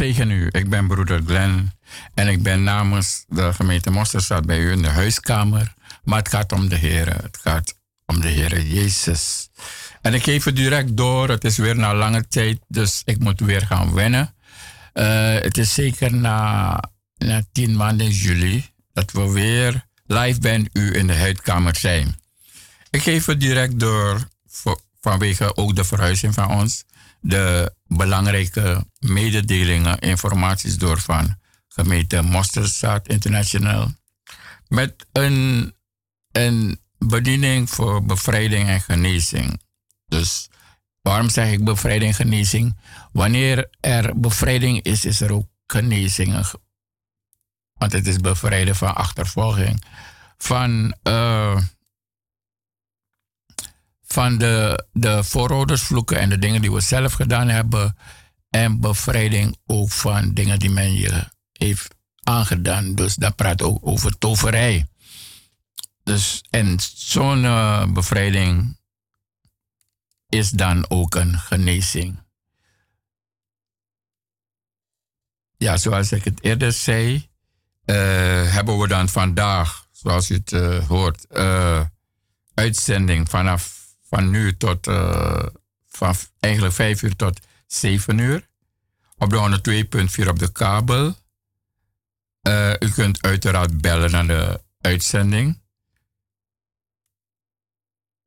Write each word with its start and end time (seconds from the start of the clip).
zegen 0.00 0.30
u. 0.30 0.48
Ik 0.50 0.68
ben 0.70 0.86
broeder 0.86 1.22
Glenn 1.26 1.72
en 2.14 2.28
ik 2.28 2.42
ben 2.42 2.62
namens 2.62 3.24
de 3.28 3.52
gemeente 3.52 3.90
Mosterstad 3.90 4.46
bij 4.46 4.58
u 4.58 4.70
in 4.70 4.82
de 4.82 4.88
huiskamer. 4.88 5.74
Maar 6.04 6.18
het 6.18 6.28
gaat 6.28 6.52
om 6.52 6.68
de 6.68 6.76
Heer. 6.76 7.06
Het 7.22 7.38
gaat 7.42 7.74
om 8.06 8.20
de 8.20 8.28
Heer 8.28 8.62
Jezus. 8.62 9.48
En 10.02 10.14
ik 10.14 10.22
geef 10.22 10.44
het 10.44 10.56
direct 10.56 10.96
door. 10.96 11.28
Het 11.28 11.44
is 11.44 11.56
weer 11.56 11.76
na 11.76 11.94
lange 11.94 12.28
tijd, 12.28 12.58
dus 12.68 13.02
ik 13.04 13.18
moet 13.18 13.40
weer 13.40 13.66
gaan 13.66 13.94
wennen. 13.94 14.34
Uh, 14.94 15.34
het 15.34 15.58
is 15.58 15.74
zeker 15.74 16.14
na, 16.14 16.80
na 17.16 17.42
tien 17.52 17.76
maanden 17.76 18.10
juli 18.10 18.64
dat 18.92 19.12
we 19.12 19.30
weer 19.30 19.86
live 20.06 20.40
bij 20.40 20.68
u 20.72 20.94
in 20.96 21.06
de 21.06 21.16
huidkamer 21.16 21.76
zijn. 21.76 22.20
Ik 22.90 23.02
geef 23.02 23.26
het 23.26 23.40
direct 23.40 23.80
door 23.80 24.28
vanwege 25.00 25.56
ook 25.56 25.76
de 25.76 25.84
verhuizing 25.84 26.34
van 26.34 26.50
ons. 26.50 26.84
De 27.20 27.74
belangrijke 27.86 28.86
mededelingen, 28.98 29.98
informaties 29.98 30.78
door 30.78 31.00
van 31.00 31.38
gemeente 31.68 32.22
Mosterstad 32.22 33.08
International. 33.08 33.92
Met 34.68 35.06
een, 35.12 35.74
een 36.32 36.80
bediening 36.98 37.70
voor 37.70 38.04
bevrijding 38.04 38.68
en 38.68 38.80
genezing. 38.80 39.60
Dus 40.06 40.48
waarom 41.02 41.28
zeg 41.28 41.52
ik 41.52 41.64
bevrijding 41.64 42.10
en 42.10 42.16
genezing? 42.16 42.76
Wanneer 43.12 43.70
er 43.80 44.20
bevrijding 44.20 44.82
is, 44.82 45.04
is 45.04 45.20
er 45.20 45.32
ook 45.32 45.48
genezing. 45.66 46.50
Want 47.72 47.92
het 47.92 48.06
is 48.06 48.16
bevrijden 48.16 48.76
van 48.76 48.94
achtervolging. 48.94 49.82
Van, 50.38 50.96
uh, 51.02 51.56
van 54.12 54.38
de, 54.38 54.86
de 54.92 55.24
vooroudersvloeken 55.24 56.18
en 56.18 56.28
de 56.28 56.38
dingen 56.38 56.60
die 56.60 56.72
we 56.72 56.80
zelf 56.80 57.12
gedaan 57.12 57.48
hebben. 57.48 57.96
En 58.48 58.80
bevrijding 58.80 59.56
ook 59.66 59.90
van 59.90 60.34
dingen 60.34 60.58
die 60.58 60.70
men 60.70 60.92
je 60.92 61.24
heeft 61.52 61.94
aangedaan. 62.22 62.94
Dus 62.94 63.14
dat 63.14 63.36
praat 63.36 63.62
ook 63.62 63.86
over 63.86 64.18
toverij. 64.18 64.86
Dus, 66.02 66.42
en 66.50 66.76
zo'n 66.94 67.44
uh, 67.44 67.86
bevrijding 67.86 68.78
is 70.28 70.50
dan 70.50 70.84
ook 70.88 71.14
een 71.14 71.38
genezing. 71.38 72.18
Ja, 75.56 75.76
zoals 75.76 76.12
ik 76.12 76.24
het 76.24 76.42
eerder 76.42 76.72
zei, 76.72 77.14
uh, 77.14 77.24
hebben 78.52 78.78
we 78.78 78.88
dan 78.88 79.08
vandaag, 79.08 79.86
zoals 79.92 80.30
u 80.30 80.34
het 80.34 80.52
uh, 80.52 80.88
hoort, 80.88 81.26
uitzending 82.54 83.28
vanaf 83.28 83.79
van 84.10 84.30
nu 84.30 84.56
tot 84.56 84.86
van 85.88 86.14
eigenlijk 86.40 86.74
5 86.74 87.02
uur 87.02 87.16
tot 87.16 87.40
7 87.66 88.18
uur. 88.18 88.48
Op 89.16 89.30
de 89.30 89.60
102.4 90.22 90.28
op 90.28 90.38
de 90.38 90.52
kabel. 90.52 91.16
u 92.78 92.90
kunt 92.94 93.22
uiteraard 93.22 93.80
bellen 93.80 94.10
naar 94.10 94.26
de 94.26 94.60
uitzending. 94.80 95.60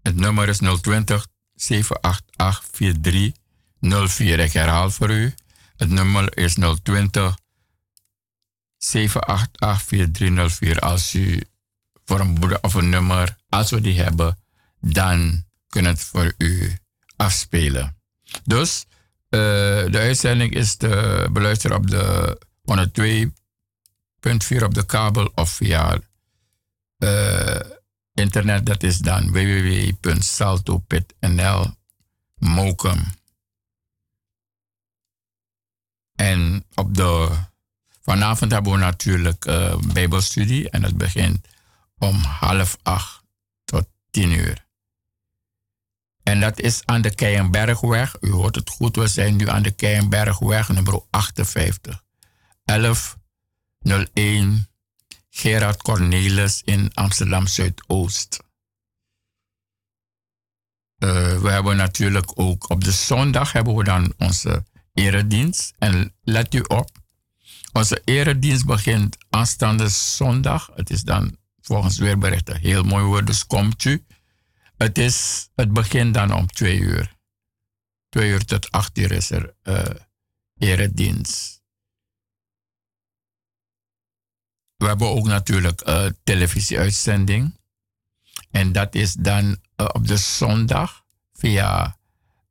Het 0.02 0.16
nummer 0.16 0.50
is 0.50 0.58
020 0.58 1.28
788 1.54 2.70
4304. 2.72 4.40
Ik 4.40 4.54
herhaal 4.54 4.92
voor 4.92 5.10
u. 5.10 5.34
Het 5.76 5.90
nummer 5.90 6.38
is 6.38 6.54
020 6.84 7.38
788 8.78 9.82
4304. 9.82 10.80
Als 10.80 11.14
u 11.14 11.44
voor 12.06 12.20
een 12.20 12.62
of 12.62 12.74
een 12.74 12.90
nummer, 12.90 13.38
als 13.50 13.72
we 13.72 13.82
die 13.82 14.02
hebben, 14.02 14.38
dan 14.80 15.46
kunnen 15.74 15.92
het 15.92 16.04
voor 16.04 16.34
u 16.38 16.78
afspelen. 17.16 17.98
Dus 18.44 18.86
uh, 19.30 19.40
de 19.92 19.98
uitzending 19.98 20.54
is 20.54 20.76
te 20.76 21.28
beluisteren 21.32 21.78
op 21.78 21.90
de 21.90 22.38
102.4 24.58 24.64
op 24.64 24.74
de 24.74 24.86
kabel 24.86 25.32
of 25.36 25.50
via 25.50 26.00
uh, 26.98 27.60
internet, 28.14 28.66
dat 28.66 28.84
is 28.84 28.98
dan 28.98 29.32
www.salto.nl 29.32 31.66
Mokum. 32.36 33.04
En 36.16 36.66
op 36.76 36.96
de, 36.96 37.30
vanavond 38.02 38.52
hebben 38.52 38.72
we 38.72 38.78
natuurlijk 38.78 39.46
uh, 39.46 39.78
Bijbelstudie 39.94 40.70
en 40.70 40.84
het 40.84 40.98
begint 40.98 41.48
om 41.98 42.16
half 42.16 42.78
acht 42.84 43.24
tot 43.66 43.88
tien 44.12 44.32
uur. 44.32 44.64
En 46.24 46.40
dat 46.40 46.60
is 46.60 46.82
aan 46.86 47.02
de 47.02 47.16
Keienbergweg. 47.16 48.16
U 48.22 48.32
hoort 48.32 48.56
het 48.56 48.70
goed, 48.70 48.96
we 48.96 49.08
zijn 49.08 49.36
nu 49.36 49.50
aan 49.50 49.64
de 49.64 49.72
Keienbergweg, 49.72 50.70
nummer 50.70 51.02
58. 51.10 52.04
1101 52.66 54.68
Gerard 55.30 55.82
Cornelis 55.82 56.62
in 56.66 56.92
Amsterdam 56.94 57.48
Zuidoost. 57.48 58.44
Uh, 61.00 61.42
we 61.42 61.50
hebben 61.50 61.76
natuurlijk 61.76 62.32
ook 62.36 62.70
op 62.70 62.84
de 62.84 62.92
zondag 62.92 63.52
hebben 63.52 63.76
we 63.76 63.84
dan 63.84 64.14
onze 64.18 64.66
eredienst. 64.94 65.74
En 65.78 66.14
let 66.24 66.54
u 66.54 66.60
op, 66.60 66.90
onze 67.72 68.02
eredienst 68.06 68.66
begint 68.66 69.18
aanstaande 69.30 69.90
zondag. 69.90 70.70
Het 70.76 70.90
is 70.90 71.02
dan 71.02 71.38
volgens 71.62 71.98
weerberichten 71.98 72.60
heel 72.60 72.84
mooi 72.84 73.04
woord, 73.04 73.28
dus 73.28 73.46
komt 73.46 73.86
u. 73.86 74.06
Het, 74.84 74.98
is, 74.98 75.50
het 75.56 75.74
begint 75.74 76.14
dan 76.14 76.34
om 76.34 76.48
twee 76.48 76.80
uur. 76.80 77.16
Twee 78.10 78.32
uur 78.32 78.46
tot 78.46 78.72
acht 78.72 78.98
uur 78.98 79.12
is 79.12 79.32
er 79.32 79.56
uh, 79.64 79.86
eredienst. 80.58 81.62
We 84.76 84.86
hebben 84.86 85.08
ook 85.08 85.26
natuurlijk 85.26 85.82
een 85.84 86.06
uh, 86.06 86.12
televisieuitzending. 86.24 87.60
En 88.52 88.72
dat 88.72 88.96
is 88.96 89.14
dan 89.14 89.46
uh, 89.46 89.88
op 89.94 90.08
de 90.08 90.18
zondag 90.18 91.04
via 91.34 91.98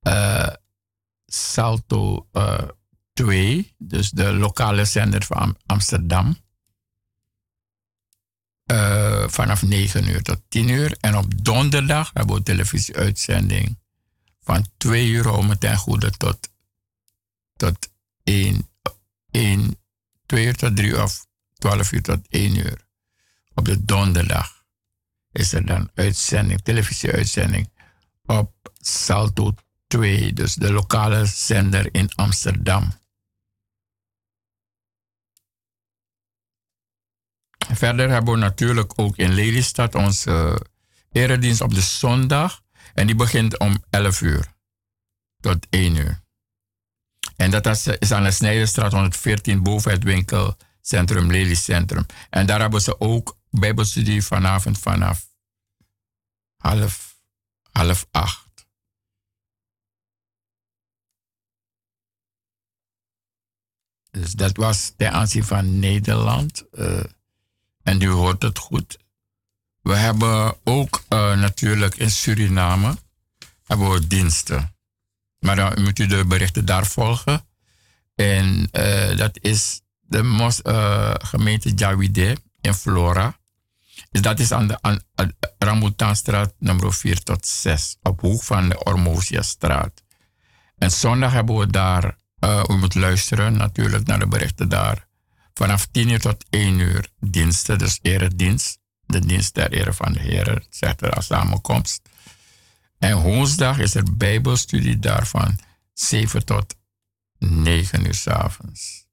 uh, 0.03 0.49
Salto 1.27 2.29
2, 3.13 3.75
dus 3.79 4.11
de 4.11 4.33
lokale 4.33 4.85
zender 4.85 5.25
van 5.25 5.57
Amsterdam. 5.67 6.37
Vanaf 9.27 9.63
9 9.63 10.09
uur 10.09 10.23
tot 10.23 10.41
10 10.49 10.69
uur. 10.69 10.97
En 11.01 11.17
op 11.17 11.45
donderdag 11.45 12.11
hebben 12.15 12.37
we 12.37 12.43
televisieuitzending 12.43 13.79
van 14.41 14.67
2 14.77 15.09
uur 15.09 15.31
om 15.31 15.59
ten 15.59 15.77
goede 15.77 16.11
tot, 16.11 16.49
tot 17.57 17.91
1, 18.25 18.69
1, 19.31 19.77
2 20.27 20.47
uur 20.47 20.55
tot 20.55 20.77
3 20.77 20.89
uur 20.89 21.03
of 21.03 21.27
12 21.59 21.93
uur 21.93 22.03
tot 22.03 22.21
1 22.29 22.57
uur. 22.57 22.87
Op 23.55 23.65
de 23.65 23.85
donderdag 23.85 24.65
is 25.33 25.53
er 25.53 25.67
dan 25.67 25.91
uitzending, 25.95 26.63
televisieuitzending 26.63 27.71
op 28.27 28.53
Salto 28.81 29.55
2, 29.87 30.33
dus 30.33 30.55
de 30.55 30.73
lokale 30.73 31.27
zender 31.27 31.89
in 31.95 32.11
Amsterdam. 32.15 32.93
Verder 37.71 38.11
hebben 38.11 38.35
we 38.35 38.41
natuurlijk 38.41 38.93
ook 38.97 39.17
in 39.17 39.33
Lelystad 39.33 39.95
onze 39.95 40.67
eredienst 41.13 41.61
op 41.61 41.75
de 41.75 41.81
zondag. 41.81 42.63
En 42.95 43.07
die 43.07 43.17
begint 43.17 43.59
om 43.59 43.85
11 43.91 44.21
uur 44.21 44.53
tot 45.41 45.67
1 45.71 45.97
uur. 45.97 46.21
En 47.37 47.51
dat 47.51 47.67
is 47.99 48.13
aan 48.13 48.23
de 48.23 48.31
Snijderstraat 48.31 48.93
114 48.93 49.63
boven 49.63 49.91
het 49.91 50.05
winkel 50.05 50.57
Centrum, 50.81 51.31
Lely 51.31 51.55
Centrum. 51.55 52.07
En 52.31 52.47
daar 52.47 52.61
hebben 52.61 52.81
ze 52.81 53.01
ook 53.01 53.39
Bijbelstudie 53.51 54.25
vanavond 54.25 54.79
vanaf 54.79 55.27
half, 56.57 57.21
half 57.71 58.07
acht. 58.11 58.67
Dus 64.11 64.33
dat 64.33 64.57
was 64.57 64.93
ten 64.97 65.13
aanzien 65.13 65.45
van 65.45 65.79
Nederland. 65.79 66.65
Uh, 66.73 67.05
en 67.83 68.01
u 68.01 68.09
hoort 68.09 68.43
het 68.43 68.59
goed. 68.59 68.99
We 69.83 69.95
hebben 69.95 70.57
ook 70.65 71.05
uh, 71.09 71.41
natuurlijk 71.41 71.95
in 71.95 72.11
Suriname 72.11 72.97
hebben 73.67 73.91
we 73.91 74.07
diensten. 74.07 74.75
Maar 75.39 75.57
dan 75.57 75.83
moet 75.83 75.99
u 75.99 76.07
de 76.07 76.25
berichten 76.25 76.65
daar 76.65 76.87
volgen. 76.87 77.47
En 78.15 78.69
uh, 78.73 79.17
dat 79.17 79.39
is 79.41 79.81
de 80.01 80.23
mos, 80.23 80.61
uh, 80.63 81.15
gemeente 81.19 81.71
Jawide 81.75 82.37
in 82.61 82.75
Flora. 82.75 83.37
Dus 84.11 84.21
dat 84.21 84.39
is 84.39 84.53
aan 84.53 84.67
de 84.67 84.79
aan, 84.81 85.03
Rambutanstraat 85.59 86.55
nummer 86.59 86.95
4 86.95 87.23
tot 87.23 87.47
6, 87.47 87.97
op 88.03 88.21
hoek 88.21 88.43
van 88.43 88.69
de 88.69 88.85
Ormosia-straat. 88.85 90.03
En 90.77 90.91
zondag 90.91 91.33
hebben 91.33 91.59
we 91.59 91.67
daar, 91.67 92.17
u 92.71 92.75
moet 92.75 92.95
luisteren 92.95 93.57
natuurlijk 93.57 94.07
naar 94.07 94.19
de 94.19 94.27
berichten 94.27 94.69
daar. 94.69 95.07
Vanaf 95.55 95.87
10 95.87 96.09
uur 96.09 96.21
tot 96.21 96.45
1 96.51 96.79
uur 96.79 97.09
diensten, 97.21 97.79
dus 97.79 97.99
eredienst. 98.03 98.81
De 99.07 99.27
dienst 99.27 99.55
ter 99.55 99.73
ere 99.73 99.93
van 99.93 100.13
de 100.13 100.21
Heer, 100.21 100.67
zegt 100.71 101.03
er 101.03 101.11
als 101.11 101.27
samenkomst. 101.27 102.09
En 102.99 103.17
woensdag 103.17 103.79
is 103.79 103.95
er 103.95 104.17
bijbelstudie 104.17 104.99
daarvan 104.99 105.59
7 105.93 106.45
tot 106.45 106.75
9 107.39 108.07
uur 108.07 108.15
s 108.15 108.27
avonds. 108.27 109.07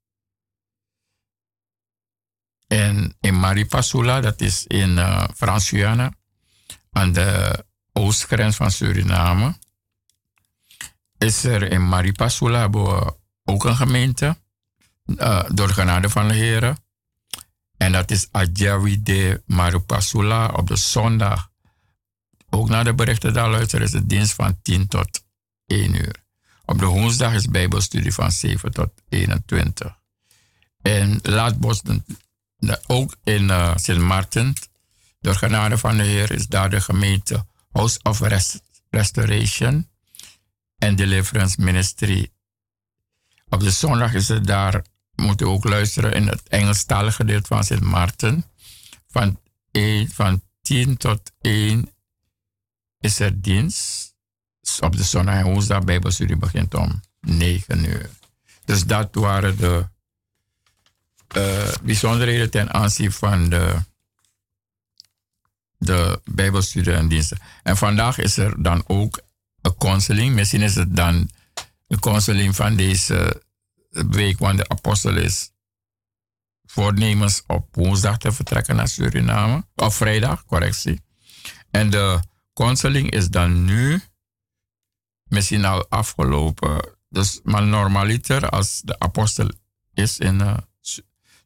En 2.67 3.15
in 3.19 3.39
Maripasula, 3.39 4.21
dat 4.21 4.41
is 4.41 4.67
in 4.67 4.89
uh, 4.89 5.27
Frans-Guyana, 5.35 6.13
aan 6.91 7.13
de 7.13 7.65
oostgrens 7.93 8.55
van 8.55 8.71
Suriname, 8.71 9.57
is 11.17 11.43
er 11.43 11.71
in 11.71 11.87
Maripasula 11.87 12.69
ook 13.43 13.65
een 13.65 13.75
gemeente, 13.75 14.37
uh, 15.17 15.43
door 15.53 15.69
genade 15.69 16.09
van 16.09 16.27
de 16.27 16.33
heren. 16.33 16.77
En 17.77 17.91
dat 17.91 18.11
is 18.11 18.27
Adjawi 18.31 19.03
de 19.03 19.41
Maripasula 19.45 20.47
op 20.47 20.67
de 20.67 20.75
zondag. 20.75 21.49
Ook 22.49 22.69
naar 22.69 22.83
de 22.83 22.93
berichten 22.93 23.33
daar 23.33 23.49
luisteren 23.49 23.85
is 23.85 23.91
de 23.91 24.05
dienst 24.05 24.33
van 24.33 24.61
10 24.61 24.87
tot 24.87 25.23
1 25.65 25.95
uur. 25.95 26.23
Op 26.65 26.79
de 26.79 26.85
woensdag 26.85 27.33
is 27.33 27.45
Bijbelstudie 27.47 28.13
van 28.13 28.31
7 28.31 28.71
tot 28.71 28.89
21. 29.09 29.97
En 30.81 31.19
Laatbos, 31.21 31.81
ook 32.87 33.15
in 33.23 33.43
uh, 33.43 33.75
Sint 33.75 33.99
Maarten, 33.99 34.53
door 35.21 35.35
genade 35.35 35.77
van 35.77 35.97
de 35.97 36.03
Heer, 36.03 36.31
is 36.31 36.47
daar 36.47 36.69
de 36.69 36.81
gemeente 36.81 37.45
House 37.71 37.99
of 38.03 38.21
Restoration 38.89 39.89
en 40.77 40.95
Deliverance 40.95 41.61
Ministry. 41.61 42.31
Op 43.49 43.59
de 43.59 43.71
zondag 43.71 44.13
is 44.13 44.27
het 44.27 44.47
daar, 44.47 44.85
moet 45.19 45.41
u 45.41 45.45
ook 45.45 45.63
luisteren, 45.63 46.13
in 46.13 46.27
het 46.27 46.41
Engelstalige 46.47 47.15
gedeelte 47.15 47.47
van 47.47 47.63
Sint 47.63 47.81
Maarten. 47.81 48.45
Van, 49.07 49.39
1, 49.71 50.09
van 50.09 50.41
10 50.61 50.97
tot 50.97 51.31
1 51.41 51.89
is 52.99 53.19
er 53.19 53.41
dienst. 53.41 54.07
Op 54.79 54.97
de 54.97 55.03
zondag 55.03 55.35
en 55.35 55.43
woensdag 55.43 55.83
Bijbelstudie 55.83 56.35
begint 56.35 56.73
om 56.73 57.01
9 57.21 57.85
uur. 57.85 58.09
Dus 58.65 58.85
dat 58.85 59.15
waren 59.15 59.57
de 59.57 59.87
uh, 61.37 61.73
bijzonderheden 61.83 62.49
ten 62.49 62.73
aanzien 62.73 63.11
van 63.11 63.49
de, 63.49 63.75
de 65.77 66.21
Bijbelstudie 66.25 66.93
en 66.93 67.07
diensten. 67.07 67.37
En 67.63 67.77
vandaag 67.77 68.17
is 68.17 68.37
er 68.37 68.63
dan 68.63 68.83
ook 68.87 69.21
een 69.61 69.77
counseling. 69.77 70.35
Misschien 70.35 70.61
is 70.61 70.75
het 70.75 70.95
dan 70.95 71.29
de 71.87 71.99
counseling 71.99 72.55
van 72.55 72.75
deze 72.75 73.41
week, 73.89 74.39
want 74.39 74.57
de 74.57 74.67
apostel 74.67 75.17
is 75.17 75.51
voornemens 76.63 77.43
op 77.47 77.75
woensdag 77.75 78.17
te 78.17 78.31
vertrekken 78.31 78.75
naar 78.75 78.87
Suriname. 78.87 79.65
Of 79.75 79.95
vrijdag, 79.95 80.45
correctie. 80.45 81.01
En 81.71 81.89
de 81.89 82.19
counseling 82.53 83.11
is 83.11 83.29
dan 83.29 83.65
nu 83.65 84.01
misschien 85.23 85.65
al 85.65 85.89
afgelopen. 85.89 86.97
Dus, 87.09 87.39
maar 87.43 87.63
normaliter, 87.63 88.49
als 88.49 88.81
de 88.81 88.99
apostel 88.99 89.49
is 89.93 90.17
in 90.17 90.39
uh, 90.39 90.57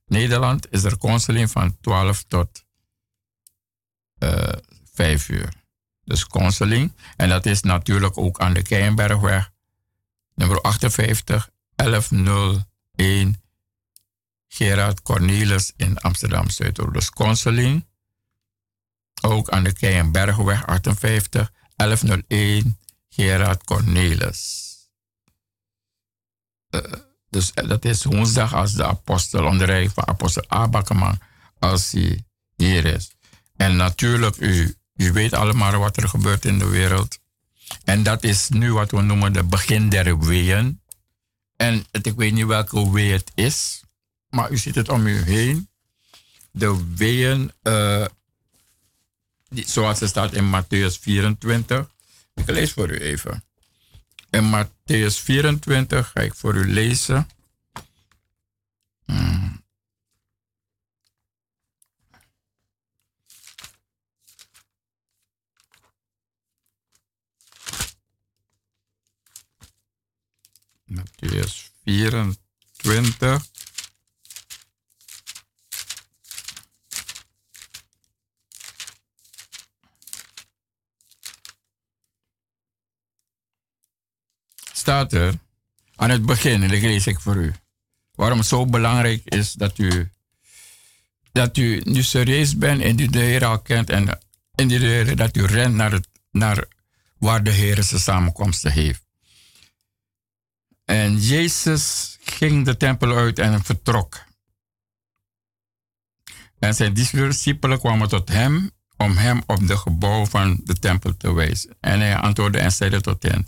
Nederland, 0.06 0.72
is 0.72 0.84
er 0.84 0.98
counseling 0.98 1.52
van 1.52 1.78
12 1.82 2.24
tot 2.24 2.66
uh, 4.20 4.54
eh, 4.54 4.58
5 4.94 5.30
uur. 5.30 5.54
Dus 6.04 6.28
counseling. 6.28 6.94
En 7.16 7.30
dat 7.30 7.46
is 7.46 7.62
natuurlijk 7.62 8.18
ook 8.18 8.40
aan 8.40 8.54
de 8.54 8.62
Keienbergweg, 8.62 9.52
nummer 10.36 10.62
58 10.62 11.50
1101 11.76 13.42
Gerard 14.48 15.02
Cornelis 15.02 15.74
in 15.78 15.98
Amsterdam 15.98 16.50
Zuidoost. 16.50 17.10
Counseling. 17.10 17.86
Ook 19.22 19.50
aan 19.50 19.64
de 19.64 19.74
Keienbergweg 19.74 20.66
58 20.66 21.52
1101 21.76 22.78
Gerard 23.10 23.64
Cornelis. 23.64 24.72
Uh, 26.70 26.82
dus 27.30 27.52
eh, 27.52 27.68
dat 27.68 27.86
is 27.86 28.04
woensdag 28.04 28.54
als 28.54 28.74
de 28.74 28.86
apostel, 28.86 29.46
onder 29.46 29.68
de 29.68 29.90
van 29.94 30.08
apostel 30.08 30.44
Abakeman, 30.48 31.20
als 31.60 31.92
hij 31.92 32.26
hier 32.56 32.86
is. 32.86 33.12
En 33.56 33.76
natuurlijk, 33.76 34.38
u, 34.38 34.76
u 34.96 35.12
weet 35.12 35.34
allemaal 35.34 35.78
wat 35.78 35.98
er 35.98 36.10
gebeurt 36.10 36.46
in 36.46 36.60
de 36.60 36.68
wereld. 36.68 37.20
En 37.84 38.04
dat 38.04 38.24
is 38.24 38.50
nu 38.50 38.74
wat 38.74 38.92
we 38.92 39.02
noemen 39.02 39.34
de 39.34 39.44
begin 39.44 39.90
der 39.90 40.20
weeën. 40.20 40.82
En 41.56 41.86
ik 41.92 42.14
weet 42.16 42.34
niet 42.34 42.46
welke 42.46 42.92
wee 42.92 43.12
het 43.12 43.32
is, 43.36 43.84
maar 44.30 44.52
u 44.52 44.58
ziet 44.58 44.76
het 44.76 44.90
om 44.90 45.08
u 45.08 45.22
heen. 45.22 45.68
De 46.52 46.94
weeën, 46.96 47.52
die, 49.50 49.68
zoals 49.68 50.00
het 50.00 50.10
staat 50.10 50.34
in 50.34 50.64
Matthäus 50.64 51.00
24. 51.00 51.90
Ik 52.34 52.50
lees 52.50 52.72
voor 52.72 52.90
u 52.90 52.98
even. 52.98 53.44
In 54.30 54.44
Matthäus 54.44 55.16
24 55.24 56.12
ga 56.12 56.20
ik 56.20 56.34
voor 56.34 56.56
u 56.56 56.74
lezen. 56.74 57.28
Hmm. 59.06 59.64
Matthäus 71.24 71.72
24. 71.86 73.52
staat 84.74 85.14
er 85.14 85.34
aan 85.96 86.10
het 86.10 86.26
begin, 86.26 86.64
en 86.64 86.70
dat 86.70 86.82
lees 86.82 87.08
ik 87.08 87.20
voor 87.20 87.36
u. 87.36 87.54
Waarom 88.16 88.38
het 88.38 88.48
zo 88.48 88.66
belangrijk 88.66 89.22
is 89.26 89.52
dat 89.52 89.78
u, 89.78 90.10
dat 91.32 91.58
u 91.58 91.82
nu 91.84 92.04
serieus 92.04 92.58
bent 92.58 92.82
en 92.82 93.00
u 93.00 93.08
de 93.08 93.20
Heer 93.20 93.46
al 93.46 93.62
kent 93.62 93.90
en, 93.90 94.20
en 94.56 94.68
de 94.68 95.14
dat 95.16 95.38
u 95.38 95.46
rent 95.46 95.76
naar, 95.76 95.92
het, 95.92 96.08
naar 96.32 96.68
waar 97.18 97.44
de 97.44 97.52
Heer 97.52 97.84
zijn 97.84 98.02
samenkomsten 98.02 98.72
heeft. 98.72 99.03
En 100.86 101.18
Jezus 101.18 102.18
ging 102.22 102.66
de 102.66 102.78
tempel 102.78 103.18
uit 103.18 103.40
en 103.40 103.64
vertrok. 103.64 104.24
En 106.60 106.76
zijn 106.76 106.94
discipelen 106.94 107.80
kwamen 107.80 108.08
tot 108.08 108.30
hem 108.30 108.72
om 108.98 109.18
hem 109.18 109.44
op 109.46 109.68
de 109.68 109.78
gebouw 109.78 110.26
van 110.26 110.62
de 110.64 110.74
tempel 110.74 111.18
te 111.18 111.34
wijzen. 111.34 111.78
En 111.80 112.00
hij 112.00 112.18
antwoordde 112.18 112.60
en 112.60 112.72
zeide 112.72 113.02
tot 113.02 113.24
hen, 113.24 113.48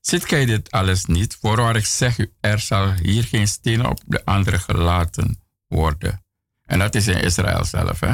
Zit 0.00 0.24
gij 0.24 0.44
dit 0.44 0.70
alles 0.70 1.04
niet? 1.04 1.36
Voorwaar 1.40 1.76
ik 1.76 1.86
zeg 1.86 2.18
u, 2.18 2.32
er 2.40 2.58
zal 2.58 2.92
hier 2.92 3.24
geen 3.24 3.48
stenen 3.48 3.86
op 3.86 4.00
de 4.06 4.24
andere 4.24 4.58
gelaten 4.58 5.42
worden. 5.68 6.24
En 6.64 6.78
dat 6.78 6.94
is 6.94 7.06
in 7.06 7.22
Israël 7.22 7.64
zelf. 7.64 8.00
Hè? 8.00 8.12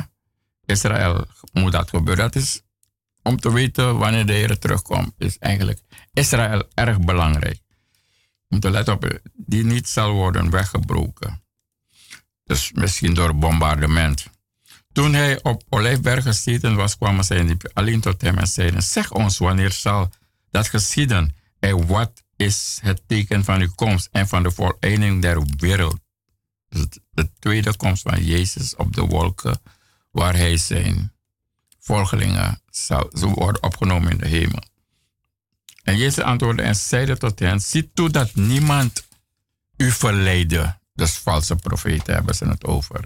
Israël 0.64 1.26
moet 1.52 1.72
dat 1.72 1.88
gebeuren. 1.88 2.24
Dat 2.24 2.42
is 2.42 2.62
om 3.22 3.36
te 3.36 3.52
weten 3.52 3.98
wanneer 3.98 4.26
de 4.26 4.32
Heer 4.32 4.58
terugkomt, 4.58 5.12
is 5.18 5.38
eigenlijk 5.38 5.80
Israël 6.12 6.68
erg 6.74 7.00
belangrijk. 7.00 7.60
Om 8.50 8.60
te 8.60 8.70
letten 8.70 8.94
op, 8.94 9.20
die 9.36 9.64
niet 9.64 9.88
zal 9.88 10.12
worden 10.12 10.50
weggebroken. 10.50 11.42
Dus 12.44 12.72
misschien 12.72 13.14
door 13.14 13.36
bombardement. 13.36 14.26
Toen 14.92 15.14
hij 15.14 15.42
op 15.42 15.62
Olijfberg 15.68 16.24
gezeten 16.24 16.76
was, 16.76 16.96
kwamen 16.96 17.24
zij 17.24 17.56
alleen 17.72 18.00
tot 18.00 18.20
hem 18.20 18.38
en 18.38 18.46
zeiden: 18.46 18.82
Zeg 18.82 19.12
ons, 19.12 19.38
wanneer 19.38 19.72
zal 19.72 20.10
dat 20.50 20.68
geschieden? 20.68 21.34
En 21.58 21.86
wat 21.86 22.22
is 22.36 22.78
het 22.82 23.02
teken 23.06 23.44
van 23.44 23.60
uw 23.60 23.72
komst 23.74 24.08
en 24.12 24.28
van 24.28 24.42
de 24.42 24.50
voleinding 24.50 25.22
der 25.22 25.42
wereld? 25.56 25.98
Dus 26.68 26.86
de 27.10 27.30
tweede 27.38 27.76
komst 27.76 28.02
van 28.02 28.24
Jezus 28.24 28.76
op 28.76 28.94
de 28.94 29.02
wolken, 29.02 29.60
waar 30.10 30.36
hij 30.36 30.56
zijn 30.56 31.12
volgelingen 31.78 32.62
zal 32.70 33.10
worden 33.12 33.62
opgenomen 33.62 34.10
in 34.10 34.18
de 34.18 34.28
hemel. 34.28 34.69
En 35.90 35.96
Jezus 35.96 36.24
antwoordde 36.24 36.62
en 36.62 36.76
zeide 36.76 37.16
tot 37.16 37.38
hen, 37.38 37.60
zie 37.60 37.90
toe 37.94 38.10
dat 38.10 38.34
niemand 38.34 39.06
u 39.76 39.90
verleidde. 39.90 40.78
Dus 40.94 41.12
valse 41.12 41.56
profeten 41.56 42.14
hebben 42.14 42.34
ze 42.34 42.44
het 42.48 42.64
over. 42.64 43.04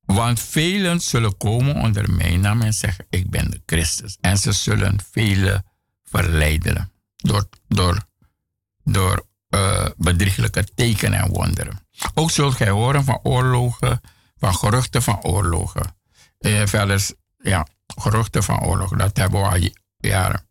Want 0.00 0.40
velen 0.40 1.00
zullen 1.00 1.36
komen 1.36 1.74
onder 1.74 2.12
mijn 2.12 2.40
naam 2.40 2.62
en 2.62 2.72
zeggen, 2.72 3.06
ik 3.10 3.30
ben 3.30 3.50
de 3.50 3.62
Christus. 3.66 4.16
En 4.20 4.38
ze 4.38 4.52
zullen 4.52 4.98
velen 5.10 5.64
verleiden 6.04 6.92
door, 7.16 7.48
door, 7.68 8.02
door 8.84 9.26
uh, 9.54 9.86
bedrieglijke 9.96 10.64
tekenen 10.74 11.20
en 11.20 11.28
wonderen. 11.28 11.86
Ook 12.14 12.30
zult 12.30 12.54
gij 12.54 12.70
horen 12.70 13.04
van 13.04 13.20
oorlogen, 13.22 14.00
van 14.36 14.54
geruchten 14.54 15.02
van 15.02 15.22
oorlogen. 15.22 15.96
Uh, 16.40 16.66
verder, 16.66 17.10
ja, 17.38 17.66
geruchten 17.86 18.42
van 18.42 18.60
oorlogen, 18.60 18.98
dat 18.98 19.16
hebben 19.16 19.40
we 19.40 19.48
al 19.48 19.70
jaren. 19.98 20.50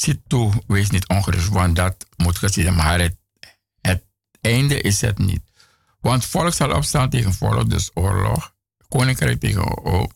Zie 0.00 0.22
toe, 0.26 0.52
wees 0.66 0.90
niet 0.90 1.08
ongerust, 1.08 1.48
want 1.48 1.76
dat 1.76 2.06
moet 2.16 2.38
gezien 2.38 2.74
maar 2.74 3.00
het, 3.00 3.16
het 3.80 4.04
einde 4.40 4.80
is 4.80 5.00
het 5.00 5.18
niet. 5.18 5.42
Want 6.00 6.24
volk 6.24 6.52
zal 6.52 6.74
opstaan 6.74 7.10
tegen 7.10 7.34
volk, 7.34 7.70
dus 7.70 7.90
oorlog. 7.94 8.54
Koninkrijk 8.88 9.40
tegen 9.40 9.64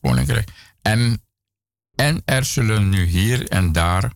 koninkrijk. 0.00 0.50
En, 0.82 1.22
en 1.94 2.22
er 2.24 2.44
zullen 2.44 2.88
nu 2.88 3.04
hier 3.04 3.48
en 3.48 3.72
daar 3.72 4.12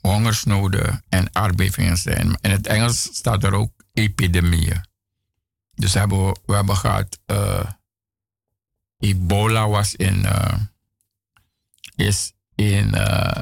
hongersnoden 0.00 1.04
en 1.08 1.34
aardbevingen 1.34 1.96
zijn. 1.96 2.38
In 2.40 2.50
het 2.50 2.66
Engels 2.66 3.02
staat 3.02 3.44
er 3.44 3.52
ook 3.52 3.72
epidemieën. 3.92 4.84
Dus 5.74 5.92
we, 5.92 6.34
hebben 6.46 6.76
gehad, 6.76 7.18
uh, 7.26 7.70
ebola 8.98 9.68
was 9.68 9.94
in, 9.94 10.18
uh, 10.18 10.54
is 11.96 12.32
in 12.54 12.94
uh, 12.94 13.38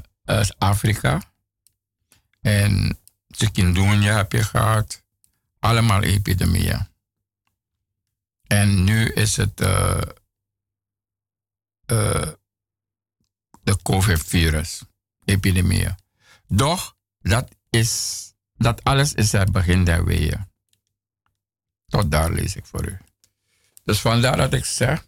Afrika. 0.58 1.32
En 2.40 2.98
chikungunya 3.28 4.16
heb 4.16 4.32
je 4.32 4.42
gehad. 4.42 5.02
Allemaal 5.58 6.02
epidemieën. 6.02 6.88
En 8.46 8.84
nu 8.84 9.08
is 9.08 9.36
het 9.36 9.60
uh, 9.60 10.00
de 13.62 13.78
COVID-virus, 13.82 14.82
epidemie. 15.24 15.94
Doch, 16.46 16.96
dat, 17.20 17.48
is, 17.70 18.22
dat 18.56 18.84
alles 18.84 19.12
is 19.14 19.32
het 19.32 19.52
begin 19.52 19.84
der 19.84 20.04
weeën. 20.04 20.48
Tot 21.86 22.10
daar 22.10 22.32
lees 22.32 22.56
ik 22.56 22.66
voor 22.66 22.88
u. 22.88 22.98
Dus 23.84 24.00
vandaar 24.00 24.36
dat 24.36 24.52
ik 24.52 24.64
zeg, 24.64 25.06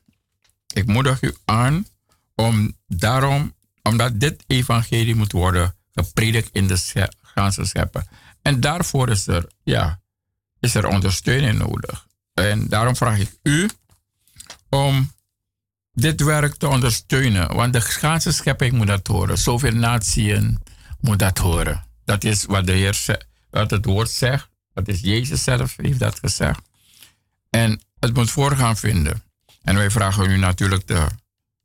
ik 0.74 0.87
moedig 0.87 1.22
u 1.22 1.35
aan 1.44 1.87
om 2.35 2.76
daarom, 2.87 3.55
omdat 3.87 4.20
dit 4.20 4.44
evangelie 4.46 5.14
moet 5.14 5.33
worden 5.33 5.75
gepredikt 5.92 6.49
in 6.53 6.66
de 6.66 7.09
ganse 7.22 7.64
scheppen. 7.64 8.07
En 8.42 8.61
daarvoor 8.61 9.11
is 9.11 9.27
er, 9.27 9.46
ja, 9.62 10.01
is 10.61 10.75
er 10.75 10.87
ondersteuning 10.87 11.59
nodig. 11.59 12.07
En 12.35 12.68
daarom 12.68 12.96
vraag 12.96 13.18
ik 13.18 13.38
u 13.42 13.68
om 14.68 15.12
dit 15.92 16.20
werk 16.20 16.55
te 16.55 16.68
ondersteunen. 16.68 17.55
Want 17.55 17.72
de 17.72 17.81
ganse 17.81 18.33
schepping 18.33 18.72
moet 18.72 18.87
dat 18.87 19.07
horen. 19.07 19.38
Zoveel 19.38 19.72
natieën 19.72 20.59
moet 21.01 21.18
dat 21.18 21.38
horen. 21.38 21.85
Dat 22.05 22.25
is 22.25 22.44
wat 22.44 22.66
de 22.66 22.72
Heer 22.72 23.25
wat 23.51 23.70
het 23.70 23.85
woord 23.85 24.11
zegt. 24.11 24.49
Dat 24.75 24.88
is 24.88 25.01
Jezus 25.01 25.42
zelf 25.42 25.77
heeft 25.77 25.99
dat 25.99 26.18
gezegd. 26.18 26.61
En 27.51 27.81
het 27.99 28.14
moet 28.14 28.31
voorgaan 28.31 28.77
vinden. 28.77 29.22
En 29.62 29.77
wij 29.77 29.90
vragen 29.90 30.31
u 30.31 30.37
natuurlijk 30.37 30.87
te 30.87 31.07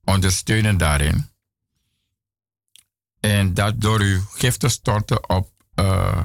ondersteunen 0.03 0.77
daarin. 0.77 1.30
En 3.21 3.53
dat 3.53 3.81
door 3.81 3.99
uw 3.99 4.21
gift 4.21 4.59
te 4.59 4.69
storten 4.69 5.29
op 5.29 5.51
uh, 5.75 6.23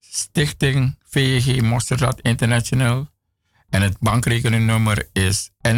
Stichting 0.00 0.98
VG 1.04 1.60
Mosterstad 1.60 2.20
International. 2.20 3.08
En 3.68 3.82
het 3.82 3.98
bankrekeningnummer 3.98 5.08
is 5.12 5.50
NL74 5.68 5.72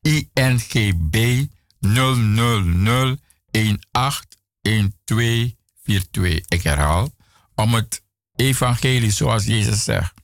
INGB 0.00 1.46
000 1.78 3.16
181242. 3.50 6.40
Ik 6.48 6.62
herhaal, 6.62 7.10
om 7.54 7.74
het 7.74 8.04
evangelie 8.34 9.10
zoals 9.10 9.44
Jezus 9.44 9.84
zegt, 9.84 10.21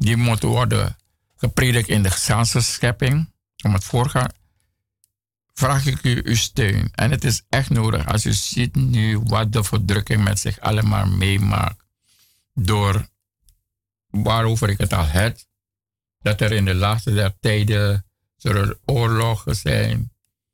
die 0.00 0.16
moet 0.16 0.42
worden 0.42 0.96
gepredikt 1.36 1.88
in 1.88 2.02
de 2.02 2.10
ganse 2.10 2.60
schepping, 2.60 3.32
om 3.64 3.72
het 3.72 3.84
voorgaan, 3.84 4.32
vraag 5.54 5.86
ik 5.86 6.04
u 6.04 6.20
uw 6.24 6.34
steun. 6.34 6.90
En 6.94 7.10
het 7.10 7.24
is 7.24 7.42
echt 7.48 7.70
nodig 7.70 8.06
als 8.06 8.26
u 8.26 8.32
ziet 8.32 8.74
nu 8.74 9.18
wat 9.18 9.52
de 9.52 9.64
verdrukking 9.64 10.24
met 10.24 10.38
zich 10.38 10.60
allemaal 10.60 11.06
meemaakt. 11.06 11.84
Door 12.54 13.08
waarover 14.10 14.68
ik 14.68 14.78
het 14.78 14.92
al 14.92 15.06
heb, 15.06 15.38
dat 16.20 16.40
er 16.40 16.52
in 16.52 16.64
de 16.64 16.74
laatste 16.74 17.14
der 17.14 17.34
tijden 17.40 18.04
er 18.38 18.78
oorlogen 18.84 19.56
zijn, 19.56 20.12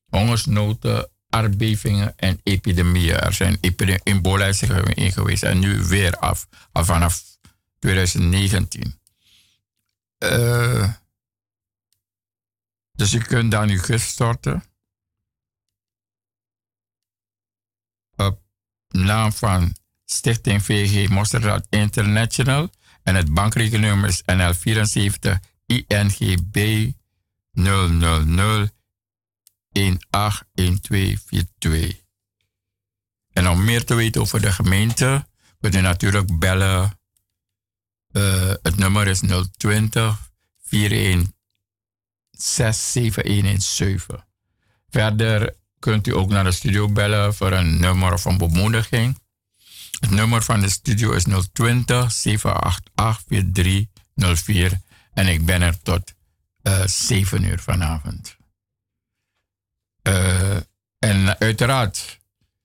hongersnoten, 0.09 1.11
aardbevingen 1.29 2.13
en 2.17 2.41
epidemieën. 2.43 3.19
Er 3.19 3.33
zijn 3.33 3.59
ebola 4.03 4.53
in 4.95 5.13
geweest 5.13 5.43
en 5.43 5.59
nu 5.59 5.85
weer 5.85 6.17
af, 6.17 6.47
al 6.73 6.85
vanaf 6.85 7.23
2019. 7.79 8.99
Uh, 10.18 10.92
dus 12.92 13.14
u 13.14 13.18
kunt 13.18 13.50
dan 13.50 13.68
uw 13.68 13.81
gist 13.81 14.09
storten. 14.09 14.64
Op 18.16 18.42
naam 18.88 19.33
van 19.33 19.76
Stichting 20.05 20.62
VG 20.62 21.09
Mosterdad 21.09 21.66
International. 21.70 22.70
En 23.02 23.14
het 23.14 23.35
bankrekeningnummer 23.35 24.09
is 24.09 24.22
NL74 24.22 25.35
INGB 25.66 26.90
000 27.52 28.68
181242. 29.72 32.05
En 33.33 33.48
om 33.48 33.64
meer 33.64 33.85
te 33.85 33.94
weten 33.94 34.20
over 34.20 34.40
de 34.40 34.52
gemeente, 34.52 35.26
kunt 35.59 35.74
u 35.74 35.81
natuurlijk 35.81 36.38
bellen. 36.38 36.96
Uh, 38.16 38.52
het 38.62 38.76
nummer 38.76 39.07
is 39.07 39.20
020 39.57 40.31
41 40.70 41.33
67117. 42.31 44.24
Verder 44.90 45.57
kunt 45.79 46.07
u 46.07 46.14
ook 46.14 46.29
naar 46.29 46.44
de 46.44 46.52
studio 46.52 46.88
bellen 46.88 47.35
voor 47.35 47.52
een 47.52 47.81
nummer 47.81 48.20
een 48.24 48.38
bemoediging. 48.38 49.18
Het 50.00 50.11
nummer 50.11 50.42
van 50.42 50.61
de 50.61 50.68
studio 50.68 51.12
is 51.12 51.24
020 51.52 52.12
788 52.12 53.22
4304 53.26 54.81
en 55.12 55.26
ik 55.26 55.44
ben 55.44 55.62
er 55.62 55.83
tot 55.83 56.14
uh, 56.62 56.83
eh, 56.83 56.87
7 56.88 57.42
uur 57.42 57.59
vanavond. 57.59 58.37
Uh, 60.02 60.57
en 60.98 61.38
uiteraard, 61.38 62.20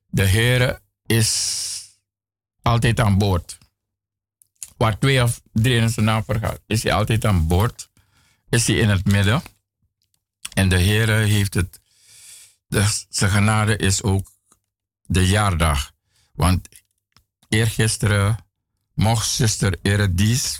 de 0.09 0.25
Heer 0.25 0.79
is 1.05 1.59
altijd 2.61 2.99
aan 2.99 3.17
boord. 3.17 3.57
Waar 4.81 4.99
twee 4.99 5.23
of 5.23 5.41
drie 5.53 5.75
in 5.75 5.89
zijn 5.89 6.05
naam 6.05 6.23
vergaat, 6.23 6.59
is 6.67 6.83
hij 6.83 6.93
altijd 6.93 7.25
aan 7.25 7.47
boord. 7.47 7.89
Is 8.49 8.67
hij 8.67 8.75
in 8.75 8.89
het 8.89 9.05
midden. 9.05 9.41
En 10.53 10.69
de 10.69 10.77
Heer 10.77 11.07
heeft 11.07 11.53
het, 11.53 11.79
de, 12.67 13.03
zijn 13.09 13.31
genade 13.31 13.77
is 13.77 14.03
ook 14.03 14.31
de 15.01 15.27
jaardag. 15.27 15.91
Want 16.33 16.67
eergisteren 17.49 18.37
mocht 18.93 19.27
zuster 19.27 19.79
Eredies 19.81 20.57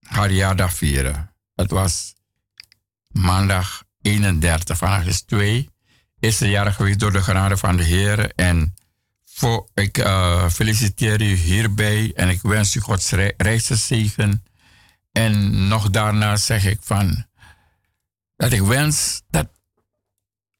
haar 0.00 0.30
jaardag 0.30 0.74
vieren. 0.74 1.34
Het 1.54 1.70
was 1.70 2.14
maandag 3.08 3.84
31, 4.02 4.78
vandaag 4.78 5.06
is 5.06 5.22
2. 5.22 5.68
Is 6.18 6.38
de 6.38 6.48
jarig 6.48 6.76
geweest 6.76 6.98
door 6.98 7.12
de 7.12 7.22
genade 7.22 7.56
van 7.56 7.76
de 7.76 7.84
Heer. 7.84 8.34
En 8.34 8.74
voor, 9.40 9.68
ik 9.74 9.98
uh, 9.98 10.48
feliciteer 10.48 11.20
u 11.20 11.34
hierbij 11.34 12.12
en 12.14 12.28
ik 12.28 12.42
wens 12.42 12.74
u 12.74 12.80
Gods 12.80 13.08
zegen. 13.64 14.44
En 15.12 15.68
nog 15.68 15.90
daarna 15.90 16.36
zeg 16.36 16.64
ik 16.64 16.78
van 16.82 17.24
dat 18.36 18.52
ik 18.52 18.60
wens 18.60 19.22
dat 19.30 19.48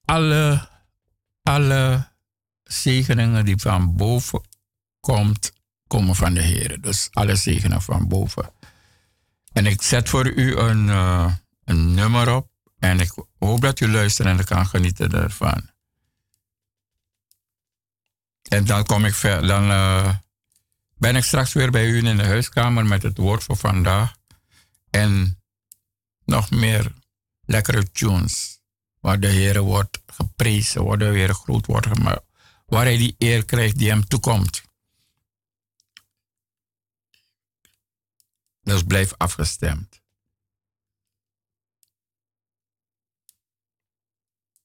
alle, 0.05 0.69
alle 1.43 2.09
zegeningen 2.63 3.45
die 3.45 3.57
van 3.57 3.97
boven 3.97 4.41
komt, 5.01 5.53
komen 5.87 6.15
van 6.15 6.35
de 6.35 6.43
Heer. 6.43 6.81
Dus 6.81 7.09
alle 7.11 7.37
zegenen 7.37 7.83
van 7.83 8.09
boven. 8.09 8.53
En 9.53 9.67
ik 9.67 9.83
zet 9.83 10.09
voor 10.09 10.27
u 10.27 10.57
een, 10.57 10.87
uh, 10.87 11.35
een 11.65 11.95
nummer 11.95 12.35
op. 12.35 12.49
En 12.79 13.01
ik 13.01 13.13
hoop 13.39 13.61
dat 13.61 13.81
u 13.81 13.89
luistert 13.89 14.29
en 14.29 14.45
kan 14.45 14.67
genieten 14.67 15.13
ervan. 15.13 15.70
En 18.49 18.65
dan 18.65 18.85
kom 18.85 19.05
ik 19.05 19.15
ver, 19.15 19.47
dan 19.47 19.71
uh, 19.71 20.15
ben 20.97 21.17
ik 21.17 21.25
straks 21.25 21.53
weer 21.53 21.71
bij 21.71 21.87
u 21.87 22.07
in 22.07 22.17
de 22.17 22.25
huiskamer 22.25 22.87
met 22.87 23.03
het 23.03 23.19
woord 23.19 23.43
voor 23.43 23.57
vandaag. 23.57 24.17
En 24.91 25.43
nog 26.25 26.51
meer 26.51 26.93
lekkere 27.41 27.91
tunes. 27.91 28.59
Waar 29.01 29.21
de 29.21 29.27
Heer 29.27 29.61
wordt 29.61 30.03
geprezen, 30.07 30.85
waar 30.85 30.99
de 30.99 31.05
Heer 31.05 31.35
groot 31.35 31.67
wordt 31.67 31.87
gemaakt. 31.87 32.25
Waar 32.67 32.85
hij 32.85 32.97
die 32.97 33.15
eer 33.19 33.45
krijgt 33.45 33.79
die 33.79 33.89
hem 33.89 34.07
toekomt. 34.07 34.63
Dus 38.63 38.83
blijf 38.83 39.15
afgestemd. 39.17 40.01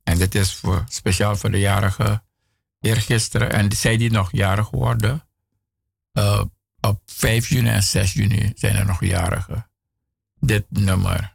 En 0.04 0.18
dit 0.18 0.36
is 0.36 0.56
voor, 0.56 0.84
speciaal 0.88 1.36
voor 1.36 1.52
de 1.52 1.60
jarige 1.60 2.24
eergisteren. 2.86 3.52
En 3.52 3.72
zij 3.72 3.98
die 3.98 4.12
nog 4.12 4.32
jarig 4.32 4.70
worden. 4.70 5.28
Uh, 6.14 6.42
op 6.82 7.02
5 7.06 7.50
juni 7.50 7.70
en 7.70 7.84
6 7.84 8.14
juni 8.14 8.52
zijn 8.56 8.76
er 8.76 8.86
nog 8.86 9.06
jarigen. 9.06 9.70
Dit 10.40 10.66
nummer. 10.70 11.35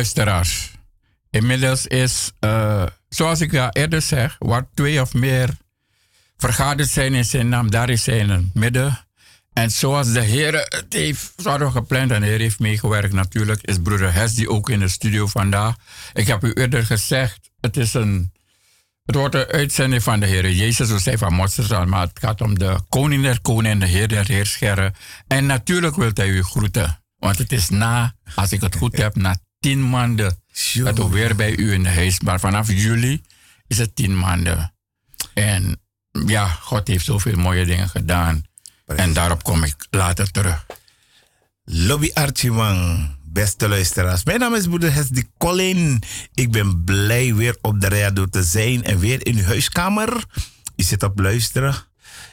Luisteraars. 0.00 0.70
Inmiddels 1.30 1.86
is, 1.86 2.32
uh, 2.40 2.86
zoals 3.08 3.40
ik 3.40 3.52
ja 3.52 3.72
eerder 3.72 4.02
zeg, 4.02 4.36
waar 4.38 4.66
twee 4.74 5.00
of 5.00 5.14
meer 5.14 5.48
vergaderd 6.36 6.88
zijn 6.88 7.14
in 7.14 7.24
zijn 7.24 7.48
naam, 7.48 7.70
daar 7.70 7.90
is 7.90 8.06
hij 8.06 8.18
in 8.18 8.30
het 8.30 8.54
midden. 8.54 9.06
En 9.52 9.70
zoals 9.70 10.12
de 10.12 10.20
Heer 10.20 10.54
het 10.54 10.86
heeft, 10.88 11.32
gepland 11.36 12.10
en 12.10 12.20
de 12.20 12.26
Heer 12.26 12.38
heeft 12.38 12.58
meegewerkt 12.58 13.12
natuurlijk, 13.12 13.62
is 13.62 13.78
broeder 13.82 14.12
Hes 14.12 14.46
ook 14.46 14.70
in 14.70 14.80
de 14.80 14.88
studio 14.88 15.26
vandaag. 15.26 15.74
Ik 16.12 16.26
heb 16.26 16.44
u 16.44 16.52
eerder 16.52 16.86
gezegd, 16.86 17.50
het 17.60 17.76
is 17.76 17.94
een, 17.94 18.32
het 19.04 19.14
wordt 19.14 19.34
een 19.34 19.46
uitzending 19.46 20.02
van 20.02 20.20
de 20.20 20.26
Heer 20.26 20.50
Jezus, 20.50 20.90
we 20.90 20.98
zijn 20.98 21.18
van 21.18 21.34
Motsersal, 21.34 21.86
maar 21.86 22.06
het 22.06 22.18
gaat 22.18 22.40
om 22.40 22.58
de 22.58 22.80
koning 22.88 23.22
der 23.22 23.40
koningen 23.40 23.70
en 23.70 23.78
de 23.78 23.86
Heer 23.86 24.08
der 24.08 24.26
heerscheren. 24.26 24.94
En 25.26 25.46
natuurlijk 25.46 25.96
wil 25.96 26.10
hij 26.14 26.28
u 26.28 26.42
groeten. 26.42 27.02
Want 27.18 27.38
het 27.38 27.52
is 27.52 27.68
na, 27.68 28.14
als 28.34 28.52
ik 28.52 28.60
het 28.60 28.76
goed 28.76 28.96
heb, 28.96 29.16
na 29.16 29.36
tien 29.60 29.90
maanden 29.90 30.42
dat 30.82 30.96
we 30.96 31.08
weer 31.08 31.36
bij 31.36 31.56
u 31.56 31.72
in 31.72 31.82
de 31.82 31.88
huis. 31.88 32.20
Maar 32.20 32.40
vanaf 32.40 32.68
juli 32.68 33.22
is 33.66 33.78
het 33.78 33.94
tien 33.96 34.18
maanden. 34.18 34.72
En 35.34 35.80
ja, 36.26 36.46
God 36.46 36.88
heeft 36.88 37.04
zoveel 37.04 37.36
mooie 37.36 37.64
dingen 37.64 37.88
gedaan. 37.88 38.42
En 38.86 39.12
daarop 39.12 39.42
kom 39.42 39.64
ik 39.64 39.86
later 39.90 40.30
terug. 40.30 40.66
Lobby 41.64 42.10
Archieman, 42.14 43.10
beste 43.24 43.68
luisteraars. 43.68 44.24
Mijn 44.24 44.38
naam 44.38 44.54
is 44.54 44.66
Broeder 44.66 44.92
Hesdy 44.92 45.24
Colin. 45.38 46.02
Ik 46.34 46.50
ben 46.50 46.84
blij 46.84 47.34
weer 47.34 47.56
op 47.60 47.80
de 47.80 47.88
radio 47.88 48.26
te 48.26 48.42
zijn 48.42 48.84
en 48.84 48.98
weer 48.98 49.26
in 49.26 49.36
uw 49.36 49.44
huiskamer. 49.44 50.24
Je 50.76 50.84
zit 50.84 51.02
op 51.02 51.18
luisteren. 51.18 51.74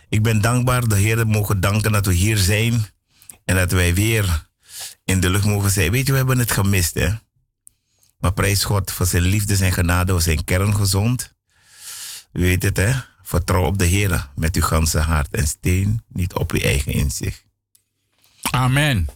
Ik 0.10 0.24
ben 0.24 0.42
dankbaar, 0.42 0.88
de 0.88 0.96
Heer 0.96 1.28
mogen 1.28 1.60
danken 1.60 1.92
dat 1.92 2.06
we 2.06 2.14
hier 2.14 2.38
zijn. 2.38 2.86
En 3.46 3.56
dat 3.56 3.72
wij 3.72 3.94
weer 3.94 4.47
in 5.08 5.20
de 5.20 5.30
lucht 5.30 5.46
mogen 5.46 5.72
zijn. 5.72 5.92
Weet 5.92 6.06
je, 6.06 6.12
we 6.12 6.18
hebben 6.18 6.40
het 6.40 6.52
gemist, 6.52 6.94
hè. 6.94 7.10
Maar 8.20 8.34
prijs 8.34 8.64
God 8.64 8.92
voor 8.92 9.06
zijn 9.06 9.24
liefde, 9.24 9.56
zijn 9.56 9.74
genade, 9.74 10.12
voor 10.12 10.22
zijn 10.22 10.44
kern 10.44 10.76
gezond. 10.76 11.34
U 12.34 12.42
weet 12.42 12.64
het, 12.64 12.78
hè. 12.78 12.94
Vertrouw 13.24 13.66
op 13.66 13.78
de 13.78 13.86
Heer 13.86 14.30
met 14.36 14.56
uw 14.56 14.62
ganse 14.62 15.00
hart 15.00 15.36
en 15.36 15.48
steen 15.48 16.04
niet 16.08 16.34
op 16.34 16.52
uw 16.52 16.60
eigen 16.60 16.92
inzicht. 16.92 17.46
Amen. 18.42 19.08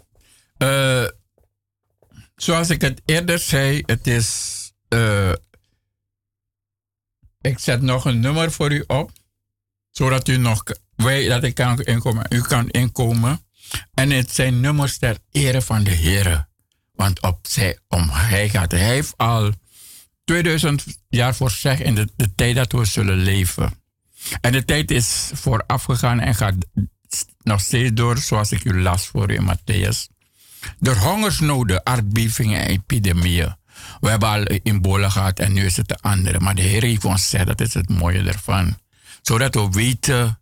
Uh, 0.58 1.08
zoals 2.36 2.70
ik 2.70 2.82
het 2.82 3.02
eerder 3.06 3.40
zei, 3.40 3.84
het 3.86 4.08
is. 4.08 4.58
Uh, 4.90 5.32
ik 7.42 7.60
zet 7.60 7.82
nog 7.82 8.06
een 8.06 8.20
nummer 8.20 8.52
voor 8.52 8.72
u 8.72 8.84
op, 8.88 9.12
zodat 9.90 10.28
u 10.28 10.38
nog 10.38 10.64
weet 10.96 11.30
dat 11.30 11.44
ik 11.44 11.56
kan 11.56 11.82
inkomen. 11.82 12.26
U 12.30 12.42
kan 12.42 12.70
inkomen. 12.70 13.46
En 13.94 14.10
het 14.10 14.32
zijn 14.32 14.60
nummers 14.60 14.98
ter 14.98 15.18
ere 15.32 15.62
van 15.62 15.84
de 15.84 15.92
Heer. 15.92 16.48
Want 16.94 17.22
op 17.22 17.40
zij, 17.42 17.80
om 17.88 18.10
hij 18.10 18.50
gaat. 18.50 18.72
Hij 18.72 18.80
heeft 18.80 19.14
al 19.18 19.52
2000 20.26 20.86
jaar 21.10 21.36
voorzegd 21.36 21.82
in 21.82 21.96
de, 21.96 22.08
de 22.16 22.36
tijd 22.36 22.56
dat 22.56 22.72
we 22.72 22.86
zullen 22.86 23.18
leven. 23.18 23.74
En 24.42 24.52
de 24.52 24.66
tijd 24.66 24.92
is 24.92 25.32
vooraf 25.34 25.84
gegaan 25.84 26.20
en 26.20 26.36
gaat 26.36 26.56
nog 27.44 27.62
steeds 27.62 27.92
door, 27.94 28.18
zoals 28.18 28.52
ik 28.52 28.64
u 28.64 28.82
las 28.82 29.08
voor 29.08 29.32
in 29.32 29.50
Matthäus. 29.50 30.20
Door 30.80 30.96
hongersnoden, 30.96 31.86
aardbevingen 31.86 32.62
en 32.62 32.68
epidemieën. 32.68 33.56
We 34.00 34.10
hebben 34.10 34.30
al 34.30 34.44
ebola 34.44 35.10
gehad 35.10 35.40
en 35.40 35.54
nu 35.54 35.66
is 35.66 35.78
het 35.78 35.88
de 35.88 35.98
andere. 36.02 36.40
Maar 36.40 36.56
de 36.56 36.62
Heer 36.62 36.84
heeft 36.84 37.06
ons 37.06 37.22
gezegd, 37.22 37.48
dat 37.48 37.62
is 37.62 37.74
het 37.74 37.90
mooie 37.90 38.24
ervan. 38.24 38.78
Zodat 39.22 39.56
we 39.56 39.70
weten 39.72 40.41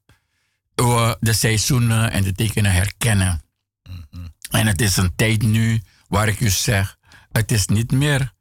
we 0.87 1.17
de 1.19 1.33
seizoenen 1.33 2.11
en 2.11 2.23
de 2.23 2.33
tekenen 2.33 2.71
herkennen. 2.71 3.41
En 4.51 4.67
het 4.67 4.81
is 4.81 4.97
een 4.97 5.15
tijd 5.15 5.41
nu 5.41 5.81
waar 6.07 6.27
ik 6.27 6.39
u 6.39 6.49
zeg, 6.49 6.97
het 7.31 7.51
is 7.51 7.65
niet 7.65 7.91
meer 7.91 8.33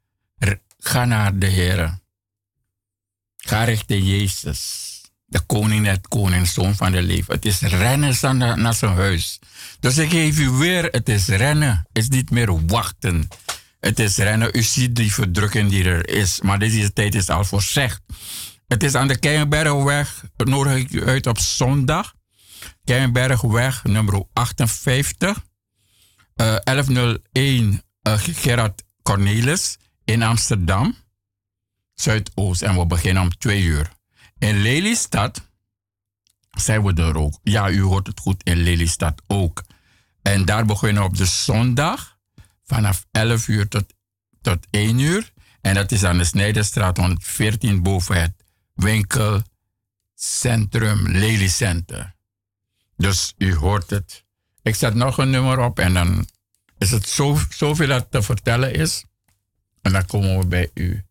ga 0.79 1.05
naar 1.05 1.37
de 1.37 1.45
Heer. 1.45 1.99
Ga 3.37 3.63
richting 3.63 4.07
Jezus. 4.07 4.87
De 5.25 5.39
koning 5.39 5.85
het 5.85 6.07
koning, 6.07 6.47
zoon 6.47 6.75
van 6.75 6.91
de 6.91 7.01
leven. 7.01 7.33
Het 7.33 7.45
is 7.45 7.59
rennen 7.59 8.15
naar 8.61 8.73
zijn 8.73 8.95
huis. 8.95 9.39
Dus 9.79 9.97
ik 9.97 10.09
geef 10.09 10.39
u 10.39 10.49
weer, 10.49 10.83
het 10.83 11.09
is 11.09 11.27
rennen. 11.27 11.87
Het 11.87 12.03
is 12.03 12.09
niet 12.09 12.29
meer 12.29 12.65
wachten. 12.67 13.27
Het 13.79 13.99
is 13.99 14.17
rennen. 14.17 14.57
U 14.57 14.63
ziet 14.63 14.95
die 14.95 15.13
verdrukking 15.13 15.69
die 15.69 15.83
er 15.83 16.09
is. 16.09 16.41
Maar 16.41 16.59
deze 16.59 16.93
tijd 16.93 17.15
is 17.15 17.29
al 17.29 17.45
voorzegd. 17.45 18.01
Het 18.67 18.83
is 18.83 18.95
aan 18.95 19.07
de 19.07 19.19
Keienbergweg. 19.19 20.23
Nodig 20.37 20.75
ik 20.75 20.91
u 20.91 21.07
uit 21.07 21.27
op 21.27 21.39
zondag. 21.39 22.13
Keienbergweg 22.89 23.83
nummer 23.83 24.25
58. 24.33 25.45
Uh, 26.35 26.55
1101 26.63 27.83
uh, 28.07 28.13
Gerard 28.17 28.83
Cornelis 29.03 29.77
in 30.05 30.23
Amsterdam, 30.23 30.95
Zuidoost. 31.93 32.61
En 32.61 32.77
we 32.77 32.85
beginnen 32.85 33.23
om 33.23 33.37
twee 33.37 33.63
uur. 33.63 33.91
In 34.37 34.61
Lelystad 34.61 35.49
zijn 36.49 36.83
we 36.83 36.93
er 36.93 37.17
ook. 37.17 37.39
Ja, 37.43 37.69
u 37.69 37.81
hoort 37.81 38.07
het 38.07 38.19
goed, 38.19 38.43
in 38.43 38.57
Lelystad 38.57 39.21
ook. 39.27 39.63
En 40.21 40.45
daar 40.45 40.65
beginnen 40.65 41.01
we 41.01 41.09
op 41.09 41.17
de 41.17 41.25
zondag 41.25 42.17
vanaf 42.63 43.05
11 43.11 43.47
uur 43.47 43.67
tot, 43.67 43.93
tot 44.41 44.67
1 44.69 44.99
uur. 44.99 45.31
En 45.61 45.73
dat 45.73 45.91
is 45.91 46.03
aan 46.03 46.17
de 46.17 46.23
Snijderstraat 46.23 46.97
114 46.97 47.83
boven 47.83 48.21
het 48.21 48.33
winkelcentrum 48.73 51.07
Lelycenter. 51.07 52.17
Dus 52.99 53.33
u 53.37 53.55
hoort 53.55 53.89
het. 53.89 54.25
Ik 54.61 54.75
zet 54.75 54.93
nog 54.93 55.17
een 55.17 55.29
nummer 55.29 55.59
op 55.59 55.79
en 55.79 55.93
dan 55.93 56.27
is 56.77 56.91
het 56.91 57.07
zo, 57.07 57.37
zoveel 57.49 57.87
dat 57.87 58.11
te 58.11 58.21
vertellen 58.21 58.73
is. 58.73 59.05
En 59.81 59.91
dan 59.91 60.05
komen 60.05 60.39
we 60.39 60.45
bij 60.45 60.71
u. 60.73 61.03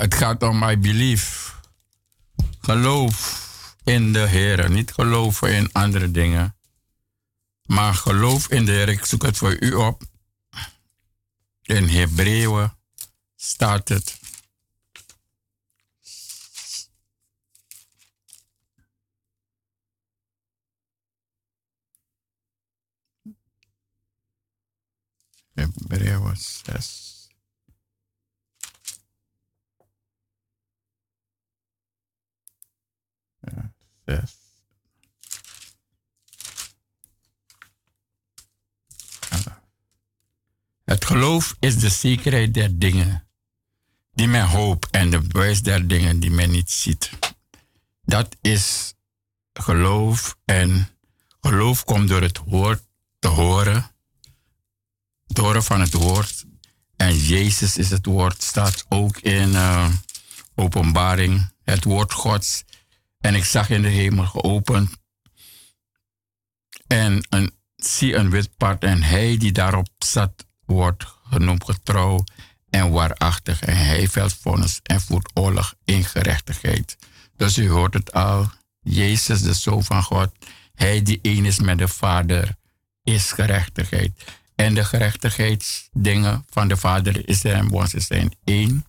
het 0.00 0.14
gaat 0.14 0.42
om 0.42 0.62
I 0.68 0.76
believe. 0.76 1.52
Geloof 2.60 3.74
in 3.84 4.12
de 4.12 4.26
Heer. 4.28 4.70
Niet 4.70 4.92
geloven 4.92 5.54
in 5.54 5.72
andere 5.72 6.10
dingen. 6.10 6.56
Maar 7.64 7.94
geloof 7.94 8.48
in 8.48 8.64
de 8.64 8.72
Heer. 8.72 8.88
Ik 8.88 9.04
zoek 9.04 9.22
het 9.22 9.36
voor 9.36 9.60
u 9.60 9.72
op. 9.72 10.02
In 11.62 11.88
Hebreeën 11.88 12.72
staat 13.36 13.88
het. 13.88 14.18
Hebreeën 25.54 26.36
6. 26.36 27.09
Ja, 34.10 34.16
6. 34.16 34.38
Het 40.84 41.04
geloof 41.04 41.56
is 41.58 41.78
de 41.78 41.88
zekerheid 41.88 42.54
der 42.54 42.78
dingen 42.78 43.26
die 44.12 44.28
men 44.28 44.46
hoopt 44.46 44.90
en 44.90 45.10
de 45.10 45.20
bewijs 45.20 45.62
der 45.62 45.86
dingen 45.86 46.20
die 46.20 46.30
men 46.30 46.50
niet 46.50 46.70
ziet. 46.70 47.10
Dat 48.02 48.36
is 48.40 48.94
geloof 49.52 50.36
en 50.44 50.88
geloof 51.40 51.84
komt 51.84 52.08
door 52.08 52.22
het 52.22 52.38
woord 52.44 52.82
te 53.18 53.28
horen, 53.28 53.90
het 55.26 55.38
horen 55.38 55.62
van 55.62 55.80
het 55.80 55.92
woord. 55.92 56.44
En 56.96 57.16
Jezus 57.16 57.76
is 57.76 57.90
het 57.90 58.06
woord, 58.06 58.42
staat 58.42 58.84
ook 58.88 59.16
in 59.18 59.48
uh, 59.48 59.90
openbaring, 60.54 61.50
het 61.64 61.84
woord 61.84 62.12
Gods. 62.12 62.64
En 63.20 63.34
ik 63.34 63.44
zag 63.44 63.70
in 63.70 63.82
de 63.82 63.88
hemel 63.88 64.26
geopend 64.26 64.98
en 66.86 67.26
een, 67.28 67.52
zie 67.76 68.14
een 68.14 68.30
wit 68.30 68.56
paard 68.56 68.84
en 68.84 69.02
hij 69.02 69.36
die 69.36 69.52
daarop 69.52 69.88
zat 69.98 70.46
wordt 70.64 71.04
genoemd 71.24 71.64
getrouw 71.64 72.24
en 72.70 72.90
waarachtig. 72.90 73.62
En 73.62 73.76
hij 73.76 74.08
velt 74.08 74.36
en 74.82 75.00
voert 75.00 75.30
oorlog 75.34 75.74
in 75.84 76.04
gerechtigheid. 76.04 76.96
Dus 77.36 77.58
u 77.58 77.68
hoort 77.68 77.94
het 77.94 78.12
al. 78.12 78.50
Jezus, 78.82 79.42
de 79.42 79.54
Zoon 79.54 79.84
van 79.84 80.02
God, 80.02 80.32
hij 80.74 81.02
die 81.02 81.18
één 81.22 81.44
is 81.44 81.58
met 81.58 81.78
de 81.78 81.88
Vader, 81.88 82.56
is 83.02 83.32
gerechtigheid. 83.32 84.24
En 84.54 84.74
de 84.74 84.84
gerechtigheidsdingen 84.84 86.44
van 86.50 86.68
de 86.68 86.76
Vader 86.76 87.28
is 87.28 87.44
en 87.44 87.70
onze 87.70 88.00
zijn 88.00 88.34
één. 88.44 88.84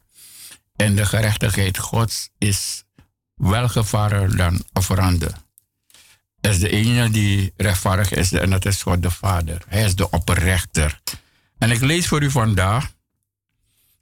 En 0.75 0.95
de 0.95 1.05
gerechtigheid 1.05 1.77
Gods 1.77 2.29
is 2.38 2.84
welgevaren 3.41 4.37
dan 4.37 4.63
offerande. 4.73 5.31
Dat 6.41 6.51
is 6.53 6.59
de 6.59 6.69
enige 6.69 7.09
die 7.09 7.53
rechtvaardig 7.57 8.11
is 8.11 8.31
en 8.31 8.49
dat 8.49 8.65
is 8.65 8.81
God 8.81 9.01
de 9.01 9.11
Vader. 9.11 9.61
Hij 9.67 9.83
is 9.83 9.95
de 9.95 10.09
oprechter. 10.09 10.99
En 11.57 11.71
ik 11.71 11.81
lees 11.81 12.07
voor 12.07 12.21
u 12.21 12.31
vandaag 12.31 12.91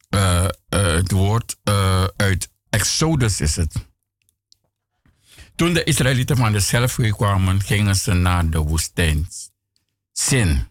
uh, 0.10 0.44
uh, 0.44 0.48
het 0.70 1.12
woord 1.12 1.58
uh, 1.64 2.04
uit 2.16 2.50
Exodus 2.70 3.42
is 3.42 3.56
het. 3.56 3.88
Toen 5.56 5.74
de 5.74 5.84
Israëlieten 5.84 6.38
van 6.38 6.52
de 6.52 6.60
zelfweer 6.60 7.16
kwamen, 7.16 7.62
gingen 7.62 7.96
ze 7.96 8.14
naar 8.14 8.50
de 8.50 8.58
woestijn. 8.58 9.28
Sin. 10.14 10.68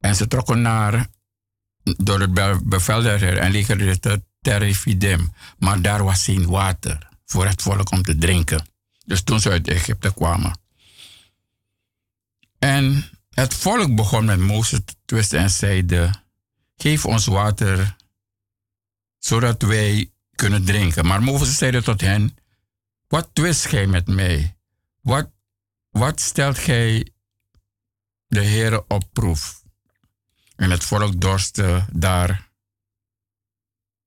En 0.00 0.16
ze 0.16 0.28
trokken 0.28 0.62
naar, 0.62 1.06
door 1.82 2.20
het 2.20 2.62
bevel 2.68 3.04
en 3.04 3.50
legerden 3.50 4.24
Terrifidim. 4.40 5.32
Maar 5.58 5.82
daar 5.82 6.04
was 6.04 6.24
geen 6.24 6.46
water 6.46 7.15
voor 7.26 7.46
het 7.46 7.62
volk 7.62 7.90
om 7.90 8.02
te 8.02 8.16
drinken. 8.16 8.66
Dus 9.04 9.22
toen 9.22 9.40
ze 9.40 9.50
uit 9.50 9.68
Egypte 9.68 10.14
kwamen. 10.14 10.58
En 12.58 13.10
het 13.30 13.54
volk 13.54 13.94
begon 13.94 14.24
met 14.24 14.38
Mozes 14.38 14.80
te 14.84 14.94
twisten 15.04 15.38
en 15.38 15.50
zeide: 15.50 16.10
Geef 16.76 17.06
ons 17.06 17.26
water, 17.26 17.96
zodat 19.18 19.62
wij 19.62 20.10
kunnen 20.34 20.64
drinken. 20.64 21.06
Maar 21.06 21.22
Mozes 21.22 21.58
zeide 21.58 21.82
tot 21.82 22.00
hen: 22.00 22.36
Wat 23.08 23.30
twist 23.32 23.66
gij 23.66 23.86
met 23.86 24.06
mij? 24.06 24.56
Wat, 25.00 25.30
wat 25.90 26.20
stelt 26.20 26.58
gij 26.58 27.12
de 28.26 28.44
Heere 28.44 28.84
op 28.88 29.04
proef? 29.12 29.64
En 30.56 30.70
het 30.70 30.84
volk 30.84 31.20
dorstte 31.20 31.86
daar. 31.92 32.50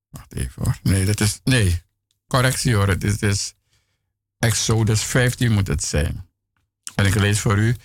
Wacht 0.10 0.34
even 0.36 0.64
hoor. 0.64 0.78
Nee, 0.84 1.06
dat 1.06 1.20
is. 1.20 1.40
Nee, 1.44 1.82
correctie 2.30 2.76
hoor. 2.76 2.88
Het 2.88 3.22
is, 3.22 3.54
Exodus 4.40 5.04
15 5.04 5.52
moet 5.52 5.68
het 5.68 5.84
zijn. 5.84 6.30
En 6.96 7.06
ik 7.06 7.16
lees 7.16 7.40
voor 7.40 7.58
u. 7.58 7.76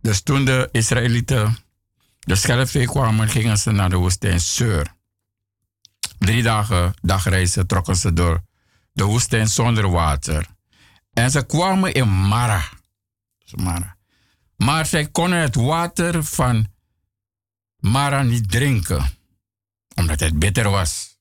Dus 0.00 0.22
toen 0.22 0.44
de 0.44 0.68
Israëlieten 0.72 1.56
de 2.18 2.34
schelpvee 2.34 2.86
kwamen, 2.86 3.28
gingen 3.28 3.58
ze 3.58 3.70
naar 3.70 3.90
de 3.90 3.96
woestijn 3.96 4.40
Seur. 4.40 4.94
Drie 6.18 6.42
dagen 6.42 6.94
dagreizen 7.00 7.66
trokken 7.66 7.96
ze 7.96 8.12
door 8.12 8.42
de 8.92 9.04
woestijn 9.04 9.48
zonder 9.48 9.90
water. 9.90 10.46
En 11.12 11.30
ze 11.30 11.46
kwamen 11.46 11.94
in 11.94 12.28
Mara. 12.28 12.68
Mara. 13.54 13.96
Maar 14.56 14.86
zij 14.86 15.06
konden 15.06 15.38
het 15.38 15.54
water 15.54 16.24
van 16.24 16.66
Mara 17.76 18.22
niet 18.22 18.50
drinken, 18.50 19.04
omdat 19.94 20.20
het 20.20 20.38
bitter 20.38 20.70
was. 20.70 21.11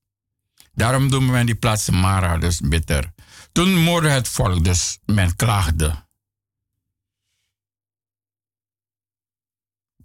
Daarom 0.74 1.10
noemen 1.10 1.32
men 1.32 1.46
die 1.46 1.56
plaats 1.56 1.90
Mara, 1.90 2.38
dus 2.38 2.60
bitter. 2.60 3.14
Toen 3.52 3.84
moorde 3.84 4.10
het 4.10 4.28
volk, 4.28 4.64
dus 4.64 5.00
men 5.06 5.36
klaagde. 5.36 6.10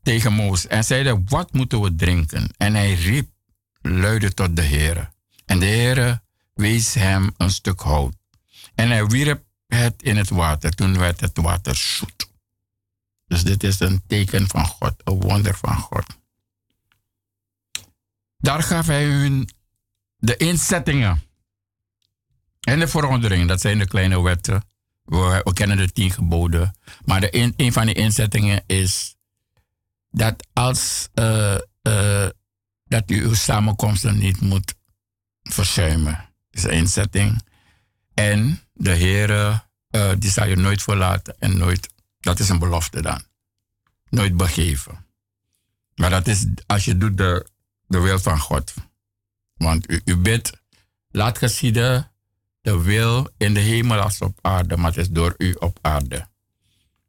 tegen 0.07 0.33
Mozes 0.33 0.67
en 0.67 0.85
zeide, 0.85 1.23
wat 1.25 1.53
moeten 1.53 1.81
we 1.81 1.95
drinken? 1.95 2.49
En 2.57 2.75
hij 2.75 2.95
riep 2.95 3.29
luide 3.81 4.35
tot 4.35 4.57
de 4.57 4.63
Heer. 4.63 5.11
En 5.45 5.59
de 5.59 5.67
Heer 5.67 6.23
wees 6.55 6.95
hem 6.95 7.35
een 7.37 7.51
stuk 7.51 7.81
hout. 7.81 8.15
En 8.75 8.91
hij 8.91 9.07
wierp 9.07 9.45
het 9.67 10.03
in 10.03 10.17
het 10.17 10.29
water. 10.29 10.71
Toen 10.75 10.99
werd 10.99 11.21
het 11.21 11.37
water 11.37 11.75
zoet. 11.75 12.31
Dus 13.27 13.43
dit 13.43 13.63
is 13.63 13.81
een 13.81 14.03
teken 14.07 14.49
van 14.49 14.67
God, 14.67 14.95
een 15.05 15.21
wonder 15.21 15.57
van 15.57 15.77
God. 15.77 16.07
Daar 18.37 18.63
gaf 18.63 18.87
hij 18.87 19.05
hun 19.05 19.49
de 20.17 20.37
inzettingen 20.37 21.23
en 22.61 22.79
de 22.79 22.89
veranderingen. 22.89 23.47
Dat 23.47 23.61
zijn 23.61 23.79
de 23.79 23.87
kleine 23.87 24.23
wetten. 24.23 24.65
We, 25.05 25.51
kennen 25.53 25.77
de 25.77 25.93
tien 25.93 26.11
geboden. 26.11 26.77
Maar 27.05 27.21
de 27.21 27.37
een, 27.37 27.55
een 27.57 27.73
van 27.73 27.87
de 27.87 27.93
inzettingen 27.93 28.63
is 28.67 29.17
dat 30.11 30.47
als 30.53 31.09
uh, 31.15 31.57
dat 32.85 33.11
u 33.11 33.25
uw 33.25 33.35
samenkomsten 33.35 34.19
niet 34.19 34.41
moet 34.41 34.75
verzuimen. 35.43 36.29
is 36.51 36.63
een 36.63 36.71
inzetting. 36.71 37.43
En 38.15 38.61
de 38.73 38.91
Heer, 38.91 39.31
uh, 39.31 40.13
die 40.19 40.31
zal 40.31 40.47
je 40.47 40.57
nooit 40.57 40.83
verlaten 40.83 41.37
en 41.39 41.57
nooit, 41.57 41.89
dat 42.21 42.39
is 42.39 42.49
een 42.49 42.59
belofte 42.59 43.03
dan. 43.03 43.23
Nooit 44.09 44.37
begeven. 44.37 45.07
Maar 45.95 46.11
dat 46.11 46.27
is 46.27 46.47
als 46.67 46.85
je 46.85 46.97
doet 46.97 47.17
de, 47.17 47.47
de 47.87 48.01
wil 48.01 48.19
van 48.19 48.39
God. 48.39 48.75
Want 49.57 49.91
u, 49.91 50.01
u 50.05 50.17
bidt, 50.17 50.53
laat 51.11 51.39
geschieden 51.39 52.11
de 52.61 52.83
wil 52.83 53.29
in 53.37 53.55
de 53.55 53.61
hemel 53.61 54.01
als 54.01 54.21
op 54.21 54.39
aarde, 54.43 54.77
maar 54.77 54.91
het 54.91 55.01
is 55.01 55.09
door 55.09 55.35
u 55.39 55.57
op 55.59 55.79
aarde. 55.83 56.29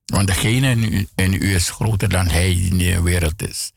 Want 0.05 0.27
degene 0.27 0.69
in 0.69 0.93
u, 0.93 1.07
in 1.15 1.33
u 1.33 1.53
is 1.53 1.69
groter 1.69 2.09
dan 2.09 2.27
hij 2.27 2.53
die 2.53 2.69
in 2.71 2.77
de 2.77 3.01
wereld 3.01 3.41
is. 3.41 3.71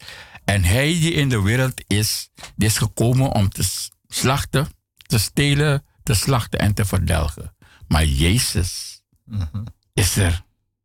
En 0.45 0.65
hij 0.65 0.87
die 0.87 1.13
in 1.13 1.29
de 1.29 1.41
wereld 1.41 1.83
is, 1.87 2.31
die 2.57 2.69
is 2.69 2.79
gekomen 2.79 3.33
om 3.33 3.49
te 3.49 3.65
slachten, 4.09 4.69
te 5.07 5.19
stelen, 5.19 5.85
te 6.03 6.15
slachten 6.15 6.59
en 6.59 6.75
te 6.75 6.85
verdelgen. 6.85 7.55
Maar 7.89 8.05
Jezus 8.05 9.03
mm 9.25 9.65
is 9.93 10.17
er 10.17 10.45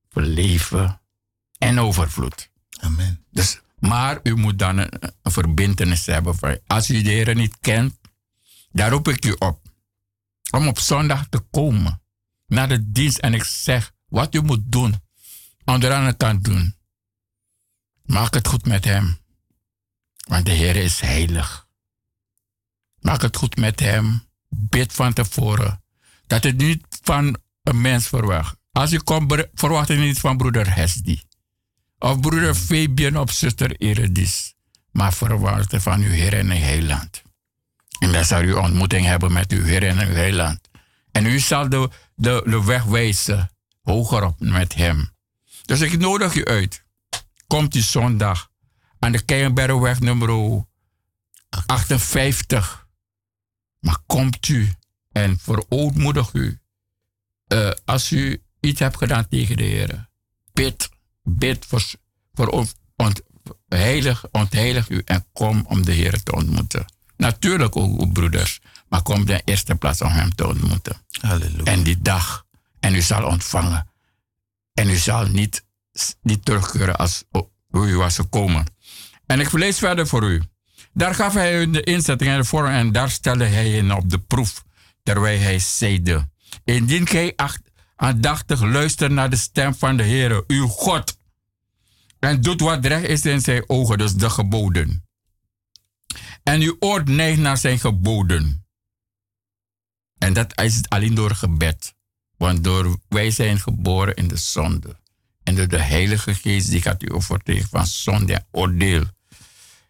voor 0.10 0.22
leven 0.22 1.02
en 1.58 1.80
overvloed. 1.80 2.50
Amen. 2.80 3.26
Dus, 3.32 3.62
maar 3.76 4.20
u 4.24 4.36
moet 4.36 4.60
dan 4.60 4.78
een, 4.78 4.92
een 5.22 5.32
verbindenis 5.32 6.06
hebben. 6.06 6.62
Als 6.68 6.90
u 6.90 7.02
de 7.02 7.10
Heer 7.10 7.36
niet 7.36 7.58
kent, 7.62 8.00
daar 8.72 8.92
roep 8.92 9.08
ik 9.08 9.26
u 9.26 9.36
op. 9.40 9.62
Om 10.52 10.68
op 10.68 10.80
zondag 10.80 11.28
te 11.30 11.40
komen 11.40 12.02
naar 12.48 12.68
de 12.68 12.92
dienst 12.92 13.18
en 13.18 13.34
ik 13.34 13.44
zeg 13.44 13.92
wat 14.06 14.36
u 14.36 14.42
moet 14.42 14.72
doen 14.72 15.04
anderen 15.66 16.18
kan 16.18 16.40
doen. 16.40 16.76
Maak 18.04 18.34
het 18.34 18.48
goed 18.48 18.66
met 18.66 18.86
hem. 18.86 19.18
Want 20.28 20.46
de 20.46 20.52
Heer 20.52 20.76
is 20.76 21.00
heilig. 21.00 21.68
Maak 23.00 23.22
het 23.22 23.36
goed 23.36 23.56
met 23.56 23.80
hem. 23.80 24.28
Bid 24.50 24.94
van 24.94 25.14
tevoren. 25.14 25.84
Dat 26.28 26.44
het 26.44 26.58
niet 26.58 26.86
van 27.02 27.38
een 27.64 27.82
mens 27.82 28.08
verwacht. 28.08 28.58
Als 28.72 28.90
je 28.90 29.04
komt, 29.04 29.48
verwacht 29.54 29.88
het 29.88 30.00
niet 30.00 30.20
van 30.20 30.38
broeder 30.38 30.76
Hesdi. 30.76 31.24
Of 32.06 32.20
broeder 32.20 32.56
Fabian 32.56 33.18
of 33.18 33.32
zuster 33.32 33.76
Eredis. 33.76 34.54
Maar 34.92 35.14
verwacht 35.14 35.72
het 35.72 35.82
van 35.82 36.02
uw 36.02 36.12
Heer 36.12 36.34
en 36.34 36.50
Heiland. 36.50 37.22
En 38.00 38.12
dan 38.12 38.26
zal 38.26 38.42
u 38.42 38.54
ontmoeting 38.54 39.06
hebben 39.06 39.34
met 39.34 39.52
uw 39.52 39.64
Heer 39.64 39.84
en 39.84 40.00
uw 40.00 40.14
Heiland. 40.14 40.70
En 41.12 41.26
u 41.26 41.40
zal 41.40 41.70
de, 41.70 41.90
de, 42.16 42.64
weg 42.66 42.84
wijzen 42.84 43.52
hoger 43.82 44.24
op 44.24 44.40
met 44.40 44.74
Hem. 44.74 45.10
Dus 45.66 45.82
ik 45.82 46.00
nodig 46.00 46.36
u 46.36 46.46
uit. 46.46 46.84
Komt 47.48 47.76
u 47.76 47.80
zondag 47.80 48.50
aan 49.00 49.12
de 49.12 49.22
Keienbergweg 49.22 50.00
nummer 50.00 50.64
58. 51.66 52.88
Maar 53.80 53.98
komt 54.06 54.48
u 54.48 54.74
en 55.12 55.40
verootmoedig 55.40 56.34
u. 56.34 56.60
Uh, 57.48 57.72
als 57.86 58.12
u 58.12 58.44
iets 58.60 58.80
hebt 58.80 58.98
gedaan 58.98 59.28
tegen 59.28 59.58
de 59.58 59.64
Heer, 59.64 60.10
bid, 60.54 60.94
bid 61.26 61.66
voor, 61.66 61.84
voor 62.34 62.48
ont, 62.48 63.22
heilig, 63.68 64.26
ontheilig 64.32 64.90
u 64.90 65.02
en 65.06 65.26
kom 65.34 65.66
om 65.68 65.86
de 65.86 65.92
Heer 65.92 66.24
te 66.24 66.36
ontmoeten. 66.36 66.86
Natuurlijk 67.18 67.76
ook 67.76 68.00
uw 68.00 68.12
broeders, 68.12 68.60
maar 68.90 69.02
kom 69.02 69.20
in 69.20 69.26
de 69.26 69.42
eerste 69.46 69.76
plaats 69.76 70.02
om 70.02 70.10
Hem 70.10 70.36
te 70.36 70.48
ontmoeten. 70.48 70.96
Halleluja. 71.22 71.64
En 71.64 71.84
die 71.84 72.02
dag, 72.02 72.46
en 72.80 72.96
u 72.96 73.02
zal 73.02 73.26
ontvangen. 73.26 73.90
En 74.74 74.90
u 74.90 74.96
zal 74.96 75.26
niet, 75.26 75.66
niet 76.22 76.46
terugkeren 76.46 76.96
als 76.96 77.24
hoe 77.68 77.88
u 77.88 77.98
was 77.98 78.16
gekomen. 78.16 78.66
En 79.26 79.40
ik 79.40 79.52
lees 79.52 79.78
verder 79.78 80.08
voor 80.08 80.24
u. 80.24 80.44
Daar 80.94 81.16
gaf 81.16 81.34
hij 81.34 81.56
hun 81.56 81.72
de 81.72 81.84
inzetting 81.84 82.32
en 82.32 82.38
de 82.38 82.44
vorm 82.44 82.66
en 82.66 82.92
daar 82.92 83.10
stelde 83.10 83.46
hij 83.46 83.70
hen 83.70 83.92
op 83.92 84.10
de 84.10 84.20
proef, 84.20 84.64
terwijl 85.04 85.40
hij 85.42 85.60
zeide. 85.60 86.30
Indien 86.64 87.08
gij 87.08 87.34
aandachtig 87.96 88.62
luistert 88.62 89.12
naar 89.12 89.30
de 89.30 89.36
stem 89.36 89.76
van 89.76 89.98
de 89.98 90.04
Heer, 90.04 90.44
uw 90.48 90.68
God, 90.68 91.18
en 92.20 92.42
doet 92.42 92.62
wat 92.62 92.86
recht 92.86 93.08
is 93.08 93.26
in 93.26 93.42
zijn 93.42 93.70
ogen, 93.70 93.98
dus 93.98 94.14
de 94.14 94.30
geboden. 94.30 95.06
En 96.44 96.62
uw 96.62 96.76
oor 96.80 97.10
neigt 97.10 97.40
naar 97.40 97.58
zijn 97.58 97.80
geboden. 97.80 98.66
En 100.18 100.34
dat 100.34 100.62
is 100.62 100.90
alleen 100.90 101.14
door 101.16 101.36
gebed. 101.36 101.94
Want 102.38 102.64
door 102.64 103.00
wij 103.08 103.32
zijn 103.32 103.60
geboren 103.60 104.16
in 104.16 104.28
de 104.28 104.38
zonde. 104.38 105.00
En 105.44 105.56
door 105.56 105.68
de 105.68 105.82
Heilige 105.82 106.34
Geest 106.34 106.70
die 106.70 106.82
gaat 106.82 107.04
u 107.04 107.14
overtuigen 107.14 107.70
van 107.70 107.88
zonde 107.88 108.34
en 108.34 108.48
oordeel. 108.52 109.04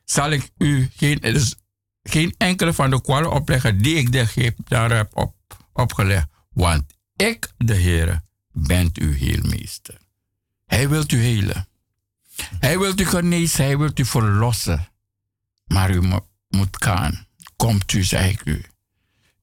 Zal 0.06 0.30
ik 0.30 0.50
u 0.58 0.90
geen, 0.96 1.20
dus 1.20 1.56
geen 2.04 2.36
enkele 2.38 2.74
van 2.74 2.90
de 2.90 3.02
kwalen 3.02 3.32
opleggen 3.32 3.82
die 3.82 3.96
ik 3.96 4.12
daar 4.70 4.92
heb 4.92 5.18
op, 5.18 5.36
opgelegd. 5.74 6.28
Want 6.50 6.84
ik, 7.16 7.54
de 7.58 7.74
Heer, 7.74 8.22
ben 8.52 8.90
uw 8.94 9.12
heelmeester. 9.12 9.98
Hij 10.66 10.90
wilt 10.90 11.12
u 11.12 11.18
helen. 11.18 11.68
Hij 12.60 12.80
wilt 12.80 13.00
u 13.00 13.06
genezen, 13.06 13.66
hij 13.66 13.78
wilt 13.78 14.00
u 14.00 14.06
verlossen. 14.06 14.88
Maar 15.66 15.92
u 15.92 16.02
moet 16.48 16.84
gaan. 16.84 17.28
Komt 17.56 17.94
u, 17.94 18.04
zeg 18.04 18.32
ik 18.32 18.46
u. 18.46 18.66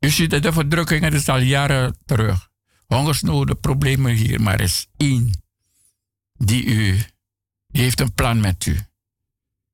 U 0.01 0.11
ziet 0.11 0.43
de 0.43 0.53
verdrukking, 0.53 1.03
het 1.03 1.15
is 1.15 1.29
al 1.29 1.39
jaren 1.39 1.97
terug. 2.05 2.51
Hongersnoden, 2.87 3.61
problemen 3.61 4.15
hier, 4.15 4.41
maar 4.41 4.55
er 4.55 4.61
is 4.61 4.89
één 4.97 5.43
die 6.33 6.65
u, 6.65 7.05
heeft 7.71 8.01
een 8.01 8.13
plan 8.13 8.41
met 8.41 8.67
u. 8.67 8.81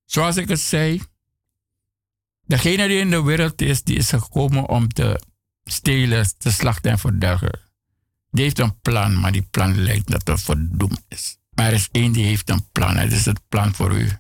Zoals 0.05 0.37
ik 0.37 0.49
het 0.49 0.61
zei, 0.61 1.03
degene 2.47 2.89
die 2.89 2.99
in 2.99 3.11
de 3.11 3.23
wereld 3.23 3.61
is, 3.61 3.83
die 3.83 3.97
is 3.97 4.09
gekomen 4.09 4.69
om 4.69 4.89
te 4.89 5.21
stelen, 5.65 6.39
te 6.39 6.53
slachten 6.53 6.91
en 6.91 6.99
verdelgen. 6.99 7.61
Die 8.31 8.45
heeft 8.45 8.59
een 8.59 8.81
plan, 8.81 9.21
maar 9.21 9.33
die 9.33 9.49
plan 9.51 9.81
lijkt 9.81 10.11
dat 10.11 10.27
het 10.27 10.43
verdoemd 10.43 11.05
is. 11.09 11.39
Maar 11.51 11.67
er 11.67 11.73
is 11.73 11.89
één 11.93 12.13
die 12.13 12.25
heeft 12.25 12.51
een 12.51 12.69
plan. 12.73 12.97
Het 12.97 13.13
is 13.13 13.25
het 13.25 13.41
plan 13.49 13.75
voor 13.75 13.99
u. 13.99 14.11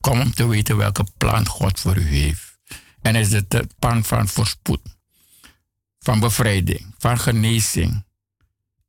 Kom 0.00 0.20
om 0.20 0.34
te 0.34 0.46
weten 0.46 0.76
welke 0.76 1.06
plan 1.16 1.46
God 1.46 1.80
voor 1.80 1.96
u 1.96 2.06
heeft. 2.06 2.58
En 3.02 3.14
is 3.14 3.32
het 3.32 3.52
het 3.52 3.78
plan 3.78 4.04
van 4.04 4.28
voorspoed, 4.28 4.80
van 5.98 6.20
bevrijding, 6.20 6.94
van 6.98 7.18
genezing 7.18 8.04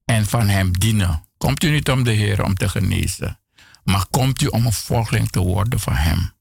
en 0.06 0.26
van 0.26 0.48
Hem 0.48 0.78
dienen. 0.78 1.26
Komt 1.38 1.64
u 1.64 1.70
niet 1.70 1.90
om 1.90 2.04
de 2.04 2.12
Heer 2.12 2.44
om 2.44 2.56
te 2.56 2.70
genezen, 2.70 3.40
maar 3.84 4.06
komt 4.10 4.42
u 4.42 4.48
om 4.48 4.66
een 4.66 4.74
volgeling 4.74 5.30
te 5.30 5.40
worden 5.40 5.80
van 5.80 5.94
Hem. 5.94 6.32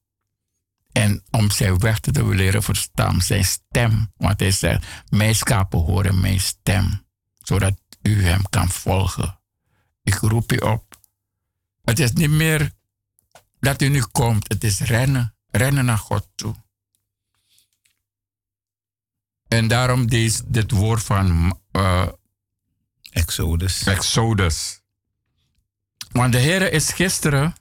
En 0.92 1.22
om 1.30 1.50
zijn 1.50 1.78
weg 1.78 2.00
te 2.00 2.34
leren 2.34 2.62
verstaan, 2.62 3.22
zijn 3.22 3.44
stem. 3.44 4.12
Want 4.16 4.40
hij 4.40 4.50
zegt, 4.50 4.86
mijn 5.08 5.34
schapen 5.34 5.78
horen 5.78 6.20
mijn 6.20 6.40
stem, 6.40 7.06
zodat 7.38 7.74
u 8.06 8.24
hem 8.24 8.42
kan 8.50 8.68
volgen. 8.68 9.40
Ik 10.02 10.14
roep 10.14 10.52
u 10.52 10.56
op. 10.56 10.98
Het 11.84 11.98
is 11.98 12.12
niet 12.12 12.30
meer 12.30 12.72
dat 13.60 13.82
u 13.82 13.88
nu 13.88 14.02
komt, 14.02 14.48
het 14.48 14.64
is 14.64 14.80
rennen, 14.80 15.36
rennen 15.50 15.84
naar 15.84 15.98
God 15.98 16.28
toe. 16.34 16.54
En 19.48 19.68
daarom 19.68 20.06
deze, 20.06 20.42
dit 20.46 20.70
woord 20.70 21.02
van 21.02 21.58
uh, 21.72 22.08
Exodus. 23.10 23.82
Exodus. 23.82 24.80
Want 26.10 26.32
de 26.32 26.38
Heer 26.38 26.72
is 26.72 26.92
gisteren, 26.92 27.54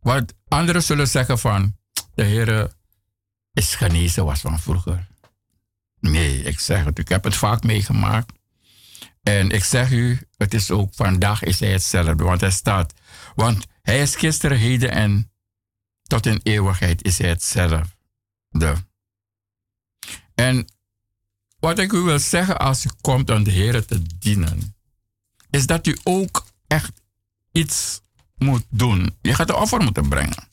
wat 0.00 0.34
anderen 0.48 0.82
zullen 0.82 1.08
zeggen 1.08 1.38
van, 1.38 1.76
de 2.14 2.24
Heer 2.24 2.72
is 3.52 3.74
genezen 3.74 4.24
was 4.24 4.40
van 4.40 4.60
vroeger. 4.60 5.08
Nee, 6.00 6.42
ik 6.42 6.60
zeg 6.60 6.84
het, 6.84 6.98
ik 6.98 7.08
heb 7.08 7.24
het 7.24 7.36
vaak 7.36 7.62
meegemaakt. 7.62 8.32
En 9.22 9.50
ik 9.50 9.64
zeg 9.64 9.90
u, 9.90 10.20
het 10.36 10.54
is 10.54 10.70
ook 10.70 10.94
vandaag 10.94 11.42
is 11.42 11.60
hij 11.60 11.72
hetzelfde, 11.72 12.24
want 12.24 12.40
hij 12.40 12.50
staat. 12.50 12.94
Want 13.34 13.66
hij 13.82 14.02
is 14.02 14.16
gisteren, 14.16 14.58
heden 14.58 14.90
en 14.90 15.32
tot 16.02 16.26
in 16.26 16.40
eeuwigheid 16.42 17.04
is 17.04 17.18
hij 17.18 17.28
hetzelfde. 17.28 17.84
En 20.34 20.68
wat 21.58 21.78
ik 21.78 21.92
u 21.92 21.98
wil 21.98 22.18
zeggen 22.18 22.58
als 22.58 22.84
u 22.84 22.90
komt 23.00 23.30
om 23.30 23.44
de 23.44 23.50
Heer 23.50 23.86
te 23.86 24.02
dienen, 24.18 24.76
is 25.50 25.66
dat 25.66 25.86
u 25.86 25.98
ook 26.02 26.46
echt 26.66 26.92
iets 27.52 28.00
moet 28.36 28.64
doen. 28.68 29.16
Je 29.20 29.34
gaat 29.34 29.46
de 29.46 29.56
offer 29.56 29.82
moeten 29.82 30.08
brengen. 30.08 30.48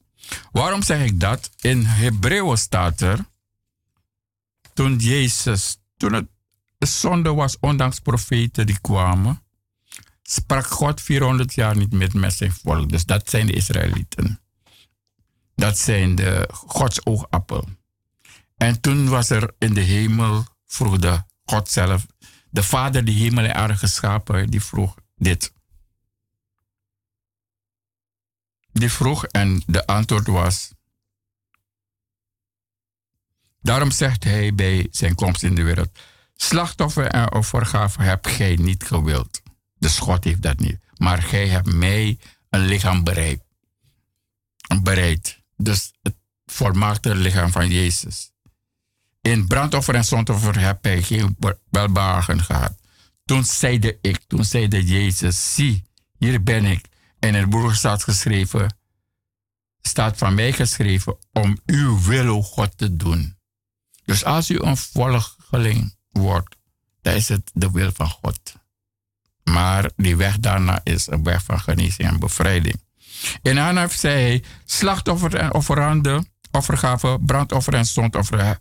Waarom 0.52 0.84
zeg 0.84 1.06
ik 1.06 1.20
dat? 1.20 1.50
In 1.60 1.86
Hebreeën 1.86 2.58
staat 2.58 3.02
er, 3.02 3.26
toen 4.74 4.98
Jezus, 4.98 5.78
toen 5.98 6.14
het 6.14 6.28
zonde 6.88 7.34
was, 7.34 7.58
ondanks 7.60 8.00
profeten 8.00 8.66
die 8.66 8.80
kwamen, 8.82 9.44
sprak 10.22 10.66
God 10.66 11.02
400 11.02 11.54
jaar 11.54 11.78
niet 11.78 11.92
meer 11.92 12.10
met 12.14 12.34
zijn 12.34 12.52
volk. 12.52 12.90
Dus 12.90 13.06
dat 13.06 13.30
zijn 13.30 13.46
de 13.46 13.54
Israëlieten. 13.54 14.40
Dat 15.56 15.78
zijn 15.78 16.16
de 16.16 16.50
Gods 16.52 17.06
oogappel. 17.06 17.68
En 18.58 18.82
toen 18.82 19.10
was 19.10 19.30
er 19.30 19.54
in 19.58 19.74
de 19.74 19.82
hemel, 19.82 20.46
vroeg 20.66 20.98
de 20.98 21.24
God 21.46 21.70
zelf, 21.70 22.06
de 22.50 22.64
Vader 22.64 23.06
die 23.06 23.24
hemel 23.24 23.44
en 23.44 23.56
aarde 23.56 23.76
geschapen, 23.76 24.50
die 24.50 24.64
vroeg 24.64 24.96
dit. 25.16 25.54
Die 28.72 28.92
vroeg 28.92 29.26
en 29.26 29.64
de 29.66 29.86
antwoord 29.86 30.28
was. 30.28 30.72
Daarom 33.62 33.92
zegt 33.92 34.24
hij 34.24 34.56
bij 34.56 34.88
zijn 34.92 35.16
komst 35.16 35.44
in 35.44 35.56
de 35.56 35.64
wereld: 35.64 36.00
Slachtoffer 36.42 37.08
en 37.08 37.34
offergave 37.34 38.02
heb 38.02 38.26
gij 38.26 38.56
niet 38.56 38.84
gewild. 38.84 39.42
De 39.78 39.90
schot 39.90 40.24
heeft 40.24 40.42
dat 40.42 40.60
niet. 40.60 40.80
Maar 40.98 41.22
gij 41.22 41.48
hebt 41.48 41.74
mij 41.74 42.20
een 42.50 42.66
lichaam 42.66 43.04
bereid. 43.04 43.42
Bereid. 44.82 45.42
Dus 45.58 45.94
het 46.02 46.16
volmaakte 46.46 47.16
lichaam 47.16 47.52
van 47.52 47.70
Jezus. 47.70 48.32
In 49.22 49.48
brandoffer 49.48 49.96
en 49.96 50.06
zondoffer 50.06 50.60
heb 50.60 50.84
hij 50.84 51.04
geen 51.04 51.38
welbehagen 51.70 52.44
gehad. 52.44 52.76
Toen 53.26 53.44
zeide 53.44 53.98
ik, 54.02 54.18
toen 54.28 54.44
zeide 54.44 54.86
Jezus, 54.86 55.54
zie, 55.54 55.84
hier 56.18 56.44
ben 56.44 56.66
ik. 56.66 56.86
En 57.20 57.36
in 57.36 57.42
het 57.42 57.50
boek 57.50 57.74
staat 57.74 58.04
geschreven, 58.04 58.78
staat 59.82 60.18
van 60.18 60.34
mij 60.36 60.54
geschreven, 60.54 61.18
om 61.32 61.60
uw 61.66 62.02
wil, 62.02 62.42
God, 62.42 62.78
te 62.78 62.96
doen. 62.96 63.38
Dus 64.06 64.24
als 64.24 64.50
u 64.50 64.60
een 64.60 64.78
volgeling 64.78 65.98
wordt, 66.20 66.56
dan 67.02 67.14
is 67.14 67.30
het 67.30 67.52
de 67.54 67.72
wil 67.72 67.92
van 67.94 68.10
God. 68.10 68.56
Maar 69.44 69.92
die 69.96 70.16
weg 70.16 70.40
daarna 70.40 70.82
is 70.84 71.08
een 71.08 71.24
weg 71.24 71.44
van 71.44 71.60
genezing 71.60 72.08
en 72.10 72.20
bevrijding. 72.20 72.82
In 73.42 73.58
Hanaf 73.58 73.94
zei 73.94 74.22
hij, 74.22 74.44
slachtoffer 74.66 75.36
en 75.36 75.54
offerande, 75.54 76.26
offergave, 76.52 77.18
brandoffer 77.22 77.74
en 77.74 77.86
zondoffer 77.86 78.60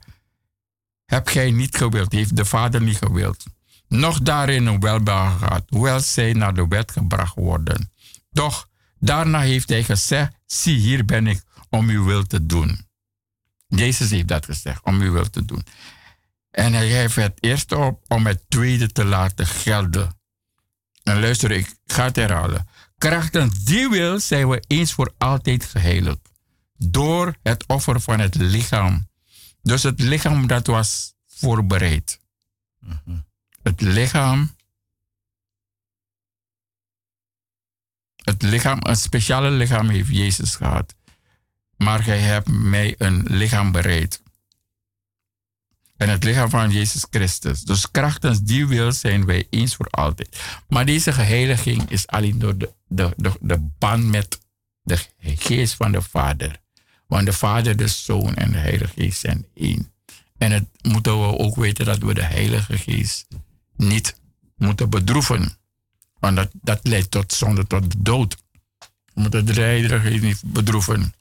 heb 1.05 1.29
gij 1.29 1.51
niet 1.51 1.77
gewild, 1.77 2.13
heeft 2.13 2.37
de 2.37 2.45
Vader 2.45 2.83
niet 2.83 2.97
gewild 2.97 3.45
nog 3.89 4.21
daarin 4.21 4.67
een 4.67 4.81
welbehagen 4.81 5.39
gehad, 5.39 5.65
hoewel 5.69 6.01
zij 6.01 6.33
naar 6.33 6.55
de 6.55 6.69
wet 6.69 6.93
gebracht 6.93 7.35
worden. 7.35 7.93
Doch 8.31 8.69
daarna 8.99 9.41
heeft 9.41 9.69
hij 9.69 9.85
gezegd, 9.85 10.33
zie 10.47 10.79
hier 10.79 11.05
ben 11.05 11.27
ik 11.27 11.43
om 11.71 11.89
uw 11.89 12.05
wil 12.05 12.27
te 12.27 12.47
doen. 12.47 12.87
Jezus 13.67 14.11
heeft 14.11 14.29
dat 14.29 14.45
gezegd, 14.45 14.85
om 14.85 15.01
uw 15.01 15.13
wil 15.13 15.31
te 15.31 15.45
doen. 15.45 15.63
En 16.51 16.73
hij 16.73 16.87
heeft 16.87 17.15
het 17.15 17.43
eerste 17.43 17.77
op 17.77 18.05
om 18.09 18.27
het 18.27 18.45
tweede 18.49 18.93
te 18.93 19.05
laten 19.05 19.47
gelden. 19.47 20.21
En 21.03 21.21
luister, 21.21 21.51
ik 21.51 21.77
ga 21.87 22.05
het 22.05 22.17
herhalen. 22.17 22.69
Krachtens 22.99 23.65
die 23.65 23.89
wil 23.89 24.21
zijn 24.21 24.49
we 24.49 24.65
eens 24.67 24.93
voor 24.93 25.15
altijd 25.19 25.65
geheiligd. 25.65 26.29
Door 26.77 27.37
het 27.43 27.67
offer 27.67 28.01
van 28.01 28.21
het 28.21 28.35
lichaam. 28.35 29.09
Dus 29.63 29.83
het 29.83 30.01
lichaam 30.01 30.47
dat 30.47 30.67
was 30.67 31.15
voorbereid. 31.27 32.21
Het 33.63 33.81
lichaam. 33.81 34.57
Het 38.17 38.43
lichaam, 38.43 38.79
een 38.83 38.97
speciale 38.97 39.51
lichaam 39.51 39.89
heeft 39.89 40.09
Jezus 40.09 40.55
gehad. 40.55 40.95
Maar 41.77 42.03
gij 42.03 42.21
hebt 42.21 42.49
mij 42.49 42.95
een 42.99 43.23
lichaam 43.23 43.73
bereid. 43.73 44.23
En 45.99 46.09
het 46.09 46.25
lichaam 46.25 46.51
van 46.51 46.71
Jezus 46.71 47.07
Christus. 47.11 47.61
Dus 47.61 47.91
krachtens 47.91 48.41
die 48.41 48.67
wil 48.67 48.93
zijn 48.93 49.25
wij 49.25 49.47
eens 49.51 49.75
voor 49.75 49.87
altijd. 49.91 50.41
Maar 50.69 50.87
deze 50.87 51.13
geheiliging 51.13 51.91
is 51.91 52.07
alleen 52.07 52.39
door 52.39 52.59
de, 52.59 52.73
de, 52.89 53.13
de, 53.17 53.33
de 53.41 53.59
band 53.79 54.05
met 54.05 54.39
de 54.83 54.99
geest 55.17 55.75
van 55.75 55.93
de 55.93 56.03
Vader. 56.03 56.61
Want 57.07 57.27
de 57.27 57.33
Vader, 57.33 57.77
de 57.77 57.89
Zoon 57.89 58.35
en 58.35 58.51
de 58.53 58.59
Heilige 58.59 58.93
Geest 58.95 59.21
zijn 59.21 59.47
één. 59.55 59.93
En 60.37 60.53
het 60.53 60.65
moeten 60.83 61.21
we 61.21 61.39
ook 61.39 61.57
weten 61.57 61.85
dat 61.85 61.99
we 61.99 62.15
de 62.15 62.25
Heilige 62.25 62.79
Geest 62.79 63.27
niet 63.77 64.21
moeten 64.57 64.91
bedroeven. 64.91 65.59
Want 66.19 66.37
dat, 66.37 66.51
dat 66.53 66.81
leidt 66.83 67.11
tot 67.11 67.33
zonde, 67.33 67.67
tot 67.67 67.91
de 67.91 68.03
dood. 68.03 68.37
We 69.15 69.21
moeten 69.21 69.47
de 69.47 69.61
Heilige 69.61 70.01
Geest 70.01 70.23
niet 70.23 70.43
bedroeven. 70.45 71.15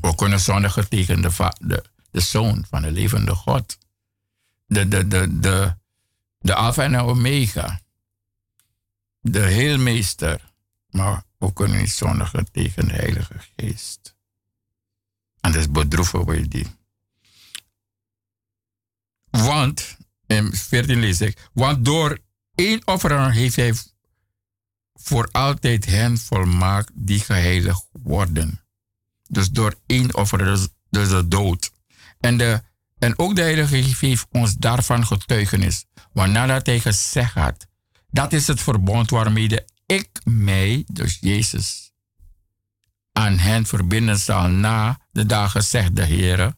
We 0.00 0.14
kunnen 0.14 0.40
zondigen 0.40 0.88
tegen 0.88 1.22
de, 1.22 1.52
de, 1.60 1.84
de 2.16 2.22
Zoon 2.22 2.64
van 2.68 2.82
de 2.82 2.90
levende 2.90 3.34
God. 3.34 3.78
De, 4.66 4.88
de, 4.88 5.08
de, 5.08 5.38
de, 5.38 5.76
de 6.38 6.54
Alpha 6.54 6.82
en 6.82 6.96
Omega. 6.96 7.80
De 9.20 9.40
Heelmeester. 9.40 10.52
Maar 10.90 11.24
we 11.38 11.52
kunnen 11.52 11.78
niet 11.78 11.90
zondigen 11.90 12.50
tegen 12.50 12.88
de 12.88 12.94
Heilige 12.94 13.34
Geest. 13.56 14.16
Anders 15.40 15.70
bedroeven 15.70 16.26
we 16.26 16.48
die. 16.48 16.66
Want, 19.30 19.96
in 20.26 20.52
14 20.52 21.00
lees 21.00 21.20
ik, 21.20 21.48
want 21.52 21.84
door 21.84 22.18
één 22.54 22.86
offer 22.86 23.32
heeft 23.32 23.56
hij 23.56 23.74
voor 24.94 25.28
altijd 25.32 25.84
hen 25.84 26.18
volmaakt 26.18 26.90
die 26.94 27.20
geheiligd 27.20 27.86
worden. 27.92 28.64
Dus 29.28 29.50
door 29.50 29.74
één 29.86 30.14
offer, 30.14 30.38
dus, 30.38 30.68
dus 30.90 31.08
de 31.08 31.28
dood. 31.28 31.74
En, 32.20 32.36
de, 32.36 32.62
en 32.98 33.18
ook 33.18 33.36
de 33.36 33.42
Heilige 33.42 33.82
Geest 33.82 34.00
heeft 34.00 34.26
ons 34.30 34.54
daarvan 34.54 35.06
getuigenis. 35.06 35.84
Want 36.12 36.32
nadat 36.32 36.66
hij 36.66 36.80
gezegd 36.80 37.34
had, 37.34 37.66
dat 38.10 38.32
is 38.32 38.46
het 38.46 38.60
verbond 38.60 39.10
waarmee 39.10 39.64
ik 39.86 40.08
mij, 40.24 40.84
dus 40.92 41.18
Jezus, 41.20 41.92
aan 43.12 43.38
hen 43.38 43.66
verbinden 43.66 44.18
zal 44.18 44.48
na 44.48 45.00
de 45.10 45.26
dagen, 45.26 45.64
zegt 45.64 45.96
de 45.96 46.04
Heer. 46.04 46.54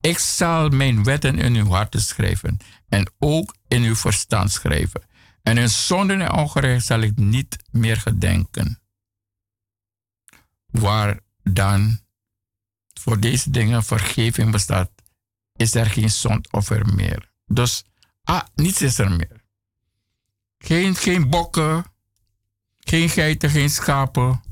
Ik 0.00 0.18
zal 0.18 0.68
mijn 0.68 1.04
wetten 1.04 1.38
in 1.38 1.54
uw 1.54 1.68
harten 1.68 2.02
schrijven 2.02 2.56
en 2.88 3.12
ook 3.18 3.56
in 3.68 3.82
uw 3.82 3.96
verstand 3.96 4.52
schrijven. 4.52 5.02
En 5.42 5.58
in 5.58 5.68
zonden 5.68 6.20
en 6.20 6.32
ongerecht 6.32 6.86
zal 6.86 7.00
ik 7.00 7.16
niet 7.16 7.56
meer 7.70 7.96
gedenken. 7.96 8.80
Waar 10.66 11.20
dan 11.42 12.00
voor 13.02 13.20
deze 13.20 13.50
dingen 13.50 13.84
vergeving 13.84 14.50
bestaat, 14.50 14.90
is 15.56 15.74
er 15.74 15.86
geen 15.86 16.10
zondoffer 16.10 16.94
meer. 16.94 17.32
Dus 17.46 17.84
ah, 18.22 18.42
niets 18.54 18.82
is 18.82 18.98
er 18.98 19.10
meer. 19.10 19.44
Geen, 20.58 20.94
geen 20.94 21.30
bokken, 21.30 21.84
geen 22.78 23.08
geiten, 23.08 23.50
geen 23.50 23.70
schapen, 23.70 24.42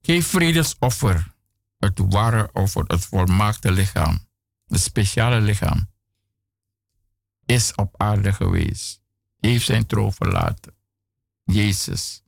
geen 0.00 0.22
vredesoffer. 0.22 1.36
Het 1.78 1.98
ware 1.98 2.50
offer, 2.52 2.84
het 2.86 3.04
volmaakte 3.04 3.72
lichaam, 3.72 4.26
het 4.66 4.80
speciale 4.80 5.40
lichaam, 5.40 5.90
is 7.46 7.74
op 7.74 7.94
aarde 7.96 8.32
geweest. 8.32 9.00
Heeft 9.40 9.64
zijn 9.64 9.86
troon 9.86 10.12
verlaten. 10.12 10.74
Jezus 11.44 12.22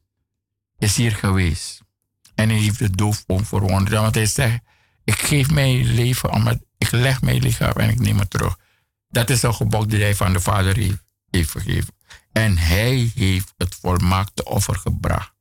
is 0.79 0.97
hier 0.97 1.13
geweest. 1.13 1.81
En 2.35 2.49
hij 2.49 2.59
heeft 2.59 2.79
de 2.79 2.91
doof 2.91 3.25
onverwonderd. 3.27 4.01
Want 4.01 4.15
hij 4.15 4.27
zegt, 4.27 4.63
ik 5.05 5.19
geef 5.19 5.51
mijn 5.51 5.95
leven, 5.95 6.33
omdat 6.33 6.59
ik 6.79 6.91
leg 6.91 7.23
mijn 7.23 7.43
lichaam 7.43 7.73
en 7.73 7.89
ik 7.89 8.01
neem 8.01 8.19
het 8.19 8.31
terug. 8.31 8.59
Dat 9.09 9.31
is 9.31 9.43
een 9.43 9.55
gebod 9.55 9.91
die 9.91 10.03
hij 10.03 10.15
van 10.15 10.33
de 10.33 10.41
Vader 10.41 10.77
heeft, 10.77 11.05
heeft 11.31 11.51
gegeven. 11.51 11.95
En 12.33 12.59
hij 12.59 13.11
heeft 13.15 13.55
het 13.57 13.75
volmaakte 13.75 14.45
offer 14.45 14.77
gebracht. 14.77 15.33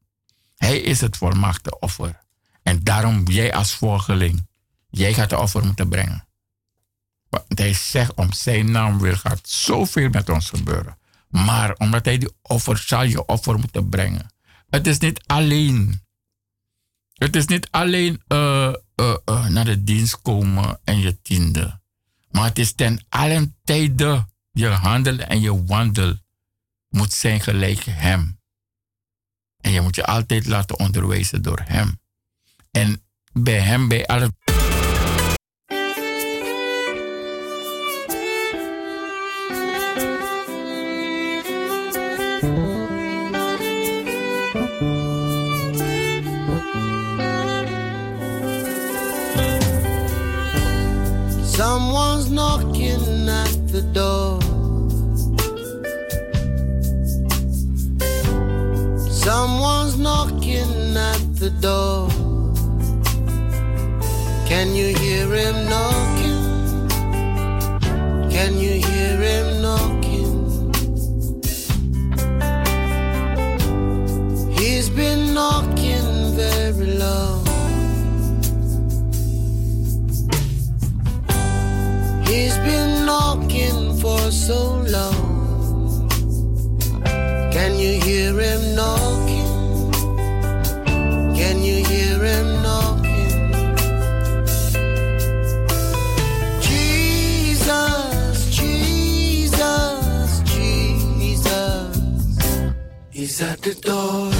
Hij 0.55 0.79
is 0.79 1.01
het 1.01 1.17
volmaakte 1.17 1.79
offer. 1.79 2.19
En 2.63 2.83
daarom, 2.83 3.27
jij 3.27 3.53
als 3.53 3.75
volgeling, 3.75 4.47
jij 4.89 5.13
gaat 5.13 5.29
de 5.29 5.39
offer 5.39 5.65
moeten 5.65 5.89
brengen. 5.89 6.27
Want 7.29 7.59
hij 7.59 7.73
zegt, 7.73 8.13
om 8.13 8.33
zijn 8.33 8.71
naam 8.71 8.99
wil 8.99 9.15
gaat 9.15 9.49
zoveel 9.49 10.09
met 10.09 10.29
ons 10.29 10.49
gebeuren. 10.49 10.97
Maar 11.29 11.75
omdat 11.77 12.05
hij 12.05 12.17
die 12.17 12.31
offer, 12.41 12.77
zal 12.77 13.03
je 13.03 13.25
offer 13.25 13.59
moeten 13.59 13.89
brengen. 13.89 14.33
Het 14.69 14.87
is 14.87 14.97
niet 14.97 15.21
alleen. 15.25 16.01
Het 17.13 17.35
is 17.35 17.45
niet 17.45 17.67
alleen 17.71 18.21
uh, 18.27 18.73
uh, 19.29 19.47
naar 19.47 19.65
de 19.65 19.83
dienst 19.83 20.21
komen 20.21 20.79
en 20.83 20.99
je 20.99 21.21
tiende. 21.21 21.79
Maar 22.31 22.43
het 22.43 22.59
is 22.59 22.73
ten 22.73 23.05
allen 23.09 23.55
tijde 23.63 24.27
je 24.51 24.67
handel 24.67 25.17
en 25.17 25.41
je 25.41 25.65
wandel 25.65 26.17
moet 26.89 27.13
zijn 27.13 27.41
gelijk 27.41 27.83
hem. 27.83 28.39
En 29.61 29.71
je 29.71 29.81
moet 29.81 29.95
je 29.95 30.05
altijd 30.05 30.45
laten 30.45 30.79
onderwijzen 30.79 31.41
door 31.41 31.61
hem. 31.63 31.99
En 32.71 33.03
bij 33.31 33.59
hem, 33.59 33.87
bij 33.87 34.07
alle. 34.07 34.33
Door. 61.61 62.09
Can 64.47 64.73
you 64.75 64.95
hear 64.97 65.27
him 65.27 65.69
knocking? 65.69 66.89
Can 68.29 68.57
you 68.57 68.73
hear 68.87 69.17
him 69.17 69.61
knocking? 69.61 70.29
He's 74.57 74.89
been 74.89 75.33
knocking 75.33 76.35
very 76.35 76.93
long. 76.97 77.45
He's 82.25 82.57
been 82.59 83.05
knocking 83.05 83.97
for 83.97 84.31
so 84.31 84.81
long. 84.95 86.09
Can 87.51 87.77
you 87.77 87.99
hear 88.01 88.39
him 88.39 88.75
knocking? 88.75 89.38
Can 91.49 91.63
you 91.63 91.83
hear 91.83 92.23
him 92.23 92.61
knocking? 92.61 93.39
He's 103.09 103.41
at 103.41 103.61
the 103.63 103.73
door. 103.73 104.31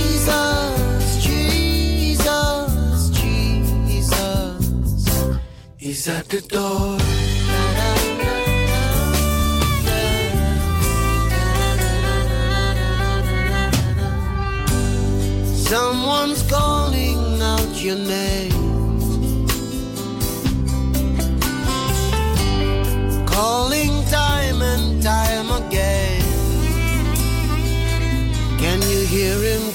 Jesus, 0.00 0.72
Jesus, 1.22 3.10
Jesus. 3.10 4.16
He's 5.76 6.08
at 6.08 6.28
the 6.30 6.40
door. 6.40 7.09
Someone's 15.70 16.42
calling 16.50 17.40
out 17.40 17.80
your 17.80 17.94
name. 17.94 19.46
calling 23.24 24.04
time 24.06 24.62
and 24.62 25.00
time 25.00 25.48
again. 25.62 26.22
Can 28.58 28.82
you 28.90 29.06
hear 29.06 29.36
him 29.40 29.69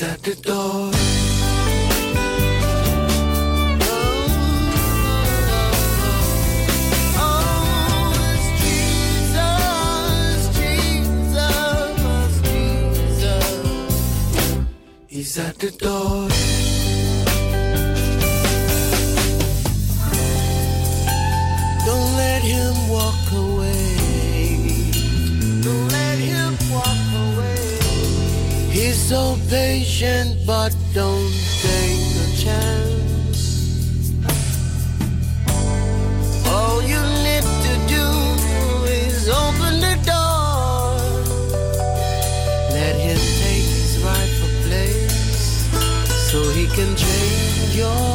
He's 0.00 0.08
at 0.08 0.22
the 0.22 0.34
door. 0.36 0.90
He's 15.06 15.38
at 15.38 15.58
the 15.58 15.70
door. 15.72 16.28
Don't 21.84 22.16
let 22.16 22.40
him 22.40 22.88
walk 22.88 23.09
so 29.10 29.36
patient, 29.48 30.46
but 30.46 30.70
don't 30.94 31.34
take 31.62 32.14
a 32.24 32.28
chance. 32.44 33.42
All 36.46 36.80
you 36.80 37.02
need 37.26 37.46
to 37.66 37.74
do 37.96 38.06
is 38.86 39.28
open 39.28 39.80
the 39.86 39.96
door. 40.06 40.94
Let 42.70 42.94
him 43.06 43.20
take 43.42 43.66
his 43.78 43.98
rightful 43.98 44.52
place 44.66 45.66
so 46.30 46.38
he 46.50 46.66
can 46.68 46.94
change 46.94 47.74
your 47.74 48.09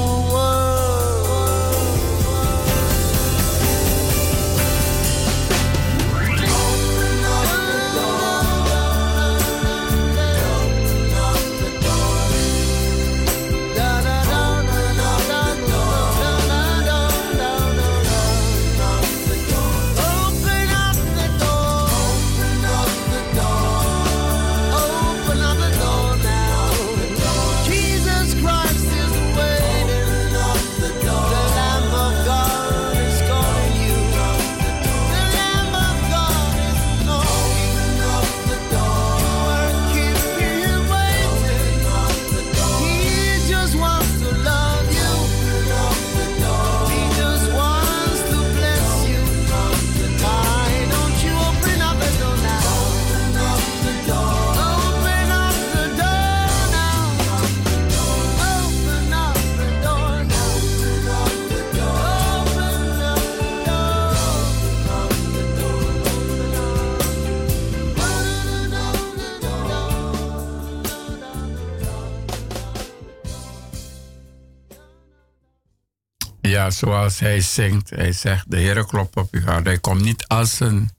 zoals 76.76 77.20
hij 77.20 77.42
zingt. 77.42 77.90
Hij 77.90 78.12
zegt, 78.12 78.52
de 78.52 78.58
Heer 78.58 78.86
klopt 78.86 79.16
op 79.16 79.34
uw 79.34 79.42
hart. 79.42 79.66
Hij 79.66 79.80
komt 79.80 80.02
niet 80.02 80.28
als 80.28 80.60
een, 80.60 80.90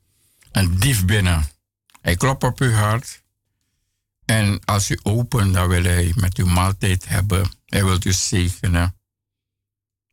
een 0.53 0.79
dief 0.79 1.05
binnen. 1.05 1.49
Hij 2.01 2.17
klopt 2.17 2.43
op 2.45 2.61
uw 2.61 2.73
hart. 2.73 3.23
En 4.25 4.65
als 4.65 4.91
u 4.91 4.99
opent, 5.03 5.55
dan 5.55 5.69
wil 5.69 5.83
hij 5.83 6.13
met 6.17 6.37
uw 6.37 6.47
maaltijd 6.47 7.09
hebben. 7.09 7.51
Hij 7.67 7.85
wil 7.85 7.99
u 8.05 8.13
zegenen. 8.13 8.97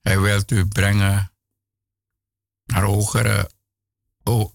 Hij 0.02 0.20
wil 0.20 0.44
u 0.48 0.66
brengen 0.66 1.32
naar 2.66 2.84
hogere, 2.84 3.50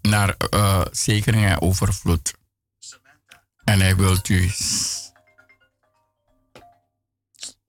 naar 0.01 0.37
eh 0.37 0.85
zegening 0.91 1.45
en 1.45 1.61
overvloed. 1.61 2.35
En 3.65 3.81
hij 3.81 3.97
wil 3.97 4.19
u 4.29 4.51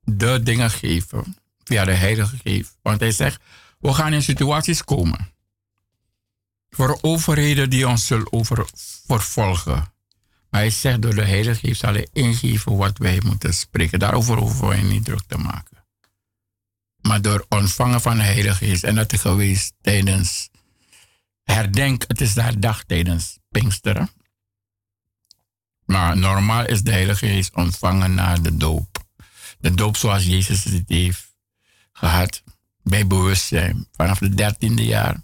de 0.01 0.43
dingen 0.43 0.69
geven 0.69 1.38
via 1.69 1.85
de 1.85 1.93
Heilige 1.93 2.37
Geest. 2.43 2.77
Want 2.81 2.99
hij 2.99 3.11
zegt, 3.11 3.41
we 3.79 3.93
gaan 3.93 4.13
in 4.13 4.21
situaties 4.21 4.83
komen 4.83 5.31
voor 6.69 6.97
overheden 7.01 7.69
die 7.69 7.87
ons 7.87 8.07
zullen 8.07 8.33
over 8.33 8.65
vervolgen. 9.05 9.93
Maar 10.49 10.61
hij 10.61 10.69
zegt, 10.69 11.01
door 11.01 11.15
de 11.15 11.25
Heilige 11.25 11.59
Geest 11.59 11.79
zal 11.79 11.93
hij 11.93 12.07
ingeven 12.13 12.77
wat 12.77 12.97
wij 12.97 13.21
moeten 13.25 13.53
spreken. 13.53 13.99
Daarover 13.99 14.37
hoeven 14.37 14.67
wij 14.67 14.81
niet 14.81 15.05
druk 15.05 15.21
te 15.27 15.37
maken. 15.37 15.85
Maar 17.01 17.21
door 17.21 17.45
ontvangen 17.49 18.01
van 18.01 18.17
de 18.17 18.23
Heilige 18.23 18.65
Geest. 18.65 18.83
En 18.83 18.95
dat 18.95 19.13
is 19.13 19.21
geweest 19.21 19.73
tijdens 19.81 20.49
herdenk, 21.43 22.03
het 22.07 22.21
is 22.21 22.33
de 22.33 22.59
dag 22.59 22.83
tijdens 22.83 23.37
Pinksteren. 23.49 24.09
Maar 25.85 26.17
normaal 26.17 26.65
is 26.65 26.81
de 26.81 26.91
Heilige 26.91 27.27
Geest 27.27 27.55
ontvangen 27.55 28.13
na 28.13 28.35
de 28.35 28.57
doop. 28.57 29.07
De 29.59 29.73
doop 29.73 29.97
zoals 29.97 30.25
Jezus 30.25 30.63
het 30.63 30.83
heeft 30.89 31.28
gehad 31.99 32.43
bij 32.83 33.07
bewustzijn 33.07 33.87
vanaf 33.91 34.19
het 34.19 34.37
dertiende 34.37 34.85
jaar. 34.85 35.21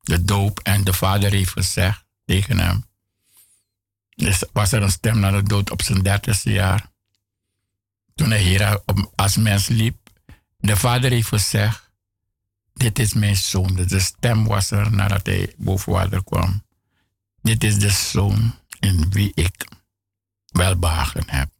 De 0.00 0.24
doop 0.24 0.58
en 0.58 0.84
de 0.84 0.92
vader 0.92 1.30
heeft 1.30 1.50
gezegd 1.50 2.04
tegen 2.24 2.58
hem. 2.58 2.84
Dus 4.14 4.44
was 4.52 4.72
er 4.72 4.82
een 4.82 4.90
stem 4.90 5.18
naar 5.18 5.32
de 5.32 5.42
dood 5.42 5.70
op 5.70 5.82
zijn 5.82 6.02
dertigste 6.02 6.52
jaar. 6.52 6.90
Toen 8.14 8.30
hij 8.30 8.42
hier 8.42 8.82
als 9.14 9.36
mens 9.36 9.68
liep. 9.68 9.96
De 10.56 10.76
vader 10.76 11.10
heeft 11.10 11.28
gezegd, 11.28 11.90
dit 12.74 12.98
is 12.98 13.12
mijn 13.12 13.36
zoon. 13.36 13.74
Dus 13.74 13.86
de 13.86 14.00
stem 14.00 14.46
was 14.46 14.70
er 14.70 14.92
nadat 14.92 15.26
hij 15.26 15.54
boven 15.56 15.92
water 15.92 16.24
kwam. 16.24 16.62
Dit 17.42 17.64
is 17.64 17.78
de 17.78 17.90
zoon 17.90 18.54
in 18.80 19.10
wie 19.10 19.32
ik 19.34 19.66
welbehagen 20.46 21.24
heb. 21.26 21.50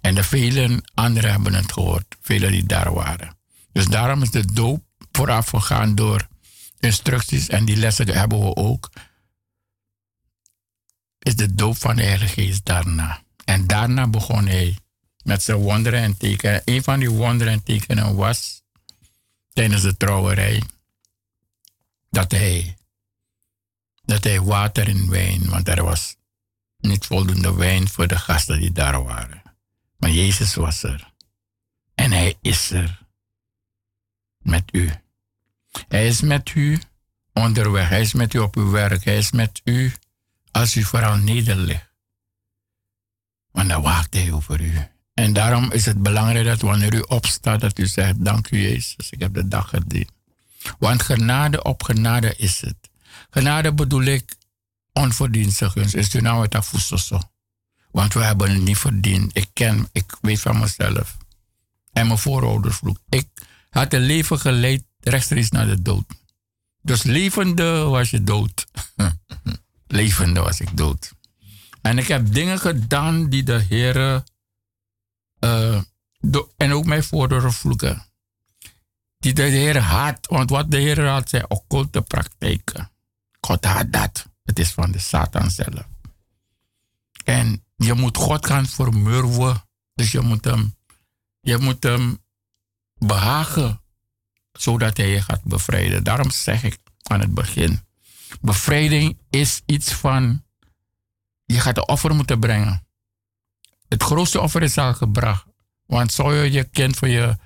En 0.00 0.14
de 0.14 0.24
velen 0.24 0.90
anderen 0.94 1.30
hebben 1.30 1.54
het 1.54 1.72
gehoord, 1.72 2.16
velen 2.20 2.50
die 2.50 2.66
daar 2.66 2.92
waren. 2.92 3.35
Dus 3.76 3.86
daarom 3.86 4.22
is 4.22 4.30
de 4.30 4.52
doop 4.52 4.84
vooraf 5.12 5.48
gegaan 5.48 5.94
door 5.94 6.28
instructies 6.78 7.48
en 7.48 7.64
die 7.64 7.76
lessen 7.76 8.08
hebben 8.08 8.40
we 8.40 8.56
ook. 8.56 8.90
Is 11.18 11.36
de 11.36 11.54
doop 11.54 11.76
van 11.76 11.96
de 11.96 12.02
Heilige 12.02 12.42
Geest 12.42 12.64
daarna. 12.64 13.22
En 13.44 13.66
daarna 13.66 14.08
begon 14.08 14.46
hij 14.46 14.78
met 15.24 15.42
zijn 15.42 15.58
wonderen 15.58 16.00
en 16.00 16.16
tekenen. 16.16 16.62
Een 16.64 16.82
van 16.82 16.98
die 16.98 17.10
wonderen 17.10 17.52
en 17.52 17.62
tekenen 17.62 18.16
was 18.16 18.62
tijdens 19.52 19.82
de 19.82 19.96
trouwerij 19.96 20.62
dat 22.10 22.30
hij, 22.30 22.76
dat 24.04 24.24
hij 24.24 24.40
water 24.40 24.88
in 24.88 25.10
wijn, 25.10 25.48
want 25.48 25.68
er 25.68 25.84
was 25.84 26.16
niet 26.78 27.06
voldoende 27.06 27.54
wijn 27.54 27.88
voor 27.88 28.06
de 28.06 28.18
gasten 28.18 28.60
die 28.60 28.72
daar 28.72 29.04
waren. 29.04 29.42
Maar 29.96 30.10
Jezus 30.10 30.54
was 30.54 30.82
er. 30.82 31.12
En 31.94 32.12
hij 32.12 32.38
is 32.40 32.70
er. 32.70 33.05
Met 34.46 34.64
u. 34.72 34.90
Hij 35.88 36.06
is 36.06 36.20
met 36.20 36.54
u 36.54 36.80
onderweg. 37.32 37.88
Hij 37.88 38.00
is 38.00 38.12
met 38.12 38.34
u 38.34 38.38
op 38.38 38.56
uw 38.56 38.70
werk. 38.70 39.04
Hij 39.04 39.18
is 39.18 39.32
met 39.32 39.60
u 39.64 39.92
als 40.50 40.76
u 40.76 40.82
vooral 40.82 41.16
nederligt. 41.16 41.86
Want 43.50 43.68
dan 43.68 43.82
waakt 43.82 44.14
hij 44.14 44.32
over 44.32 44.60
u. 44.60 44.72
En 45.14 45.32
daarom 45.32 45.72
is 45.72 45.86
het 45.86 46.02
belangrijk 46.02 46.46
dat 46.46 46.60
wanneer 46.60 46.94
u 46.94 47.00
opstaat, 47.00 47.60
dat 47.60 47.78
u 47.78 47.86
zegt, 47.86 48.24
dank 48.24 48.50
u 48.50 48.60
Jezus, 48.60 49.10
ik 49.10 49.20
heb 49.20 49.34
de 49.34 49.48
dag 49.48 49.68
gediend. 49.68 50.10
Want 50.78 51.02
genade 51.02 51.62
op 51.62 51.82
genade 51.82 52.36
is 52.36 52.60
het. 52.60 52.76
Genade 53.30 53.74
bedoel 53.74 54.02
ik 54.02 54.34
onverdiende 54.92 55.70
gunst. 55.70 55.94
Is 55.94 56.14
u 56.14 56.20
nou 56.20 56.42
het 56.42 56.54
afvoedsel? 56.54 57.30
Want 57.90 58.14
we 58.14 58.22
hebben 58.22 58.50
het 58.50 58.62
niet 58.62 58.78
verdiend. 58.78 59.36
Ik 59.36 59.48
ken, 59.52 59.88
ik 59.92 60.16
weet 60.20 60.40
van 60.40 60.58
mezelf. 60.58 61.16
En 61.92 62.06
mijn 62.06 62.18
voorouders 62.18 62.76
vroeg. 62.76 62.98
Ik 63.08 63.28
had 63.76 63.92
een 63.92 64.00
leven 64.00 64.38
geleid 64.38 64.84
rechtstreeks 65.00 65.50
naar 65.50 65.66
de 65.66 65.82
dood. 65.82 66.04
Dus 66.82 67.02
levende 67.02 67.82
was 67.84 68.10
je 68.10 68.22
dood. 68.22 68.66
levende 69.86 70.40
was 70.40 70.60
ik 70.60 70.76
dood. 70.76 71.12
En 71.82 71.98
ik 71.98 72.08
heb 72.08 72.32
dingen 72.32 72.58
gedaan 72.58 73.28
die 73.28 73.42
de 73.42 73.58
Heer 73.68 74.24
eh, 75.38 75.80
en 76.56 76.72
ook 76.72 76.84
mij 76.84 77.02
voor 77.02 77.28
de 77.28 77.50
vloeken. 77.50 78.06
Die 79.18 79.32
de 79.32 79.42
Heer 79.42 79.78
haat, 79.78 80.26
want 80.26 80.50
wat 80.50 80.70
de 80.70 80.76
Heer 80.76 81.06
had, 81.06 81.28
zijn 81.28 81.50
occulte 81.50 82.02
praktijken. 82.02 82.90
God 83.40 83.64
haat 83.64 83.92
dat. 83.92 84.26
Het 84.44 84.58
is 84.58 84.70
van 84.70 84.90
de 84.90 84.98
Satan 84.98 85.50
zelf. 85.50 85.86
En 87.24 87.64
je 87.76 87.94
moet 87.94 88.16
God 88.16 88.46
gaan 88.46 88.66
vermurwen. 88.66 89.64
Dus 89.94 90.12
je 90.12 90.20
moet 90.20 90.44
hem, 90.44 90.76
je 91.40 91.58
moet 91.58 91.82
hem 91.82 92.24
behagen, 92.98 93.80
zodat 94.52 94.96
hij 94.96 95.08
je 95.08 95.22
gaat 95.22 95.42
bevrijden. 95.42 96.04
Daarom 96.04 96.30
zeg 96.30 96.62
ik 96.62 96.78
aan 97.02 97.20
het 97.20 97.34
begin: 97.34 97.80
bevrijding 98.40 99.18
is 99.30 99.62
iets 99.66 99.92
van. 99.92 100.44
Je 101.44 101.60
gaat 101.60 101.76
een 101.76 101.88
offer 101.88 102.14
moeten 102.14 102.40
brengen. 102.40 102.86
Het 103.88 104.02
grootste 104.02 104.40
offer 104.40 104.62
is 104.62 104.78
al 104.78 104.94
gebracht. 104.94 105.46
Want 105.86 106.12
zou 106.12 106.34
je 106.34 106.52
je 106.52 106.64
kind 106.64 106.96
voor, 106.96 107.08
je, 107.08 107.36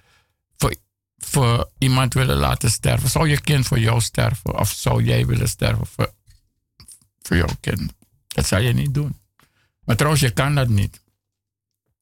voor, 0.56 0.74
voor 1.16 1.70
iemand 1.78 2.14
willen 2.14 2.36
laten 2.36 2.70
sterven? 2.70 3.10
Zou 3.10 3.28
je 3.28 3.40
kind 3.40 3.66
voor 3.66 3.78
jou 3.78 4.00
sterven? 4.00 4.58
Of 4.58 4.70
zou 4.70 5.02
jij 5.02 5.26
willen 5.26 5.48
sterven 5.48 5.86
voor, 5.86 6.14
voor 7.22 7.36
jouw 7.36 7.56
kind? 7.60 7.92
Dat 8.26 8.46
zou 8.46 8.62
je 8.62 8.72
niet 8.72 8.94
doen. 8.94 9.20
Maar 9.84 9.96
trouwens, 9.96 10.22
je 10.22 10.30
kan 10.30 10.54
dat 10.54 10.68
niet. 10.68 11.02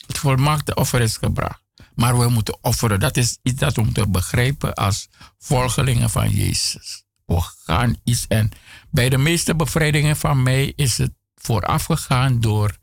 Het 0.06 0.18
volmaakte 0.18 0.74
offer 0.74 1.00
is 1.00 1.16
gebracht. 1.16 1.62
Maar 1.98 2.18
we 2.18 2.28
moeten 2.28 2.58
offeren. 2.60 3.00
Dat 3.00 3.16
is 3.16 3.38
iets 3.42 3.58
dat 3.60 3.74
we 3.74 3.82
moeten 3.82 4.10
begrijpen 4.12 4.74
als 4.74 5.08
volgelingen 5.38 6.10
van 6.10 6.30
Jezus. 6.30 7.04
We 7.24 7.40
gaan 7.64 7.96
iets 8.04 8.26
en 8.26 8.50
bij 8.90 9.08
de 9.08 9.18
meeste 9.18 9.54
bevrijdingen 9.54 10.16
van 10.16 10.42
mij 10.42 10.72
is 10.76 10.98
het 10.98 11.12
voorafgegaan 11.34 12.40
door 12.40 12.76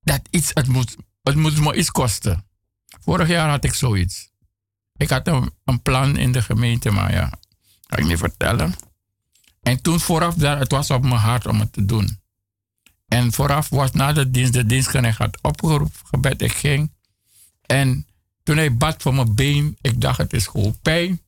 dat 0.00 0.20
iets, 0.30 0.50
het 0.54 0.66
moet, 0.66 0.96
het 1.22 1.34
moet 1.34 1.60
me 1.60 1.74
iets 1.74 1.90
kosten. 1.90 2.46
Vorig 3.00 3.28
jaar 3.28 3.48
had 3.48 3.64
ik 3.64 3.74
zoiets. 3.74 4.30
Ik 4.96 5.08
had 5.08 5.26
een, 5.26 5.52
een 5.64 5.82
plan 5.82 6.16
in 6.16 6.32
de 6.32 6.42
gemeente, 6.42 6.90
maar 6.90 7.12
ja, 7.12 7.32
kan 7.86 7.98
ik 7.98 8.06
niet 8.06 8.18
vertellen. 8.18 8.74
En 9.62 9.82
toen 9.82 10.00
vooraf, 10.00 10.34
daar, 10.34 10.58
het 10.58 10.70
was 10.70 10.90
op 10.90 11.02
mijn 11.02 11.20
hart 11.20 11.46
om 11.46 11.60
het 11.60 11.72
te 11.72 11.84
doen. 11.84 12.20
En 13.08 13.32
vooraf 13.32 13.68
was 13.68 13.92
na 13.92 14.12
de 14.12 14.30
dienst, 14.30 14.52
de 14.52 14.66
dienstknecht 14.66 15.18
had 15.18 15.38
opgeroepen, 15.42 16.00
gebed, 16.04 16.42
ik 16.42 16.52
ging. 16.52 16.92
En 17.66 18.04
toen 18.42 18.56
hij 18.56 18.76
bad 18.76 19.02
voor 19.02 19.14
mijn 19.14 19.34
been, 19.34 19.76
ik 19.80 20.00
dacht 20.00 20.18
het 20.18 20.32
is 20.32 20.46
gewoon 20.46 20.78
pijn. 20.82 21.20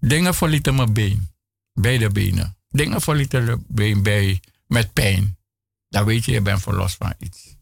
Dingen 0.00 0.34
verlieten 0.34 0.74
mijn 0.74 0.92
been, 0.92 1.28
beide 1.72 2.10
benen. 2.10 2.56
Dingen 2.68 3.00
verlieten 3.00 3.44
mijn 3.44 3.64
been 3.68 4.02
bij, 4.02 4.40
met 4.66 4.92
pijn. 4.92 5.36
Dan 5.88 6.04
weet 6.04 6.24
je, 6.24 6.32
je 6.32 6.40
bent 6.40 6.62
verlost 6.62 6.96
van 6.96 7.14
iets. 7.18 7.56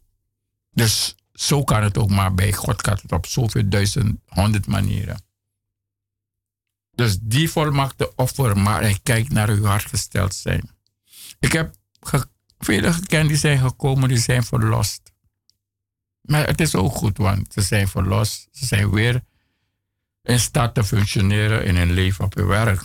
Dus 0.70 1.14
zo 1.32 1.64
kan 1.64 1.82
het 1.82 1.99
ook, 1.99 2.11
maar 2.11 2.34
bij 2.34 2.53
God 2.53 2.82
kan 2.82 2.99
het 3.03 3.12
op 3.12 3.26
zoveel 3.26 3.68
duizend, 3.68 4.20
honderd 4.28 4.66
manieren. 4.66 5.22
Dus 6.90 7.18
die 7.20 7.51
volmaakte 7.51 8.14
offer, 8.16 8.59
maar 8.59 8.80
hij 8.80 8.99
kijkt 9.03 9.28
naar 9.28 9.49
uw 9.49 9.64
hart 9.64 9.84
gesteld 9.88 10.34
zijn. 10.34 10.70
Ik 11.38 11.53
heb 11.53 11.74
ge- 12.01 12.28
vele 12.59 12.92
gekend 12.92 13.28
die 13.28 13.36
zijn 13.36 13.59
gekomen, 13.59 14.09
die 14.09 14.18
zijn 14.18 14.45
verlost. 14.45 15.03
Maar 16.25 16.47
het 16.47 16.61
is 16.61 16.75
ook 16.75 16.95
goed, 16.95 17.18
want 17.18 17.53
ze 17.53 17.61
zijn 17.61 17.89
verlost. 17.89 18.49
Ze 18.53 18.66
zijn 18.66 18.91
weer 18.91 19.22
in 20.22 20.41
staat 20.41 20.75
te 20.75 20.85
functioneren 20.85 21.64
in 21.64 21.77
hun 21.77 21.93
leven 21.93 22.25
op 22.25 22.35
hun 22.35 22.47
werk. 22.47 22.83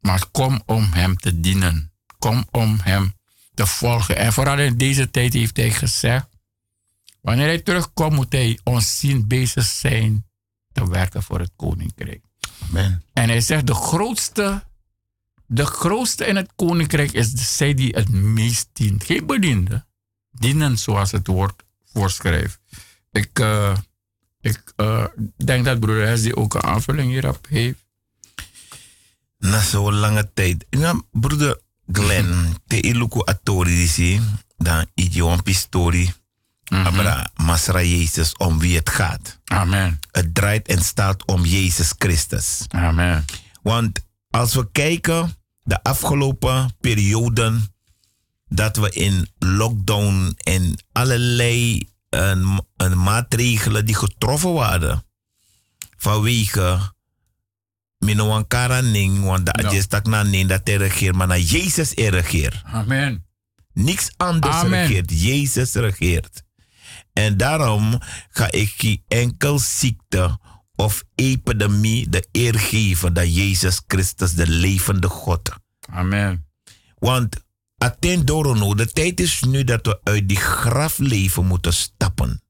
Maar 0.00 0.24
kom 0.32 0.62
om 0.66 0.92
hem 0.92 1.16
te 1.16 1.40
dienen. 1.40 1.92
Kom 2.18 2.46
om 2.50 2.78
hem 2.82 3.12
te 3.54 3.66
volgen. 3.66 4.16
En 4.16 4.32
vooral 4.32 4.58
in 4.58 4.76
deze 4.76 5.10
tijd 5.10 5.32
heeft 5.32 5.56
hij 5.56 5.70
gezegd: 5.70 6.26
wanneer 7.20 7.46
hij 7.46 7.60
terugkomt, 7.60 8.14
moet 8.14 8.32
hij 8.32 8.58
ons 8.64 8.98
zien 8.98 9.26
bezig 9.26 9.64
zijn 9.64 10.26
te 10.72 10.88
werken 10.88 11.22
voor 11.22 11.38
het 11.38 11.52
koninkrijk. 11.56 12.24
Amen. 12.68 13.04
En 13.12 13.28
hij 13.28 13.40
zegt: 13.40 13.66
de 13.66 13.74
grootste, 13.74 14.64
de 15.46 15.66
grootste 15.66 16.26
in 16.26 16.36
het 16.36 16.50
koninkrijk 16.56 17.12
is 17.12 17.32
de 17.32 17.44
zij 17.44 17.74
die 17.74 17.94
het 17.94 18.08
meest 18.08 18.68
dient. 18.72 19.04
Geen 19.04 19.26
bediende. 19.26 19.86
Dienen 20.30 20.78
zoals 20.78 21.10
het 21.10 21.26
woord 21.26 21.62
voorschrijft. 21.84 22.57
Ik, 23.18 23.38
eh, 23.38 23.76
ik 24.40 24.72
eh, 24.76 25.04
denk 25.44 25.64
dat 25.64 25.80
broeder 25.80 26.06
Hesdy 26.06 26.30
ook 26.32 26.54
een 26.54 26.62
aanvulling 26.62 27.10
hierop 27.10 27.46
heeft. 27.48 27.86
Na 29.38 29.60
zo'n 29.60 29.94
lange 29.94 30.30
tijd. 30.34 30.66
Ja, 30.70 31.02
broeder 31.10 31.60
Glenn, 31.92 32.54
te 32.66 32.80
iluku 32.80 33.20
atori 33.24 34.20
dan 34.56 34.86
iji 34.94 35.20
een 35.20 35.42
pistori. 35.42 36.12
Abra, 36.64 37.30
Masra 37.34 37.82
Jezus, 37.82 38.36
om 38.36 38.58
wie 38.58 38.76
het 38.76 38.90
gaat. 38.90 39.40
Amen. 39.44 39.98
Het 40.10 40.34
draait 40.34 40.68
en 40.68 40.84
staat 40.84 41.24
om 41.24 41.44
Jezus 41.44 41.94
Christus. 41.98 42.64
Amen. 42.68 43.24
Want 43.62 44.00
als 44.30 44.54
we 44.54 44.68
kijken, 44.72 45.36
de 45.62 45.82
afgelopen 45.82 46.76
perioden 46.80 47.74
dat 48.48 48.76
we 48.76 48.90
in 48.90 49.28
lockdown 49.38 50.34
en 50.36 50.84
allerlei 50.92 51.88
eh, 52.08 52.30
eh, 52.76 52.92
maatregelen 52.94 53.86
die 53.86 53.94
getroffen 53.94 54.52
waren 54.52 55.02
vanwege 55.96 56.92
Minoankara 57.98 58.80
Ning, 58.80 59.24
want 59.24 59.46
Ja. 59.52 59.52
adjestak 59.64 60.06
na 60.06 60.22
Ning 60.22 60.48
dat 60.48 60.60
hij 60.64 60.76
regeert, 60.76 61.14
maar 61.14 61.26
naar 61.26 61.40
Jezus 61.40 61.94
er 61.94 62.10
regeert. 62.10 62.62
Amen. 62.64 63.26
Niks 63.72 64.10
anders 64.16 64.54
Amen. 64.54 64.86
regeert. 64.86 65.20
Jezus 65.22 65.72
regeert. 65.74 66.42
En 67.12 67.36
daarom 67.36 68.00
ga 68.30 68.50
ik 68.50 68.74
geen 68.76 69.02
enkel 69.08 69.58
ziekte 69.58 70.38
of 70.74 71.04
epidemie 71.14 72.08
de 72.08 72.28
eer 72.32 72.58
geven 72.58 73.12
dat 73.14 73.34
Jezus 73.34 73.80
Christus 73.86 74.32
de 74.32 74.46
levende 74.48 75.08
God. 75.08 75.50
Amen. 75.90 76.46
Want 76.98 77.36
aten 77.78 78.26
dorono, 78.26 78.74
de 78.74 78.92
tijd 78.92 79.20
is 79.20 79.42
nu 79.42 79.64
dat 79.64 79.86
we 79.86 80.00
uit 80.02 80.28
die 80.28 80.36
grafleven 80.36 81.46
moeten 81.46 81.72
stappen. 81.72 82.42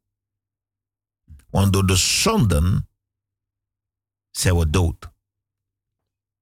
Want 1.51 1.73
door 1.73 1.87
de 1.87 1.97
zonden 1.97 2.89
zijn 4.31 4.57
we 4.57 4.71
dood. 4.71 5.13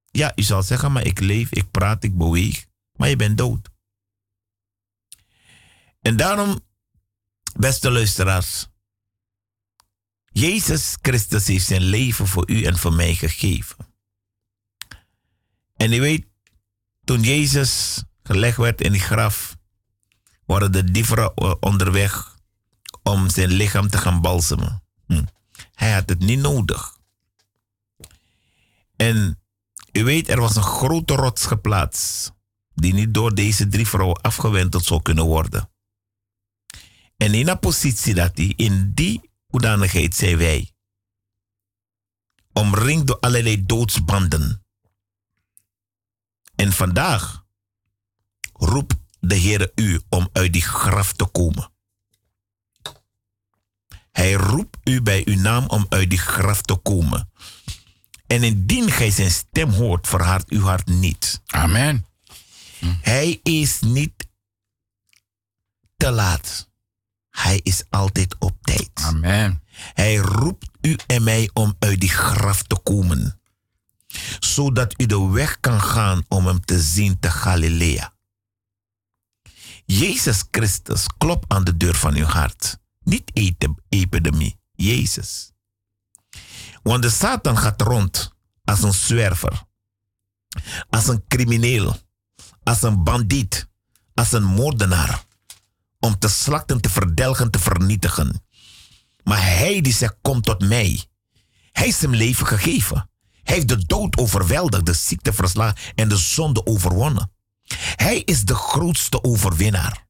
Ja, 0.05 0.31
u 0.35 0.41
zal 0.41 0.63
zeggen, 0.63 0.91
maar 0.91 1.05
ik 1.05 1.19
leef, 1.19 1.51
ik 1.51 1.71
praat, 1.71 2.03
ik 2.03 2.17
beweeg, 2.17 2.65
maar 2.91 3.09
je 3.09 3.15
bent 3.15 3.37
dood. 3.37 3.69
En 6.01 6.17
daarom, 6.17 6.59
beste 7.55 7.91
luisteraars, 7.91 8.67
Jezus 10.25 10.97
Christus 11.01 11.47
heeft 11.47 11.65
zijn 11.65 11.81
leven 11.81 12.27
voor 12.27 12.49
u 12.49 12.63
en 12.63 12.77
voor 12.77 12.93
mij 12.93 13.15
gegeven. 13.15 13.95
En 15.75 15.93
u 15.93 15.99
weet, 15.99 16.27
toen 17.03 17.21
Jezus 17.21 18.03
gelegd 18.27 18.57
werd 18.57 18.81
in 18.81 18.91
die 18.91 19.01
graf, 19.01 19.57
waren 20.45 20.71
de 20.71 20.91
dieven 20.91 21.61
onderweg 21.61 22.35
om 23.03 23.29
zijn 23.29 23.49
lichaam 23.49 23.89
te 23.89 23.97
gaan 23.97 24.21
balsemen. 24.21 24.83
Hm. 25.05 25.23
Hij 25.73 25.91
had 25.91 26.09
het 26.09 26.19
niet 26.19 26.39
nodig. 26.39 26.97
En 28.95 29.39
u 29.91 30.03
weet, 30.03 30.29
er 30.29 30.39
was 30.39 30.55
een 30.55 30.63
grote 30.63 31.15
rots 31.15 31.45
geplaatst, 31.45 32.33
die 32.73 32.93
niet 32.93 33.13
door 33.13 33.35
deze 33.35 33.67
drie 33.67 33.87
vrouwen 33.87 34.21
afgewenteld 34.21 34.85
zou 34.85 35.01
kunnen 35.01 35.25
worden. 35.25 35.69
En 37.17 37.33
in 37.33 37.47
een 37.47 37.59
positie 37.59 38.13
dat 38.13 38.37
hij, 38.37 38.53
in 38.55 38.91
die 38.93 39.31
hoedanigheid 39.47 40.15
zijn 40.15 40.37
wij, 40.37 40.71
omringd 42.53 43.07
door 43.07 43.19
allerlei 43.19 43.65
doodsbanden. 43.65 44.65
En 46.55 46.71
vandaag 46.71 47.45
roept 48.57 48.95
de 49.19 49.35
Heer 49.35 49.71
u 49.75 50.01
om 50.09 50.29
uit 50.33 50.53
die 50.53 50.61
graf 50.61 51.13
te 51.13 51.25
komen. 51.25 51.71
Hij 54.11 54.33
roept 54.33 54.77
u 54.83 55.01
bij 55.01 55.21
uw 55.25 55.39
naam 55.39 55.65
om 55.65 55.85
uit 55.89 56.09
die 56.09 56.19
graf 56.19 56.61
te 56.61 56.75
komen. 56.75 57.29
En 58.27 58.43
indien 58.43 58.91
gij 58.91 59.11
zijn 59.11 59.31
stem 59.31 59.69
hoort, 59.69 60.07
verhard 60.07 60.49
uw 60.49 60.61
hart 60.61 60.87
niet. 60.87 61.41
Amen. 61.47 62.05
Hij 63.01 63.39
is 63.43 63.79
niet 63.79 64.27
te 65.97 66.11
laat. 66.11 66.69
Hij 67.29 67.59
is 67.63 67.83
altijd 67.89 68.35
op 68.39 68.57
tijd. 68.61 68.89
Amen. 68.93 69.63
Hij 69.73 70.15
roept 70.15 70.69
u 70.81 70.97
en 71.07 71.23
mij 71.23 71.49
om 71.53 71.75
uit 71.79 71.99
die 71.99 72.09
graf 72.09 72.63
te 72.63 72.79
komen. 72.83 73.39
Zodat 74.39 74.93
u 74.97 75.05
de 75.05 75.27
weg 75.29 75.59
kan 75.59 75.81
gaan 75.81 76.25
om 76.27 76.45
hem 76.45 76.65
te 76.65 76.81
zien 76.81 77.19
te 77.19 77.31
Galilea. 77.31 78.13
Jezus 79.87 80.43
Christus 80.51 81.05
klopt 81.17 81.53
aan 81.53 81.63
de 81.63 81.77
deur 81.77 81.95
van 81.95 82.15
uw 82.15 82.25
hart. 82.25 82.77
Niet 83.03 83.31
epidemie. 83.89 84.59
Jezus. 84.71 85.51
Want 86.83 87.01
de 87.01 87.09
Satan 87.09 87.57
gaat 87.57 87.81
rond 87.81 88.33
als 88.63 88.83
een 88.83 88.93
zwerver. 88.93 89.63
Als 90.89 91.07
een 91.07 91.23
crimineel. 91.27 91.95
Als 92.63 92.81
een 92.81 93.03
bandiet. 93.03 93.67
Als 94.13 94.31
een 94.31 94.43
moordenaar. 94.43 95.25
Om 95.99 96.19
te 96.19 96.27
slachten, 96.27 96.81
te 96.81 96.89
verdelgen, 96.89 97.51
te 97.51 97.59
vernietigen. 97.59 98.45
Maar 99.23 99.41
hij 99.45 99.81
die 99.81 99.93
zegt, 99.93 100.15
kom 100.21 100.41
tot 100.41 100.67
mij. 100.67 101.03
Hij 101.71 101.87
is 101.87 101.99
zijn 101.99 102.15
leven 102.15 102.47
gegeven. 102.47 103.09
Hij 103.43 103.55
heeft 103.55 103.67
de 103.67 103.85
dood 103.85 104.17
overweldigd, 104.17 104.85
de 104.85 104.93
ziekte 104.93 105.33
verslagen 105.33 105.93
en 105.95 106.09
de 106.09 106.17
zonde 106.17 106.65
overwonnen. 106.65 107.31
Hij 107.75 108.19
is 108.19 108.45
de 108.45 108.55
grootste 108.55 109.23
overwinnaar. 109.23 110.05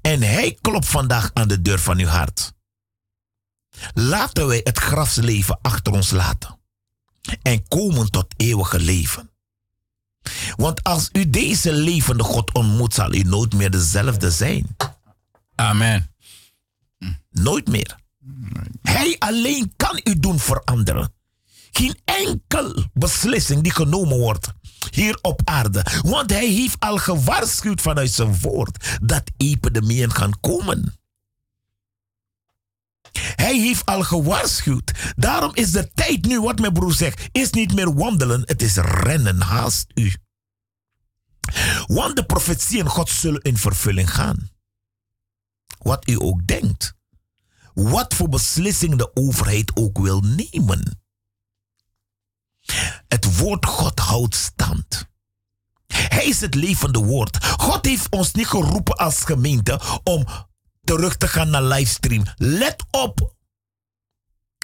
En 0.00 0.22
hij 0.22 0.58
klopt 0.60 0.88
vandaag 0.88 1.30
aan 1.32 1.48
de 1.48 1.62
deur 1.62 1.78
van 1.78 1.98
uw 1.98 2.06
hart. 2.06 2.52
Laten 3.94 4.46
wij 4.46 4.60
het 4.64 4.78
grafsleven 4.78 5.58
achter 5.62 5.92
ons 5.92 6.10
laten 6.10 6.58
en 7.42 7.68
komen 7.68 8.10
tot 8.10 8.34
eeuwige 8.36 8.78
leven. 8.78 9.30
Want 10.56 10.82
als 10.82 11.08
u 11.12 11.30
deze 11.30 11.72
levende 11.72 12.22
God 12.22 12.52
ontmoet, 12.52 12.94
zal 12.94 13.14
u 13.14 13.22
nooit 13.22 13.54
meer 13.54 13.70
dezelfde 13.70 14.30
zijn. 14.30 14.76
Amen. 15.54 16.14
Nooit 17.30 17.68
meer. 17.68 17.96
Hij 18.82 19.16
alleen 19.18 19.72
kan 19.76 20.00
u 20.04 20.18
doen 20.18 20.38
veranderen. 20.38 21.12
Geen 21.72 22.00
enkel 22.04 22.84
beslissing 22.92 23.62
die 23.62 23.72
genomen 23.72 24.18
wordt 24.18 24.52
hier 24.90 25.18
op 25.22 25.40
aarde. 25.44 25.86
Want 26.02 26.30
hij 26.30 26.48
heeft 26.48 26.76
al 26.78 26.98
gewaarschuwd 26.98 27.80
vanuit 27.80 28.10
zijn 28.10 28.40
woord 28.40 28.98
dat 29.02 29.22
epidemieën 29.36 30.12
gaan 30.12 30.40
komen. 30.40 31.00
Hij 33.18 33.58
heeft 33.58 33.86
al 33.86 34.02
gewaarschuwd. 34.02 34.92
Daarom 35.16 35.50
is 35.54 35.70
de 35.70 35.90
tijd 35.94 36.24
nu, 36.24 36.40
wat 36.40 36.58
mijn 36.58 36.72
broer 36.72 36.92
zegt, 36.92 37.28
is 37.32 37.50
niet 37.50 37.74
meer 37.74 37.94
wandelen, 37.94 38.42
het 38.44 38.62
is 38.62 38.76
rennen, 38.76 39.40
haast 39.40 39.86
u. 39.94 40.12
Want 41.86 42.16
de 42.16 42.24
profetieën 42.26 42.86
God 42.86 43.08
zullen 43.10 43.42
in 43.42 43.56
vervulling 43.56 44.10
gaan. 44.10 44.50
Wat 45.78 46.08
u 46.08 46.22
ook 46.22 46.46
denkt. 46.46 46.94
Wat 47.74 48.14
voor 48.14 48.28
beslissing 48.28 48.96
de 48.96 49.10
overheid 49.14 49.76
ook 49.76 49.98
wil 49.98 50.20
nemen. 50.20 51.01
Het 53.08 53.38
woord 53.38 53.66
God 53.66 53.98
houdt 53.98 54.34
stand. 54.34 55.10
Hij 55.86 56.24
is 56.24 56.40
het 56.40 56.54
levende 56.54 56.98
woord. 56.98 57.46
God 57.46 57.86
heeft 57.86 58.10
ons 58.10 58.32
niet 58.32 58.46
geroepen 58.46 58.96
als 58.96 59.24
gemeente 59.24 59.80
om 60.02 60.26
terug 60.84 61.16
te 61.16 61.28
gaan 61.28 61.50
naar 61.50 61.62
livestream. 61.62 62.24
Let 62.36 62.84
op. 62.90 63.34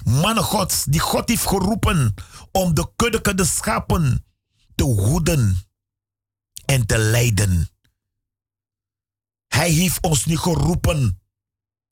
Mannen 0.04 0.44
Gods, 0.44 0.84
die 0.84 1.00
God 1.00 1.28
heeft 1.28 1.46
geroepen 1.46 2.14
om 2.52 2.74
de 2.74 2.90
kuddeke, 2.96 3.34
de 3.34 3.44
schapen 3.44 4.24
te 4.74 4.84
hoeden 4.84 5.68
en 6.64 6.86
te 6.86 6.98
leiden. 6.98 7.68
Hij 9.48 9.70
heeft 9.70 10.02
ons 10.02 10.24
niet 10.24 10.38
geroepen 10.38 11.20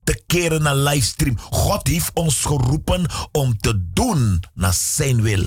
te 0.05 0.23
keren 0.27 0.63
naar 0.63 0.77
livestream. 0.77 1.39
God 1.39 1.87
heeft 1.87 2.11
ons 2.15 2.41
geroepen 2.41 3.07
om 3.33 3.59
te 3.59 3.91
doen 3.91 4.43
naar 4.55 4.75
zijn 4.75 5.23
wil. 5.23 5.47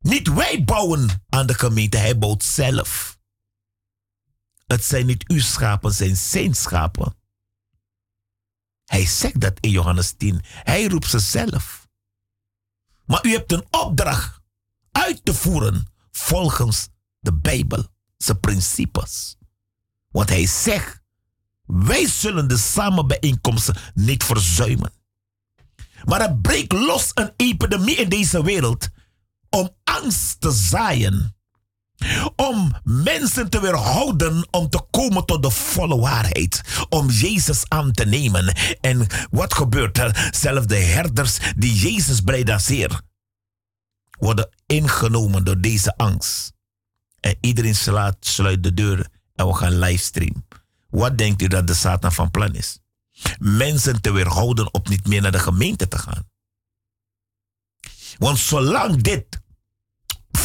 Niet 0.00 0.28
wij 0.28 0.64
bouwen 0.64 1.24
aan 1.28 1.46
de 1.46 1.54
gemeente, 1.54 1.96
hij 1.96 2.18
bouwt 2.18 2.44
zelf. 2.44 3.18
Het 4.66 4.84
zijn 4.84 5.06
niet 5.06 5.28
uw 5.28 5.40
schapen, 5.40 5.92
zijn 5.92 6.16
zijn 6.16 6.54
schapen. 6.54 7.14
Hij 8.84 9.06
zegt 9.06 9.40
dat 9.40 9.60
in 9.60 9.70
Johannes 9.70 10.12
10. 10.12 10.40
Hij 10.44 10.86
roept 10.86 11.06
ze 11.06 11.18
zelf. 11.18 11.88
Maar 13.04 13.26
u 13.26 13.32
hebt 13.32 13.52
een 13.52 13.66
opdracht 13.70 14.40
uit 14.92 15.24
te 15.24 15.34
voeren 15.34 15.86
volgens 16.10 16.88
de 17.18 17.34
Bijbel, 17.34 17.86
zijn 18.16 18.40
principes. 18.40 19.36
Want 20.08 20.28
hij 20.28 20.46
zegt, 20.46 21.00
wij 21.66 22.06
zullen 22.06 22.48
de 22.48 22.56
samenbijeenkomsten 22.56 23.76
niet 23.94 24.24
verzuimen. 24.24 24.92
Maar 26.04 26.20
er 26.20 26.38
breekt 26.38 26.72
los 26.72 27.10
een 27.14 27.32
epidemie 27.36 27.96
in 27.96 28.08
deze 28.08 28.42
wereld 28.42 28.88
om 29.50 29.70
angst 29.84 30.40
te 30.40 30.50
zaaien. 30.50 31.34
Om 32.36 32.74
mensen 32.82 33.50
te 33.50 33.60
weerhouden 33.60 34.48
om 34.50 34.68
te 34.68 34.80
komen 34.90 35.24
tot 35.24 35.42
de 35.42 35.50
volle 35.50 35.98
waarheid. 35.98 36.62
Om 36.88 37.10
Jezus 37.10 37.62
aan 37.68 37.92
te 37.92 38.04
nemen. 38.04 38.54
En 38.80 39.06
wat 39.30 39.54
gebeurt 39.54 39.98
er? 39.98 40.30
Zelfs 40.30 40.66
de 40.66 40.76
herders 40.76 41.38
die 41.56 41.74
Jezus 41.74 42.22
zeer 42.56 43.00
worden 44.18 44.48
ingenomen 44.66 45.44
door 45.44 45.60
deze 45.60 45.96
angst. 45.96 46.52
En 47.20 47.36
iedereen 47.40 47.74
slaat, 47.74 48.16
sluit 48.20 48.62
de 48.62 48.74
deur 48.74 49.08
en 49.34 49.46
we 49.46 49.54
gaan 49.54 49.78
livestream. 49.78 50.46
Wat 50.90 51.18
denkt 51.18 51.42
u 51.42 51.46
dat 51.46 51.66
de 51.66 51.74
Satan 51.74 52.12
van 52.12 52.30
plan 52.30 52.54
is? 52.54 52.78
Mensen 53.38 54.00
te 54.00 54.12
weerhouden 54.12 54.74
om 54.74 54.82
niet 54.84 55.06
meer 55.06 55.22
naar 55.22 55.32
de 55.32 55.38
gemeente 55.38 55.88
te 55.88 55.98
gaan. 55.98 56.28
Want 58.18 58.38
zolang 58.38 59.02
dit 59.02 59.39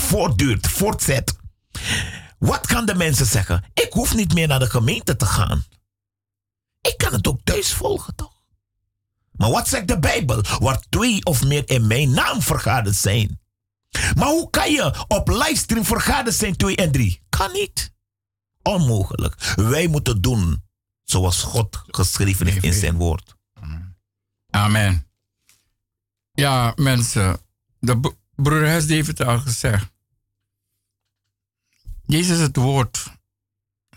voortduurt, 0.06 0.68
voortzet, 0.68 1.38
wat 2.38 2.68
kan 2.68 2.86
de 2.86 2.95
mensen 2.95 3.26
zeggen? 3.26 3.64
Ik 3.73 3.88
hoef 3.90 4.15
niet 4.15 4.34
meer 4.34 4.48
naar 4.48 4.60
de 4.60 4.69
gemeente 4.69 5.15
te 5.15 5.26
gaan. 5.26 5.64
Ik 6.82 6.94
kan 6.98 7.14
het 7.14 7.27
ook 7.27 7.40
thuis 7.44 7.73
volgen, 7.73 8.15
toch? 8.15 8.34
Maar 9.32 9.49
wat 9.49 9.68
zegt 9.68 9.88
de 9.88 9.99
Bijbel? 9.99 10.41
Waar 10.60 10.80
twee 10.90 11.26
of 11.26 11.44
meer 11.44 11.69
in 11.69 11.88
mijn 11.88 12.11
naam 12.11 12.41
vergaderd 12.41 12.95
zijn. 12.95 13.40
Maar 14.15 14.27
hoe 14.27 14.49
kan 14.49 14.72
je 14.72 15.06
op 15.07 15.27
livestream 15.27 15.86
vergaderd 15.86 16.36
zijn, 16.36 16.56
twee 16.56 16.76
en 16.76 16.91
drie? 16.91 17.22
Kan 17.30 17.52
niet. 17.52 17.94
Onmogelijk. 18.61 19.53
Wij 19.56 19.88
moeten 19.88 20.22
doen 20.22 20.64
zoals 21.03 21.41
God 21.41 21.82
geschreven 21.88 22.48
heeft 22.48 22.64
in 22.64 22.73
zijn 22.73 22.95
woord. 22.95 23.36
Amen. 24.49 25.07
Ja, 26.32 26.73
mensen. 26.76 27.38
De 27.80 27.99
b- 27.99 28.15
broeder 28.36 28.68
Hes 28.69 28.86
heeft 28.86 29.07
het 29.07 29.22
al 29.22 29.40
gezegd. 29.40 29.94
Jezus 32.06 32.40
het 32.40 32.56
woord. 32.56 33.14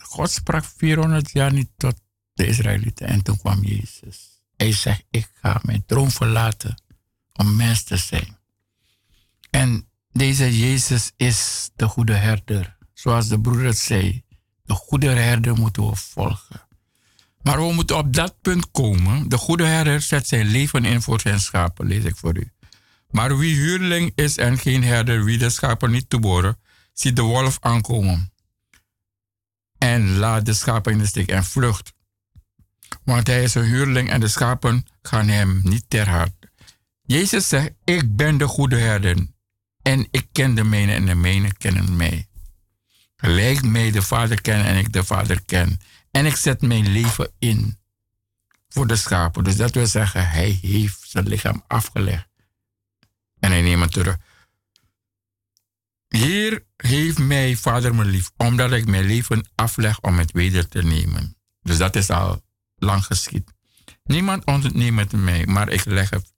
God 0.01 0.31
sprak 0.31 0.65
400 0.77 1.31
jaar 1.31 1.53
niet 1.53 1.71
tot 1.77 2.01
de 2.33 2.47
Israëlieten. 2.47 3.07
En 3.07 3.23
toen 3.23 3.39
kwam 3.39 3.65
Jezus. 3.65 4.43
Hij 4.57 4.73
zegt, 4.73 5.05
ik 5.11 5.31
ga 5.35 5.61
mijn 5.63 5.85
troon 5.87 6.11
verlaten 6.11 6.83
om 7.33 7.57
mens 7.57 7.83
te 7.83 7.97
zijn. 7.97 8.39
En 9.51 9.89
deze 10.13 10.59
Jezus 10.59 11.13
is 11.17 11.71
de 11.77 11.87
goede 11.87 12.15
herder. 12.15 12.77
Zoals 12.93 13.29
de 13.29 13.41
broeder 13.41 13.75
zei. 13.75 14.23
De 14.65 14.75
goede 14.75 15.09
herder 15.09 15.55
moeten 15.57 15.89
we 15.89 15.97
volgen. 15.97 16.67
Maar 17.43 17.57
we 17.57 17.73
moeten 17.73 17.97
op 17.97 18.15
dat 18.15 18.41
punt 18.41 18.71
komen. 18.71 19.29
De 19.29 19.37
goede 19.37 19.65
herder 19.65 20.01
zet 20.01 20.27
zijn 20.27 20.47
leven 20.47 20.85
in 20.85 21.03
voor 21.03 21.21
zijn 21.21 21.41
schapen, 21.41 21.87
lees 21.87 22.05
ik 22.05 22.17
voor 22.17 22.37
u. 22.37 22.53
Maar 23.11 23.39
wie 23.39 23.55
huurling 23.55 24.13
is 24.15 24.37
en 24.37 24.59
geen 24.59 24.85
herder, 24.85 25.25
wie 25.25 25.39
de 25.39 25.51
schapen 25.51 25.91
niet 25.91 26.11
toebehoren, 26.11 26.59
ziet 26.99 27.17
de 27.17 27.23
wolf 27.23 27.59
aankomen. 27.61 28.33
En 29.79 30.17
laat 30.17 30.47
de 30.47 30.55
schapen 30.55 30.93
in 30.93 30.99
de 30.99 31.07
steek 31.07 31.29
en 31.29 31.45
vlucht. 31.45 31.93
Want 33.05 33.27
hij 33.27 33.43
is 33.43 33.55
een 33.55 33.65
huurling 33.65 34.11
en 34.11 34.21
de 34.21 34.29
schapen 34.29 34.87
gaan 35.03 35.29
hem 35.29 35.61
niet 35.63 35.85
ter 35.89 36.09
hart. 36.09 36.35
Jezus 37.03 37.49
zegt, 37.49 37.73
ik 37.85 38.17
ben 38.17 38.39
de 38.39 38.47
goede 38.47 38.77
herder. 38.77 39.27
En 39.83 40.09
ik 40.11 40.27
ken 40.33 40.55
de 40.55 40.65
mijne 40.65 40.93
en 40.93 41.07
de 41.07 41.15
mijne 41.15 41.53
kennen 41.53 41.97
mij. 41.97 42.29
Gelijk 43.17 43.63
mij 43.63 43.91
de 43.91 44.03
Vader 44.03 44.41
ken 44.41 44.65
en 44.65 44.77
ik 44.77 44.93
de 44.93 45.05
Vader 45.05 45.43
ken. 45.43 45.81
En 46.11 46.27
ik 46.27 46.37
zet 46.37 46.61
mijn 46.61 46.89
leven 46.89 47.31
in 47.39 47.79
voor 48.69 48.87
de 48.87 48.97
schapen. 48.97 49.45
Dus 49.45 49.57
dat 49.57 49.71
wil 49.71 49.87
zeggen, 49.87 50.29
hij 50.29 50.59
heeft 50.63 51.09
zijn 51.09 51.29
lichaam 51.29 51.65
afgelegd. 51.67 52.29
En 53.39 53.51
hij 53.51 53.63
neemt 53.63 53.83
het 53.83 53.93
terug. 53.93 54.17
Hier 56.09 56.65
heeft 56.77 57.19
mij 57.19 57.57
Vader 57.57 57.95
me 57.95 58.05
lief, 58.05 58.31
omdat 58.37 58.73
ik 58.73 58.87
mijn 58.87 59.05
leven 59.05 59.49
afleg 59.55 60.01
om 60.01 60.19
het 60.19 60.33
weder 60.33 60.69
te 60.69 60.83
nemen. 60.83 61.37
Dus 61.63 61.77
dat 61.79 61.97
is 61.97 62.11
al 62.11 62.43
lang 62.77 63.05
geschied. 63.05 63.53
Niemand 64.05 64.45
ontneemt 64.45 64.99
het 64.99 65.13
mij, 65.13 65.47
maar 65.47 65.69
ik 65.69 65.85
leg 65.85 66.11
het- 66.11 66.33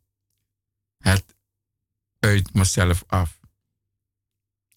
het 0.98 1.24
uit 2.18 2.54
mezelf 2.54 3.04
af. 3.06 3.38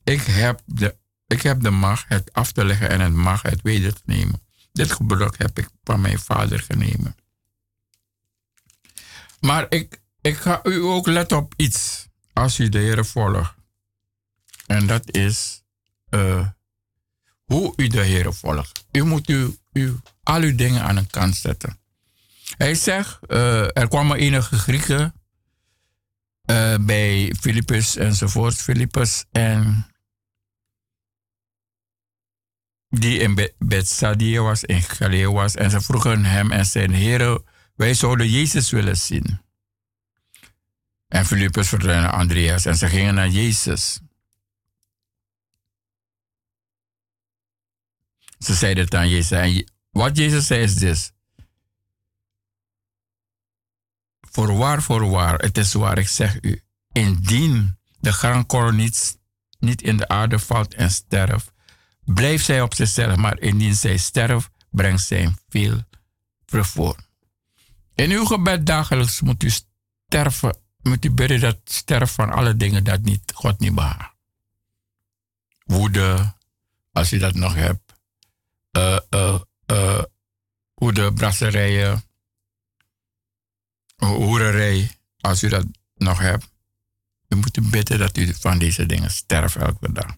Ik 0.03 0.21
heb, 0.21 0.61
de, 0.65 0.97
ik 1.27 1.41
heb 1.41 1.61
de 1.61 1.69
macht 1.69 2.05
het 2.07 2.33
af 2.33 2.51
te 2.51 2.65
leggen 2.65 2.89
en 2.89 2.99
het 2.99 3.13
mag 3.13 3.41
het 3.41 3.61
weder 3.61 3.93
te 3.93 4.01
nemen. 4.05 4.41
Dit 4.71 4.91
gebruik 4.91 5.37
heb 5.37 5.59
ik 5.59 5.69
van 5.83 6.01
mijn 6.01 6.19
vader 6.19 6.59
genomen. 6.59 7.15
Maar 9.39 9.65
ik, 9.69 10.01
ik 10.21 10.37
ga 10.37 10.59
u 10.63 10.81
ook 10.81 11.07
letten 11.07 11.37
op 11.37 11.53
iets 11.57 12.07
als 12.33 12.59
u 12.59 12.69
de 12.69 12.77
Heer 12.77 13.05
volgt. 13.05 13.55
En 14.65 14.87
dat 14.87 15.11
is 15.15 15.63
eh, 16.09 16.47
hoe 17.43 17.73
u 17.75 17.87
de 17.87 18.01
Heer 18.01 18.33
volgt. 18.33 18.85
U 18.91 19.03
moet 19.03 19.29
u, 19.29 19.57
al 20.23 20.41
uw 20.41 20.55
dingen 20.55 20.81
aan 20.83 20.97
een 20.97 21.07
kant 21.09 21.35
zetten. 21.35 21.79
Hij 22.57 22.75
zegt, 22.75 23.25
eh, 23.27 23.77
er 23.77 23.87
kwamen 23.87 24.17
enige 24.17 24.57
Grieken 24.57 25.13
eh, 26.41 26.75
bij 26.81 27.33
Filippus 27.39 27.95
enzovoort. 27.95 28.55
Filippus 28.55 29.25
en 29.31 29.87
die 32.89 33.19
in 33.19 33.35
Be- 33.35 33.53
Bethsaida 33.57 34.41
was, 34.41 34.63
in 34.63 34.81
Galilea 34.81 35.31
was. 35.31 35.55
En 35.55 35.69
ze 35.69 35.81
vroegen 35.81 36.25
hem 36.25 36.51
en 36.51 36.65
zeiden, 36.65 36.95
Heer, 36.95 37.41
Wij 37.75 37.93
zouden 37.93 38.29
Jezus 38.29 38.69
willen 38.71 38.97
zien. 38.97 39.41
En 41.07 41.25
Filippus 41.25 41.67
vertelde 41.67 42.09
Andreas 42.09 42.65
en 42.65 42.75
ze 42.75 42.87
gingen 42.87 43.13
naar 43.13 43.29
Jezus. 43.29 43.99
Ze 48.43 48.53
zeiden 48.53 48.83
het 48.83 48.95
aan 48.95 49.09
Jezus. 49.09 49.31
En 49.31 49.71
wat 49.91 50.17
Jezus 50.17 50.47
zei 50.47 50.61
is 50.61 50.75
dit. 50.75 51.13
Voorwaar, 54.21 54.81
voorwaar, 54.81 55.39
het 55.39 55.57
is 55.57 55.73
waar 55.73 55.97
ik 55.97 56.07
zeg 56.07 56.37
u. 56.41 56.61
Indien 56.91 57.77
de 57.99 58.11
graankorrel 58.11 58.71
niet, 58.71 59.19
niet 59.59 59.81
in 59.81 59.97
de 59.97 60.07
aarde 60.07 60.39
valt 60.39 60.73
en 60.73 60.91
sterft, 60.91 61.51
blijft 62.03 62.45
zij 62.45 62.61
op 62.61 62.73
zichzelf. 62.73 63.15
Maar 63.15 63.39
indien 63.39 63.75
zij 63.75 63.97
sterft, 63.97 64.49
brengt 64.71 65.03
zij 65.03 65.33
veel 65.49 65.81
vrucht 66.45 66.69
voor. 66.69 66.95
In 67.95 68.11
uw 68.11 68.25
gebed 68.25 68.65
dagelijks 68.65 69.21
moet 69.21 69.43
u 69.43 69.49
sterven, 69.49 70.57
moet 70.81 71.05
u 71.05 71.11
bidden 71.11 71.39
dat 71.39 71.57
sterven 71.63 72.15
van 72.15 72.29
alle 72.29 72.57
dingen 72.57 72.83
dat 72.83 73.01
niet, 73.01 73.31
God 73.35 73.59
niet 73.59 73.75
behaagt. 73.75 74.15
Woede, 75.63 76.35
als 76.91 77.13
u 77.13 77.17
dat 77.17 77.33
nog 77.33 77.53
hebt. 77.53 77.82
Uh, 78.77 78.97
uh, 79.09 79.39
uh, 79.71 80.03
woede, 80.73 81.13
brasserijen, 81.13 82.03
hoererij, 83.95 84.97
als 85.19 85.43
u 85.43 85.49
dat 85.49 85.65
nog 85.95 86.19
hebt. 86.19 86.51
U 87.27 87.35
moet 87.35 87.69
bidden 87.69 87.99
dat 87.99 88.17
u 88.17 88.33
van 88.33 88.57
deze 88.57 88.85
dingen 88.85 89.11
sterft 89.11 89.55
elke 89.55 89.91
dag. 89.91 90.15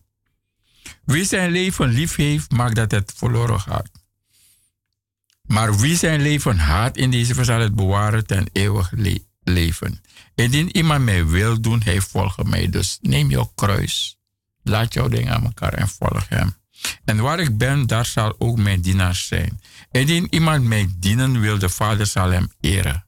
Wie 1.04 1.26
zijn 1.26 1.52
leven 1.52 1.88
lief 1.88 2.16
heeft, 2.16 2.52
maakt 2.52 2.76
dat 2.76 2.92
het 2.92 3.14
verloren 3.16 3.60
gaat. 3.60 3.90
Maar 5.42 5.78
wie 5.78 5.96
zijn 5.96 6.22
leven 6.22 6.58
haat 6.58 6.98
in 6.98 7.12
deze 7.12 7.44
zal 7.44 7.60
het 7.60 7.76
bewaren 7.76 8.26
ten 8.26 8.50
eeuwig 8.52 8.92
le 8.92 9.26
leven. 9.44 10.02
Indien 10.36 10.78
iemand 10.78 11.04
mij 11.04 11.26
wil 11.26 11.62
doen, 11.62 11.82
hij 11.84 12.02
volgt 12.02 12.44
mij. 12.44 12.70
Dus 12.70 12.98
neem 13.02 13.30
jouw 13.30 13.52
kruis, 13.56 14.18
laat 14.64 14.94
jouw 14.94 15.08
dingen 15.08 15.34
aan 15.34 15.44
elkaar 15.44 15.74
en 15.74 15.88
volg 15.88 16.30
hem. 16.30 16.56
En 17.04 17.18
waar 17.18 17.40
ik 17.40 17.58
ben, 17.58 17.88
daar 17.88 18.06
zal 18.06 18.36
ook 18.38 18.58
mijn 18.58 18.82
dienaar 18.82 19.16
zijn. 19.16 19.62
Indien 19.92 20.34
iemand 20.34 20.64
mij 20.64 20.90
dienen 20.98 21.40
wil, 21.40 21.60
de 21.60 21.70
Vader 21.70 22.06
zal 22.06 22.32
hem 22.32 22.52
eren. 22.60 23.08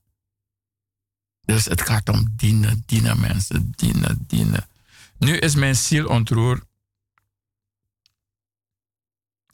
Dus 1.42 1.66
het 1.66 1.82
gaat 1.82 2.10
om 2.10 2.34
dienen, 2.36 2.84
dienen 2.86 3.20
mensen, 3.20 3.72
dienen, 3.76 4.24
dienen. 4.28 4.68
Nu 5.18 5.38
is 5.38 5.56
mijn 5.56 5.76
ziel 5.76 6.08
ontroerd. 6.08 6.64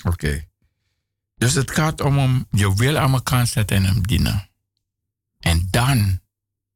Oké. 0.04 0.48
Dus 1.36 1.54
het 1.54 1.72
gaat 1.72 2.02
om, 2.02 2.20
om 2.20 2.46
je 2.52 2.76
wil 2.76 2.98
aan 2.98 3.14
elkaar 3.14 3.48
zetten 3.48 3.78
en 3.78 3.84
hem 3.84 4.08
dienen. 4.08 4.50
En 5.40 5.68
dan, 5.70 6.20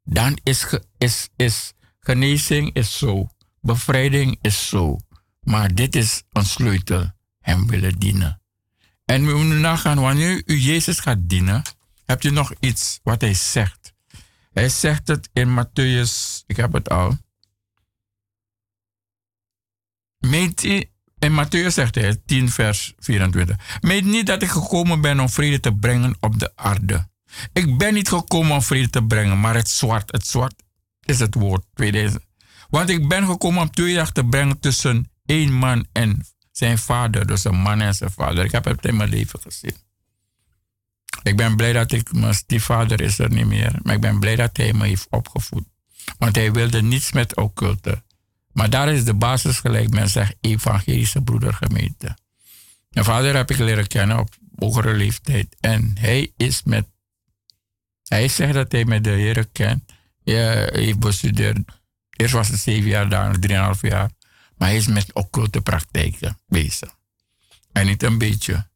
dan 0.03 0.39
is, 0.43 0.79
is, 0.97 1.29
is 1.35 1.73
genezing 1.99 2.73
is 2.73 2.97
zo. 2.97 3.29
Bevrijding 3.61 4.37
is 4.41 4.67
zo. 4.67 4.97
Maar 5.41 5.75
dit 5.75 5.95
is 5.95 6.23
een 6.31 6.45
sleutel. 6.45 7.11
Hem 7.47 7.67
willen 7.67 7.99
dienen. 7.99 8.41
En 9.05 9.25
we 9.25 9.33
moeten 9.33 9.61
nagaan, 9.61 9.99
wanneer 9.99 10.41
u 10.45 10.59
Jezus 10.59 10.99
gaat 10.99 11.17
dienen, 11.29 11.61
hebt 12.05 12.23
u 12.23 12.29
nog 12.29 12.53
iets 12.59 12.99
wat 13.03 13.21
hij 13.21 13.33
zegt. 13.33 13.93
Hij 14.53 14.69
zegt 14.69 15.07
het 15.07 15.29
in 15.33 15.59
Matthäus, 15.59 16.43
ik 16.45 16.55
heb 16.55 16.73
het 16.73 16.89
al. 16.89 17.17
Meet 20.17 20.63
in 21.19 21.45
Matthäus 21.45 21.73
zegt 21.73 21.95
hij, 21.95 22.21
10 22.25 22.49
vers 22.49 22.93
24. 22.97 23.79
Meet 23.81 24.05
niet 24.05 24.25
dat 24.25 24.41
ik 24.41 24.49
gekomen 24.49 25.01
ben 25.01 25.19
om 25.19 25.29
vrede 25.29 25.59
te 25.59 25.75
brengen 25.75 26.17
op 26.19 26.39
de 26.39 26.51
aarde. 26.55 27.09
Ik 27.53 27.77
ben 27.77 27.93
niet 27.93 28.09
gekomen 28.09 28.51
om 28.51 28.61
vrede 28.61 28.89
te 28.89 29.03
brengen, 29.03 29.39
maar 29.39 29.55
het 29.55 29.69
zwart. 29.69 30.11
Het 30.11 30.27
zwart 30.27 30.63
is 31.01 31.19
het 31.19 31.33
woord. 31.33 31.65
2000. 31.73 32.25
Want 32.69 32.89
ik 32.89 33.07
ben 33.07 33.25
gekomen 33.25 33.61
om 33.61 33.71
tweedag 33.71 34.11
te 34.11 34.25
brengen 34.25 34.59
tussen 34.59 35.11
één 35.25 35.53
man 35.53 35.87
en 35.91 36.25
zijn 36.57 36.77
vader. 36.77 37.27
Dus 37.27 37.43
een 37.43 37.55
man 37.55 37.81
en 37.81 37.95
zijn 37.95 38.11
vader. 38.11 38.45
Ik 38.45 38.51
heb 38.51 38.65
het 38.65 38.85
in 38.85 38.95
mijn 38.95 39.09
leven 39.09 39.39
gezien. 39.41 39.75
Ik 41.23 41.37
ben 41.37 41.55
blij 41.55 41.73
dat 41.73 41.91
ik, 41.91 42.13
mijn 42.13 42.33
stiefvader 42.33 43.01
is 43.01 43.19
er 43.19 43.29
niet 43.29 43.45
meer. 43.45 43.79
Maar 43.83 43.95
ik 43.95 44.01
ben 44.01 44.19
blij 44.19 44.35
dat 44.35 44.57
hij 44.57 44.73
me 44.73 44.87
heeft 44.87 45.07
opgevoed. 45.09 45.65
Want 46.17 46.35
hij 46.35 46.51
wilde 46.51 46.81
niets 46.81 47.11
met 47.11 47.35
occulte. 47.35 48.03
Maar 48.51 48.69
daar 48.69 48.93
is 48.93 49.03
de 49.03 49.13
basis 49.13 49.59
gelijk, 49.59 49.89
men 49.89 50.09
zegt 50.09 50.35
evangelische 50.41 51.21
broedergemeente. 51.21 52.17
Mijn 52.89 53.05
vader 53.05 53.35
heb 53.35 53.51
ik 53.51 53.57
leren 53.57 53.87
kennen 53.87 54.19
op 54.19 54.35
hogere 54.55 54.93
leeftijd. 54.93 55.55
En 55.59 55.95
hij 55.99 56.31
is 56.37 56.63
met, 56.63 56.85
hij 58.03 58.27
zegt 58.27 58.53
dat 58.53 58.71
hij 58.71 58.85
met 58.85 59.03
de 59.03 59.09
Heer 59.09 59.47
kent. 59.47 59.91
Hij 60.23 60.69
heeft 60.73 60.99
bestudeerd. 60.99 61.57
Eerst 62.09 62.33
was 62.33 62.47
het 62.47 62.59
zeven 62.59 62.89
jaar, 62.89 63.09
daarna 63.09 63.39
drieënhalf 63.39 63.81
jaar. 63.81 64.09
Maar 64.57 64.67
hij 64.67 64.77
is 64.77 64.87
met 64.87 65.13
occulte 65.13 65.61
praktijken 65.61 66.39
bezig. 66.47 66.95
En 67.71 67.85
niet 67.85 68.03
een 68.03 68.17
beetje. 68.17 68.69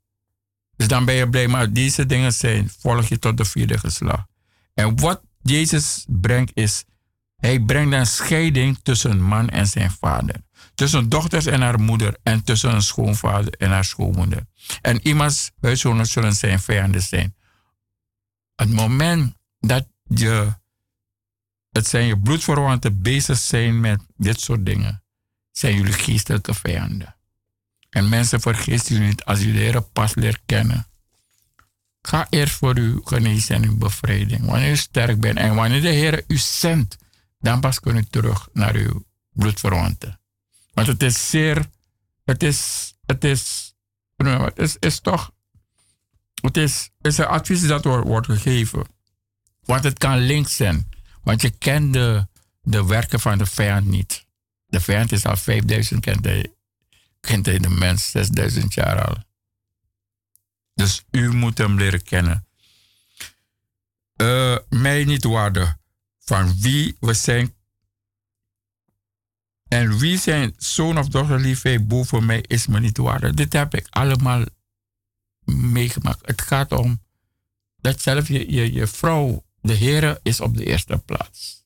Dus 0.75 0.87
dan 0.87 1.05
ben 1.05 1.15
je 1.15 1.29
blij. 1.29 1.47
Maar 1.47 1.73
deze 1.73 2.05
dingen 2.05 2.33
zijn, 2.33 2.69
volg 2.79 3.05
je 3.05 3.19
tot 3.19 3.37
de 3.37 3.45
vierde 3.45 3.77
geslacht. 3.77 4.27
En 4.73 4.99
wat 4.99 5.21
Jezus 5.41 6.05
brengt 6.07 6.51
is 6.53 6.85
hij 7.41 7.59
brengt 7.59 7.93
een 7.93 8.05
scheiding 8.05 8.79
tussen 8.83 9.21
man 9.21 9.49
en 9.49 9.67
zijn 9.67 9.91
vader. 9.91 10.35
Tussen 10.75 11.09
dochters 11.09 11.45
en 11.45 11.61
haar 11.61 11.79
moeder. 11.79 12.17
En 12.23 12.43
tussen 12.43 12.73
een 12.73 12.81
schoonvader 12.81 13.53
en 13.53 13.69
haar 13.69 13.85
schoonmoeder. 13.85 14.45
En 14.81 15.07
iemands 15.07 15.51
huishoudens 15.61 16.11
zullen 16.11 16.33
zijn 16.33 16.59
vijanden 16.59 17.01
zijn. 17.01 17.35
Het 18.55 18.71
moment 18.71 19.35
dat 19.59 19.87
je, 20.03 20.53
het 21.71 21.87
zijn 21.87 22.05
je 22.05 22.19
bloedverwanten 22.19 23.01
bezig 23.01 23.37
zijn 23.37 23.79
met 23.79 24.01
dit 24.17 24.41
soort 24.41 24.65
dingen, 24.65 25.00
zijn 25.51 25.75
jullie 25.75 25.93
geestelijke 25.93 26.53
vijanden. 26.53 27.15
En 27.89 28.09
mensen 28.09 28.41
vergeten 28.41 28.95
jullie 28.95 29.09
niet 29.09 29.23
als 29.23 29.39
jullie 29.39 29.71
de 29.71 29.81
pas 29.81 30.15
leert 30.15 30.41
kennen. 30.45 30.87
Ga 32.01 32.27
eerst 32.29 32.55
voor 32.55 32.75
uw 32.75 33.01
genezing 33.03 33.63
en 33.63 33.69
uw 33.69 33.77
bevrijding. 33.77 34.45
Wanneer 34.45 34.71
u 34.71 34.75
sterk 34.75 35.19
bent 35.19 35.37
en 35.37 35.55
wanneer 35.55 35.81
de 35.81 35.89
Heer 35.89 36.23
u 36.27 36.37
zendt 36.37 36.97
dan 37.41 37.59
pas 37.59 37.79
kun 37.79 37.95
je 37.95 38.07
terug 38.07 38.49
naar 38.53 38.75
uw 38.75 39.05
bloedverwanten. 39.29 40.19
Want 40.73 40.87
het 40.87 41.03
is 41.03 41.29
zeer, 41.29 41.65
het 42.23 42.43
is, 42.43 42.93
het 43.05 43.23
is, 43.23 43.73
het 44.17 44.77
is, 44.79 44.99
toch, 44.99 45.31
het 46.41 46.57
is, 46.57 46.89
is 47.01 47.17
een 47.17 47.25
advies 47.25 47.67
dat 47.67 47.83
wordt, 47.83 48.07
wordt 48.07 48.27
gegeven. 48.27 48.85
Want 49.61 49.83
het 49.83 49.97
kan 49.97 50.17
links 50.17 50.55
zijn. 50.55 50.89
Want 51.23 51.41
je 51.41 51.49
kent 51.49 51.93
de, 51.93 52.27
de 52.61 52.85
werken 52.85 53.19
van 53.19 53.37
de 53.37 53.45
vijand 53.45 53.85
niet. 53.85 54.25
De 54.71 54.79
vijand 54.79 55.11
is 55.11 55.25
al 55.25 55.37
5000, 55.37 55.99
kent 57.19 57.45
hij, 57.45 57.59
de 57.59 57.69
mens 57.69 58.11
6000 58.11 58.73
jaar 58.73 59.05
al. 59.05 59.17
Dus 60.73 61.03
u 61.11 61.33
moet 61.33 61.57
hem 61.57 61.77
leren 61.77 62.03
kennen. 62.03 62.47
Uh, 64.15 64.57
mij 64.69 65.03
niet 65.03 65.23
waardig 65.23 65.77
van 66.19 66.61
wie 66.61 66.97
we 66.99 67.13
zijn. 67.13 67.53
En 69.67 69.97
wie 69.97 70.17
zijn 70.17 70.53
zoon 70.57 70.97
of 70.97 71.07
dochter 71.07 71.39
lief 71.39 71.61
heeft 71.61 71.87
boven 71.87 72.25
mij 72.25 72.43
is 72.47 72.67
me 72.67 72.79
niet 72.79 72.97
waardig. 72.97 73.33
Dit 73.33 73.53
heb 73.53 73.75
ik 73.75 73.87
allemaal 73.89 74.45
meegemaakt. 75.45 76.27
Het 76.27 76.41
gaat 76.41 76.71
om 76.71 77.01
dat 77.77 78.01
zelf 78.01 78.27
je, 78.27 78.51
je, 78.51 78.73
je 78.73 78.87
vrouw, 78.87 79.45
de 79.61 79.73
Heer, 79.73 80.19
is 80.23 80.39
op 80.39 80.57
de 80.57 80.65
eerste 80.65 80.97
plaats. 80.97 81.65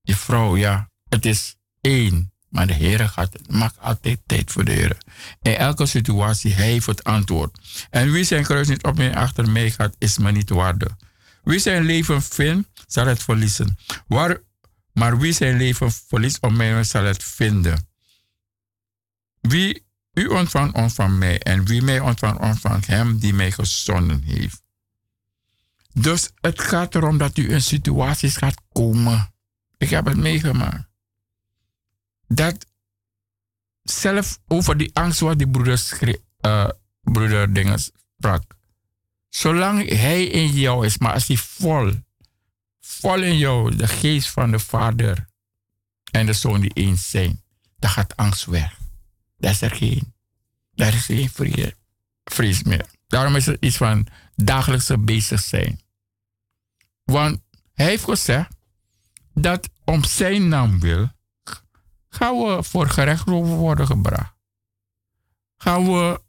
Je 0.00 0.16
vrouw, 0.16 0.56
ja, 0.56 0.90
het 1.08 1.24
is 1.24 1.56
één. 1.80 2.31
Maar 2.52 2.66
de 2.66 2.72
Heer 2.72 3.08
gaat, 3.08 3.48
maakt 3.48 3.80
altijd 3.80 4.18
tijd 4.26 4.50
voor 4.52 4.64
de 4.64 4.72
Heer. 4.72 4.96
In 5.42 5.56
elke 5.56 5.86
situatie, 5.86 6.52
heeft 6.52 6.86
het 6.86 7.04
antwoord. 7.04 7.58
En 7.90 8.12
wie 8.12 8.24
zijn 8.24 8.44
kruis 8.44 8.68
niet 8.68 8.82
op 8.82 8.98
en 8.98 9.14
achter 9.14 9.50
mij 9.50 9.70
gaat, 9.70 9.94
is 9.98 10.18
me 10.18 10.32
niet 10.32 10.50
waardig. 10.50 10.96
Wie 11.42 11.58
zijn 11.58 11.84
leven 11.84 12.22
vindt, 12.22 12.68
zal 12.86 13.06
het 13.06 13.22
verliezen. 13.22 13.78
Maar 14.92 15.18
wie 15.18 15.32
zijn 15.32 15.56
leven 15.56 15.92
verliest 15.92 16.40
om 16.40 16.56
mij, 16.56 16.84
zal 16.84 17.04
het 17.04 17.24
vinden. 17.24 17.88
Wie 19.40 19.86
u 20.12 20.26
ontvangt, 20.26 20.74
ontvangt 20.74 21.18
mij. 21.18 21.38
En 21.38 21.64
wie 21.64 21.82
mij 21.82 22.00
ontvangt, 22.00 22.40
ontvangt 22.40 22.86
hem 22.86 23.18
die 23.18 23.34
mij 23.34 23.50
gezonden 23.50 24.22
heeft. 24.22 24.62
Dus 25.92 26.30
het 26.40 26.60
gaat 26.60 26.94
erom 26.94 27.18
dat 27.18 27.38
u 27.38 27.50
in 27.50 27.62
situaties 27.62 28.36
gaat 28.36 28.60
komen. 28.72 29.34
Ik 29.76 29.90
heb 29.90 30.04
het 30.04 30.16
meegemaakt. 30.16 30.90
Dat 32.34 32.66
zelf 33.82 34.38
over 34.46 34.76
die 34.76 34.90
angst 34.92 35.20
wat 35.20 35.38
die 35.38 35.48
broeder, 35.48 36.18
uh, 36.40 36.68
broeder 37.00 37.52
dingen 37.52 37.78
sprak. 37.78 38.42
Zolang 39.28 39.88
hij 39.88 40.24
in 40.24 40.48
jou 40.48 40.86
is, 40.86 40.98
maar 40.98 41.12
als 41.12 41.26
hij 41.26 41.36
vol, 41.36 41.92
vol 42.80 43.22
in 43.22 43.38
jou, 43.38 43.76
de 43.76 43.88
geest 43.88 44.30
van 44.30 44.50
de 44.50 44.58
Vader 44.58 45.28
en 46.10 46.26
de 46.26 46.32
Zoon 46.32 46.60
die 46.60 46.72
eens 46.72 47.10
zijn, 47.10 47.42
dan 47.78 47.90
gaat 47.90 48.16
angst 48.16 48.44
weg. 48.44 48.78
Daar 49.36 49.50
is 49.50 49.62
er 49.62 49.70
geen, 49.70 50.14
daar 50.74 50.94
is 50.94 51.04
geen 51.04 51.30
vrees 52.24 52.62
meer. 52.62 52.86
Daarom 53.06 53.36
is 53.36 53.46
het 53.46 53.56
iets 53.60 53.76
van 53.76 54.06
dagelijkse 54.36 54.98
bezig 54.98 55.40
zijn. 55.40 55.80
Want 57.04 57.40
hij 57.74 57.86
heeft 57.86 58.04
gezegd 58.04 58.54
dat 59.34 59.68
om 59.84 60.04
zijn 60.04 60.48
naam 60.48 60.80
wil, 60.80 61.10
gaan 62.14 62.38
we 62.38 62.62
voor 62.62 62.88
gerechtshof 62.88 63.48
worden 63.48 63.86
gebracht. 63.86 64.34
Gaan 65.56 65.84
we, 65.84 66.20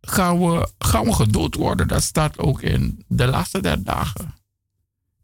gaan, 0.00 0.38
we, 0.38 0.68
gaan 0.78 1.04
we 1.04 1.12
gedood 1.12 1.54
worden. 1.54 1.88
Dat 1.88 2.02
staat 2.02 2.38
ook 2.38 2.62
in 2.62 3.04
de 3.08 3.26
laatste 3.26 3.60
der 3.60 3.82
dagen. 3.82 4.34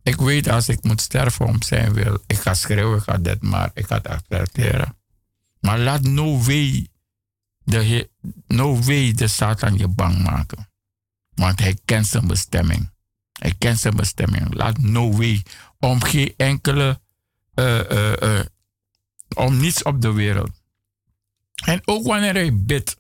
Ik 0.02 0.16
weet 0.16 0.48
als 0.48 0.69
ik 0.69 0.82
moet 0.82 1.01
sterven 1.01 1.47
om 1.47 1.62
zijn 1.62 1.93
wil, 1.93 2.23
ik 2.27 2.39
ga 2.39 2.55
schreeuwen, 2.55 2.98
ik 2.98 3.02
ga 3.02 3.19
dit, 3.19 3.43
maar 3.43 3.70
ik 3.74 3.86
ga 3.86 3.97
het 3.97 4.09
accepteren. 4.09 4.97
Maar 5.60 5.78
laat 5.78 6.02
no 6.02 6.43
way 6.43 6.89
de, 7.65 8.10
no 8.47 8.78
way 8.82 9.12
de 9.12 9.27
Satan 9.27 9.78
je 9.78 9.89
bang 9.89 10.23
maken. 10.23 10.70
Want 11.35 11.60
hij 11.60 11.78
kent 11.85 12.06
zijn 12.06 12.27
bestemming. 12.27 12.90
Hij 13.32 13.55
kent 13.59 13.78
zijn 13.78 13.97
bestemming. 13.97 14.55
Laat 14.55 14.78
no 14.78 15.12
way 15.12 15.44
om 15.78 16.02
geen 16.02 16.35
enkele, 16.36 17.01
eh, 17.55 17.90
eh, 17.90 18.39
eh, 18.39 18.47
om 19.34 19.56
niets 19.56 19.82
op 19.82 20.00
de 20.00 20.12
wereld. 20.12 20.50
En 21.64 21.80
ook 21.84 22.06
wanneer 22.06 22.34
hij 22.34 22.56
bidt, 22.56 22.96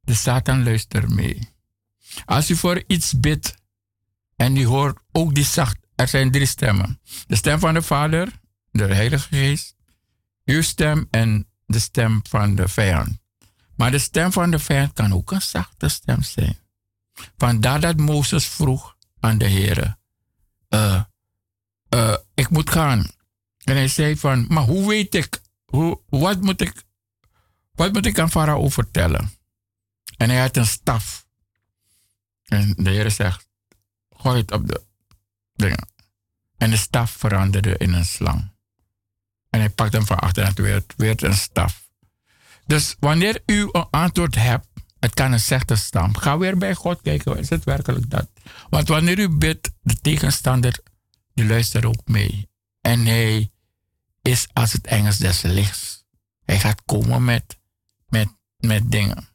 de 0.00 0.14
Satan 0.14 0.64
luistert 0.64 1.08
mee. 1.08 1.50
Als 2.24 2.50
u 2.50 2.56
voor 2.56 2.84
iets 2.86 3.20
bidt 3.20 3.54
en 4.36 4.56
u 4.56 4.66
hoort 4.66 4.98
ook 5.12 5.34
die 5.34 5.44
zacht, 5.44 5.76
er 5.94 6.08
zijn 6.08 6.30
drie 6.30 6.46
stemmen. 6.46 7.00
De 7.26 7.36
stem 7.36 7.58
van 7.58 7.74
de 7.74 7.82
Vader, 7.82 8.40
de 8.70 8.84
Heilige 8.84 9.28
Geest, 9.28 9.74
uw 10.44 10.62
stem 10.62 11.06
en 11.10 11.48
de 11.66 11.78
stem 11.78 12.20
van 12.28 12.54
de 12.54 12.68
vijand. 12.68 13.20
Maar 13.76 13.90
de 13.90 13.98
stem 13.98 14.32
van 14.32 14.50
de 14.50 14.58
vijand 14.58 14.92
kan 14.92 15.12
ook 15.12 15.30
een 15.30 15.42
zachte 15.42 15.88
stem 15.88 16.22
zijn. 16.22 16.58
Vandaar 17.36 17.80
dat 17.80 17.96
Mozes 17.96 18.46
vroeg 18.46 18.96
aan 19.20 19.38
de 19.38 19.44
Heer: 19.44 19.96
eh, 20.68 21.02
eh, 21.88 22.16
Ik 22.34 22.50
moet 22.50 22.70
gaan. 22.70 23.06
En 23.62 23.76
hij 23.76 23.88
zei 23.88 24.16
van, 24.16 24.46
maar 24.48 24.64
hoe 24.64 24.88
weet 24.88 25.14
ik, 25.14 25.40
hoe, 25.64 26.00
wat, 26.08 26.40
moet 26.40 26.60
ik 26.60 26.84
wat 27.74 27.92
moet 27.92 28.06
ik 28.06 28.18
aan 28.18 28.30
Farao 28.30 28.68
vertellen? 28.68 29.30
En 30.16 30.30
hij 30.30 30.40
had 30.40 30.56
een 30.56 30.66
staf. 30.66 31.26
En 32.44 32.74
de 32.76 32.90
Heer 32.90 33.10
zegt, 33.10 33.48
gooi 34.10 34.40
het 34.40 34.52
op 34.52 34.68
de 34.68 34.84
dingen. 35.54 35.88
En 36.56 36.70
de 36.70 36.76
staf 36.76 37.10
veranderde 37.10 37.76
in 37.76 37.92
een 37.92 38.04
slang. 38.04 38.50
En 39.50 39.60
hij 39.60 39.70
pakt 39.70 39.92
hem 39.92 40.06
van 40.06 40.18
achter 40.18 40.42
en 40.42 40.48
het 40.48 40.58
werd, 40.58 40.94
werd 40.96 41.22
een 41.22 41.34
staf. 41.34 41.90
Dus 42.66 42.96
wanneer 42.98 43.42
u 43.46 43.68
een 43.72 43.86
antwoord 43.90 44.34
hebt, 44.34 44.66
het 44.98 45.14
kan 45.14 45.32
een 45.32 45.40
zachte 45.40 45.76
stam. 45.76 46.16
Ga 46.16 46.38
weer 46.38 46.58
bij 46.58 46.74
God 46.74 47.00
kijken, 47.02 47.38
is 47.38 47.48
het 47.48 47.64
werkelijk 47.64 48.10
dat? 48.10 48.30
Want 48.70 48.88
wanneer 48.88 49.18
u 49.18 49.28
bidt, 49.28 49.70
de 49.80 49.96
tegenstander, 49.96 50.78
die 51.34 51.46
luistert 51.46 51.84
ook 51.84 52.02
mee. 52.04 52.48
En 52.82 53.06
hij 53.06 53.50
is 54.22 54.48
als 54.52 54.72
het 54.72 54.86
Engels 54.86 55.18
des 55.18 55.42
lichts. 55.42 56.04
Hij 56.44 56.60
gaat 56.60 56.82
komen 56.84 57.24
met, 57.24 57.58
met, 58.08 58.28
met 58.56 58.90
dingen. 58.90 59.28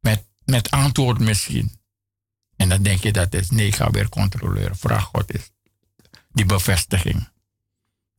Met, 0.00 0.24
met 0.44 0.70
antwoord 0.70 1.18
misschien. 1.18 1.80
En 2.56 2.68
dan 2.68 2.82
denk 2.82 3.02
je 3.02 3.12
dat 3.12 3.34
is, 3.34 3.50
nee, 3.50 3.66
ik 3.66 3.74
ga 3.74 3.90
weer 3.90 4.08
controleren. 4.08 4.76
Vraag 4.76 5.04
God 5.04 5.34
is 5.34 5.50
die 6.28 6.46
bevestiging. 6.46 7.28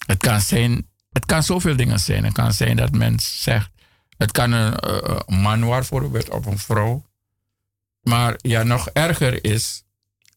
Het 0.06 0.18
kan 0.18 0.42
zijn, 0.42 0.90
het 1.12 1.26
kan 1.26 1.44
zoveel 1.44 1.76
dingen 1.76 2.00
zijn. 2.00 2.24
Het 2.24 2.34
kan 2.34 2.54
zijn 2.54 2.76
dat 2.76 2.92
men 2.92 3.20
zegt, 3.20 3.72
het 4.18 4.32
kan 4.32 4.52
een, 4.52 4.76
een 5.32 5.42
man 5.42 5.68
werd 6.12 6.30
of 6.30 6.46
een 6.46 6.60
vrouw. 6.60 7.06
Maar 8.02 8.36
ja, 8.38 8.64
nog 8.64 8.90
erger 8.90 9.44
is 9.44 9.84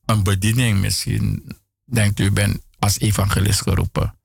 een 0.05 0.23
bediening 0.23 0.81
misschien. 0.81 1.57
Denkt 1.85 2.21
u 2.21 2.31
bent 2.31 2.66
als 2.79 2.99
evangelist 2.99 3.63
geroepen. 3.63 4.19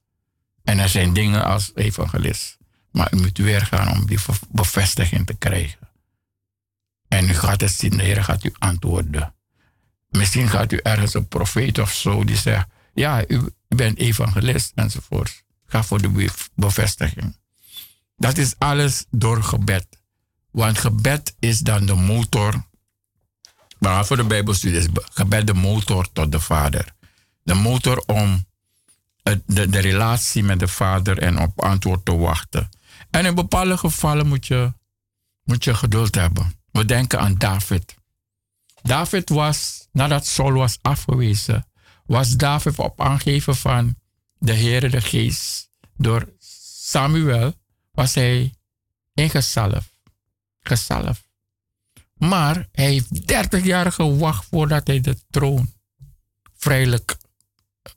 En 0.63 0.79
er 0.79 0.89
zijn 0.89 1.13
dingen 1.13 1.43
als 1.43 1.71
evangelist. 1.75 2.57
Maar 2.91 3.13
u 3.13 3.15
moet 3.17 3.37
weer 3.37 3.65
gaan 3.65 3.91
om 3.91 4.05
die 4.05 4.19
bevestiging 4.49 5.25
te 5.25 5.33
krijgen. 5.33 5.89
En 7.07 7.29
u 7.29 7.33
gaat 7.33 7.61
het 7.61 7.71
zien, 7.71 7.99
Heer 7.99 8.23
gaat 8.23 8.43
u 8.43 8.53
antwoorden. 8.57 9.33
Misschien 10.09 10.49
gaat 10.49 10.71
u 10.71 10.77
ergens 10.77 11.13
een 11.13 11.27
profeet 11.27 11.79
of 11.79 11.93
zo 11.93 12.23
die 12.23 12.37
zegt: 12.37 12.67
Ja, 12.93 13.27
u 13.27 13.41
bent 13.67 13.97
evangelist 13.97 14.71
enzovoort. 14.75 15.43
Ga 15.65 15.83
voor 15.83 16.01
de 16.01 16.09
be- 16.09 16.29
bevestiging. 16.55 17.37
Dat 18.17 18.37
is 18.37 18.55
alles 18.57 19.05
door 19.09 19.43
gebed. 19.43 19.87
Want 20.51 20.77
gebed 20.77 21.35
is 21.39 21.59
dan 21.59 21.85
de 21.85 21.95
motor. 21.95 22.65
Maar 23.79 24.05
voor 24.05 24.17
de 24.17 24.23
Bijbelstudie 24.23 24.79
is 24.79 24.91
be- 24.91 25.05
gebed 25.11 25.47
de 25.47 25.53
motor 25.53 26.11
tot 26.11 26.31
de 26.31 26.39
Vader. 26.39 26.93
De 27.43 27.53
motor 27.53 28.03
om 28.05 28.45
de, 29.23 29.69
de 29.69 29.79
relatie 29.79 30.43
met 30.43 30.59
de 30.59 30.67
Vader 30.67 31.17
en 31.17 31.39
op 31.39 31.61
antwoord 31.61 32.05
te 32.05 32.15
wachten. 32.15 32.69
En 33.09 33.25
in 33.25 33.35
bepaalde 33.35 33.77
gevallen 33.77 34.27
moet 34.27 34.47
je, 34.47 34.73
moet 35.43 35.63
je 35.63 35.73
geduld 35.73 36.15
hebben. 36.15 36.53
We 36.71 36.85
denken 36.85 37.19
aan 37.19 37.35
David. 37.35 37.95
David 38.81 39.29
was, 39.29 39.87
nadat 39.91 40.25
Saul 40.25 40.51
was 40.51 40.77
afgewezen, 40.81 41.67
was 42.05 42.29
David 42.35 42.79
op 42.79 43.01
aangeven 43.01 43.55
van 43.55 43.95
de 44.37 44.53
Heere 44.53 44.89
de 44.89 45.01
Geest. 45.01 45.69
Door 45.97 46.29
Samuel 46.83 47.53
was 47.91 48.15
hij 48.15 48.53
ingezalfd. 49.13 49.93
Gezalfd. 50.59 51.29
Maar 52.13 52.67
hij 52.71 52.85
heeft 52.85 53.27
30 53.27 53.63
jaar 53.63 53.91
gewacht 53.91 54.45
voordat 54.49 54.87
hij 54.87 54.99
de 54.99 55.17
troon 55.29 55.73
vrijelijk, 56.61 57.17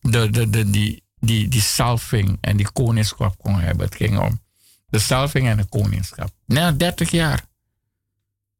de, 0.01 0.31
de, 0.31 0.51
de, 0.51 0.70
die, 0.70 1.02
die, 1.20 1.48
die 1.48 1.61
salving 1.61 2.39
en 2.40 2.56
die 2.56 2.73
koningschap 2.73 3.39
kon 3.39 3.61
hebben. 3.61 3.86
Het 3.86 3.94
ging 3.94 4.19
om 4.19 4.40
de 4.86 4.98
salving 4.98 5.48
en 5.48 5.56
de 5.56 5.65
koningschap. 5.65 6.31
Na 6.47 6.73
30 6.73 7.11
jaar. 7.11 7.44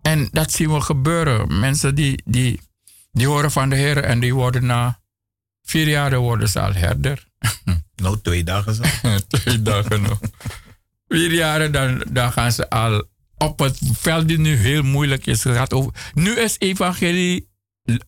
En 0.03 0.29
dat 0.33 0.53
zien 0.53 0.73
we 0.73 0.81
gebeuren. 0.81 1.61
Mensen 1.61 1.95
die, 1.95 2.23
die, 2.25 2.61
die 3.13 3.27
horen 3.27 3.51
van 3.51 3.69
de 3.69 3.77
Heer 3.77 4.05
en 4.05 4.21
die 4.21 4.35
worden 4.35 4.67
na 4.67 5.01
vier 5.63 5.89
jaar 5.89 6.17
worden 6.17 6.49
ze 6.49 6.61
al 6.61 6.73
herder. 6.73 7.27
Nou, 7.95 8.21
twee 8.23 8.45
dagen 8.45 8.75
zo. 8.75 8.83
Twee 9.29 9.63
dagen 9.63 10.03
nog. 10.03 10.21
Vier 11.09 11.33
jaren, 11.33 11.73
dan, 11.73 12.05
dan 12.11 12.33
gaan 12.33 12.53
ze 12.53 12.71
al 12.71 13.05
op 13.37 13.59
het 13.59 13.79
veld 13.93 14.29
die 14.29 14.39
nu 14.39 14.57
heel 14.57 14.83
moeilijk 14.83 15.27
is. 15.27 15.45
Het 15.45 15.57
gaat 15.57 15.73
over, 15.73 15.93
nu 16.15 16.39
is 16.41 16.57
evangelie 16.59 17.49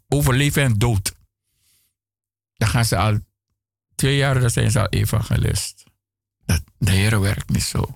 over 0.09 0.35
leven 0.35 0.63
en 0.63 0.79
dood. 0.79 1.15
Dan 2.57 2.69
gaan 2.69 2.85
ze 2.85 2.97
al 2.97 3.19
twee 3.95 4.16
jaar, 4.16 4.41
dan 4.41 4.51
zijn 4.51 4.70
ze 4.70 4.81
al 4.81 4.89
evangelist. 4.89 5.85
Dat, 6.45 6.62
de 6.78 6.91
Heer 6.91 7.20
werkt 7.20 7.49
niet 7.49 7.62
zo. 7.62 7.95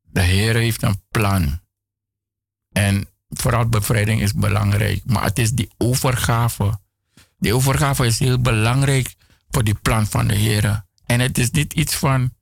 De 0.00 0.20
Heer 0.22 0.54
heeft 0.54 0.82
een 0.82 1.02
plan. 1.08 1.60
En 2.72 3.08
vooral 3.28 3.68
bevrijding 3.68 4.20
is 4.20 4.34
belangrijk. 4.34 5.04
Maar 5.04 5.24
het 5.24 5.38
is 5.38 5.52
die 5.52 5.70
overgave. 5.76 6.80
Die 7.38 7.54
overgave 7.54 8.06
is 8.06 8.18
heel 8.18 8.40
belangrijk 8.40 9.14
voor 9.48 9.64
die 9.64 9.74
plan 9.74 10.06
van 10.06 10.26
de 10.26 10.34
Heer. 10.34 10.84
En 11.06 11.20
het 11.20 11.38
is 11.38 11.50
niet 11.50 11.72
iets 11.72 11.94
van, 11.94 12.34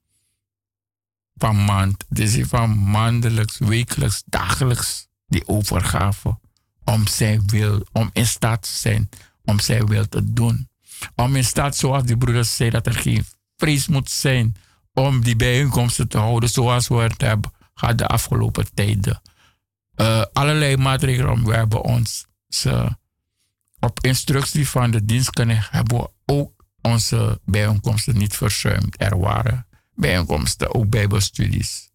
van 1.35 1.65
maand. 1.65 2.05
Het 2.09 2.19
is 2.19 2.47
van 2.47 2.89
maandelijks, 2.89 3.57
wekelijks, 3.57 4.23
dagelijks. 4.25 5.07
Die 5.27 5.47
overgave. 5.47 6.39
Om 6.83 7.07
zijn 7.07 7.47
wil, 7.47 7.85
om 7.91 8.09
in 8.13 8.25
staat 8.25 8.61
te 8.61 8.69
zijn 8.69 9.09
om 9.49 9.59
zijn 9.59 9.85
wil 9.85 10.07
te 10.07 10.33
doen. 10.33 10.68
Om 11.15 11.35
in 11.35 11.43
staat, 11.43 11.75
zoals 11.75 12.03
die 12.03 12.17
broeders 12.17 12.55
zeiden, 12.55 12.83
dat 12.83 12.93
er 12.93 13.01
geen 13.01 13.25
vrees 13.57 13.87
moet 13.87 14.09
zijn 14.09 14.55
om 14.93 15.21
die 15.21 15.35
bijeenkomsten 15.35 16.07
te 16.07 16.17
houden 16.17 16.49
zoals 16.49 16.87
we 16.87 16.95
het 16.95 17.21
hebben 17.21 17.51
gehad 17.73 17.97
de 17.97 18.07
afgelopen 18.07 18.73
tijden. 18.73 19.21
Eh, 19.95 20.23
allerlei 20.33 20.77
maatregelen. 20.77 21.45
We 21.45 21.53
hebben 21.53 21.81
ons 21.83 22.27
op 23.79 23.99
instructie 24.01 24.69
van 24.69 24.91
de 24.91 25.05
dienstknecht 25.05 25.71
hebben 25.71 25.97
we 25.97 26.09
ook 26.25 26.65
onze 26.81 27.39
bijeenkomsten 27.45 28.17
niet 28.17 28.35
verzuimd. 28.35 29.01
Er 29.01 29.19
waren 29.19 29.67
bijeenkomsten, 29.93 30.75
ook 30.75 30.89
bijbelstudies. 30.89 31.91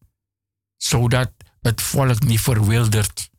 Zodat 0.76 1.32
het 1.60 1.82
volk 1.82 2.22
niet 2.22 2.40
verwildert. 2.40 3.30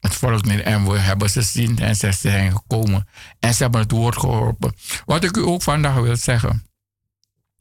Het 0.00 0.14
volk 0.14 0.44
niet. 0.44 0.60
En 0.60 0.90
we 0.90 0.98
hebben 0.98 1.30
ze 1.30 1.42
zien 1.42 1.78
en 1.78 1.96
ze 1.96 2.12
zijn 2.12 2.52
gekomen. 2.52 3.08
En 3.38 3.54
ze 3.54 3.62
hebben 3.62 3.80
het 3.80 3.90
woord 3.90 4.16
geholpen. 4.16 4.74
Wat 5.04 5.24
ik 5.24 5.36
u 5.36 5.42
ook 5.42 5.62
vandaag 5.62 5.94
wil 5.94 6.16
zeggen. 6.16 6.66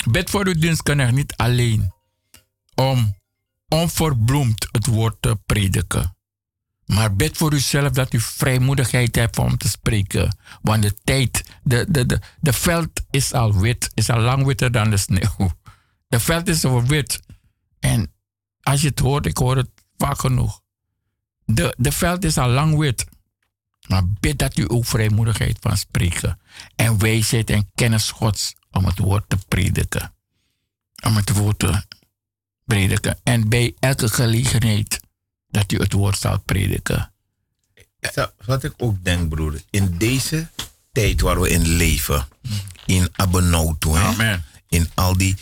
Bid 0.09 0.29
voor 0.29 0.45
uw 0.45 0.59
dienstknecht 0.59 1.11
niet 1.11 1.35
alleen 1.35 1.93
om 2.75 3.15
onverbloemd 3.67 4.67
het 4.71 4.85
woord 4.85 5.15
te 5.19 5.39
prediken. 5.45 6.15
Maar 6.85 7.15
bid 7.15 7.37
voor 7.37 7.53
uzelf 7.53 7.91
dat 7.91 8.13
u 8.13 8.19
vrijmoedigheid 8.19 9.15
hebt 9.15 9.37
om 9.37 9.57
te 9.57 9.69
spreken. 9.69 10.37
Want 10.61 10.81
de 10.81 10.95
tijd, 11.03 11.43
de, 11.63 11.85
de, 11.89 12.05
de, 12.05 12.19
de 12.39 12.53
veld 12.53 12.89
is 13.09 13.33
al 13.33 13.59
wit, 13.59 13.91
is 13.93 14.09
al 14.09 14.19
lang 14.19 14.45
witter 14.45 14.71
dan 14.71 14.89
de 14.89 14.97
sneeuw. 14.97 15.51
De 16.07 16.19
veld 16.19 16.47
is 16.47 16.65
al 16.65 16.83
wit. 16.83 17.19
En 17.79 18.13
als 18.61 18.81
je 18.81 18.87
het 18.87 18.99
hoort, 18.99 19.25
ik 19.25 19.37
hoor 19.37 19.57
het 19.57 19.69
vaak 19.97 20.19
genoeg. 20.19 20.61
De, 21.47 21.75
de 21.77 21.91
veld 21.91 22.23
is 22.23 22.37
al 22.37 22.49
lang 22.49 22.77
wit. 22.77 23.05
Maar 23.87 24.07
bid 24.07 24.39
dat 24.39 24.57
u 24.57 24.65
ook 24.67 24.85
vrijmoedigheid 24.85 25.57
van 25.61 25.77
spreken. 25.77 26.39
En 26.75 26.99
wijsheid 26.99 27.49
en 27.49 27.69
kennis 27.75 28.11
Gods 28.11 28.55
om 28.71 28.85
het 28.85 28.99
woord 28.99 29.23
te 29.27 29.37
prediken. 29.47 30.13
Om 31.03 31.15
het 31.15 31.29
woord 31.29 31.59
te 31.59 31.85
prediken. 32.65 33.19
En 33.23 33.49
bij 33.49 33.75
elke 33.79 34.09
gelegenheid 34.09 34.99
dat 35.47 35.71
u 35.71 35.77
het 35.77 35.93
woord 35.93 36.17
zal 36.17 36.39
prediken. 36.39 37.11
Wat 38.45 38.63
ik 38.63 38.73
ook 38.77 39.03
denk, 39.03 39.29
broer, 39.29 39.61
in 39.69 39.97
deze 39.97 40.49
tijd 40.91 41.21
waar 41.21 41.41
we 41.41 41.49
in 41.49 41.67
leven, 41.67 42.27
in 42.85 43.09
Abenautu, 43.11 43.89
Amen. 43.89 44.45
in 44.67 44.89
al 44.93 45.17
die 45.17 45.35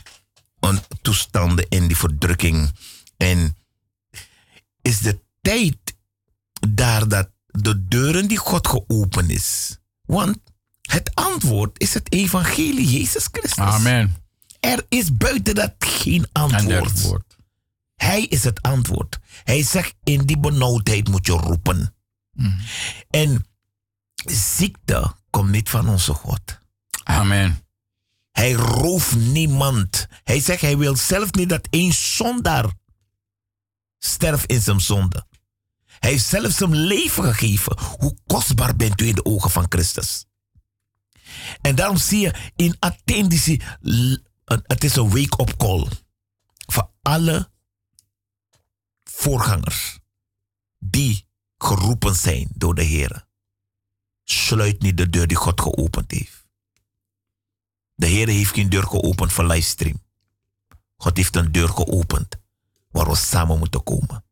toestanden 1.02 1.68
en 1.70 1.88
die 1.88 1.98
verdrukking, 1.98 2.72
en 3.18 3.58
is 4.82 5.00
de 5.00 5.20
tijd 5.42 5.95
daar 6.74 7.08
dat 7.08 7.30
de 7.46 7.88
deuren 7.88 8.28
die 8.28 8.38
God 8.38 8.68
geopend 8.68 9.30
is. 9.30 9.78
Want 10.02 10.38
het 10.82 11.16
antwoord 11.16 11.80
is 11.80 11.94
het 11.94 12.14
evangelie 12.14 13.00
Jezus 13.00 13.28
Christus. 13.32 13.58
Amen. 13.58 14.16
Er 14.60 14.86
is 14.90 15.18
buiten 15.18 15.56
dat 15.56 15.74
geen 15.80 16.28
En 16.32 16.52
antwoord. 16.52 17.38
Hij 17.96 18.24
is 18.24 18.44
het 18.44 18.62
antwoord. 18.62 19.20
Hij 19.44 19.64
zegt, 19.64 19.96
in 20.04 20.26
die 20.26 20.38
benauwdheid 20.38 21.08
moet 21.10 21.26
je 21.26 21.32
roepen. 21.32 21.96
En 23.10 23.46
ziekte 24.26 25.16
komt 25.30 25.50
niet 25.50 25.70
van 25.70 25.90
onze 25.90 26.14
God. 26.14 26.60
Amen. 27.04 27.60
Hij 28.32 28.52
rooft 28.52 29.16
niemand. 29.16 30.08
Hij 30.24 30.40
zegt, 30.40 30.62
hij 30.62 30.78
wil 30.78 30.96
zelf 30.96 31.32
niet 31.32 31.50
dat 31.50 31.68
één 31.70 31.94
zondaar 31.94 32.74
sterft 34.00 34.46
in 34.46 34.62
zijn 34.62 34.82
zonde. 34.82 35.26
Hij 36.06 36.14
heeft 36.14 36.26
zelf 36.26 36.52
zijn 36.52 36.76
leven 36.76 37.24
gegeven. 37.24 37.80
Hoe 38.00 38.18
kostbaar 38.26 38.76
bent 38.76 39.02
u 39.02 39.08
in 39.08 39.16
de 39.16 39.26
ogen 39.26 39.50
van 39.50 39.66
Christus? 39.70 40.26
En 41.62 41.76
daarom 41.76 41.98
zie 41.98 42.20
je 42.20 42.52
in 42.56 42.76
Athene, 42.80 43.62
het 44.44 44.84
is 44.84 44.96
een 44.96 45.10
wake-up 45.10 45.58
call 45.58 45.88
voor 46.66 46.92
alle 47.02 47.52
voorgangers 49.04 50.00
die 50.80 51.28
geroepen 51.58 52.16
zijn 52.16 52.48
door 52.54 52.76
de 52.76 52.84
Heer. 52.84 53.28
Sluit 54.24 54.82
niet 54.82 54.98
de 54.98 55.10
deur 55.10 55.28
die 55.28 55.38
God 55.38 55.62
geopend 55.62 56.12
heeft. 56.12 56.46
De 57.96 58.08
Heer 58.08 58.28
heeft 58.28 58.54
geen 58.54 58.70
deur 58.70 58.84
geopend 58.84 59.34
voor 59.34 59.46
livestream. 59.46 60.04
God 60.98 61.18
heeft 61.18 61.36
een 61.36 61.52
deur 61.52 61.70
geopend 61.70 62.36
waar 62.90 63.10
we 63.10 63.16
samen 63.16 63.60
moeten 63.60 63.84
komen. 63.84 64.25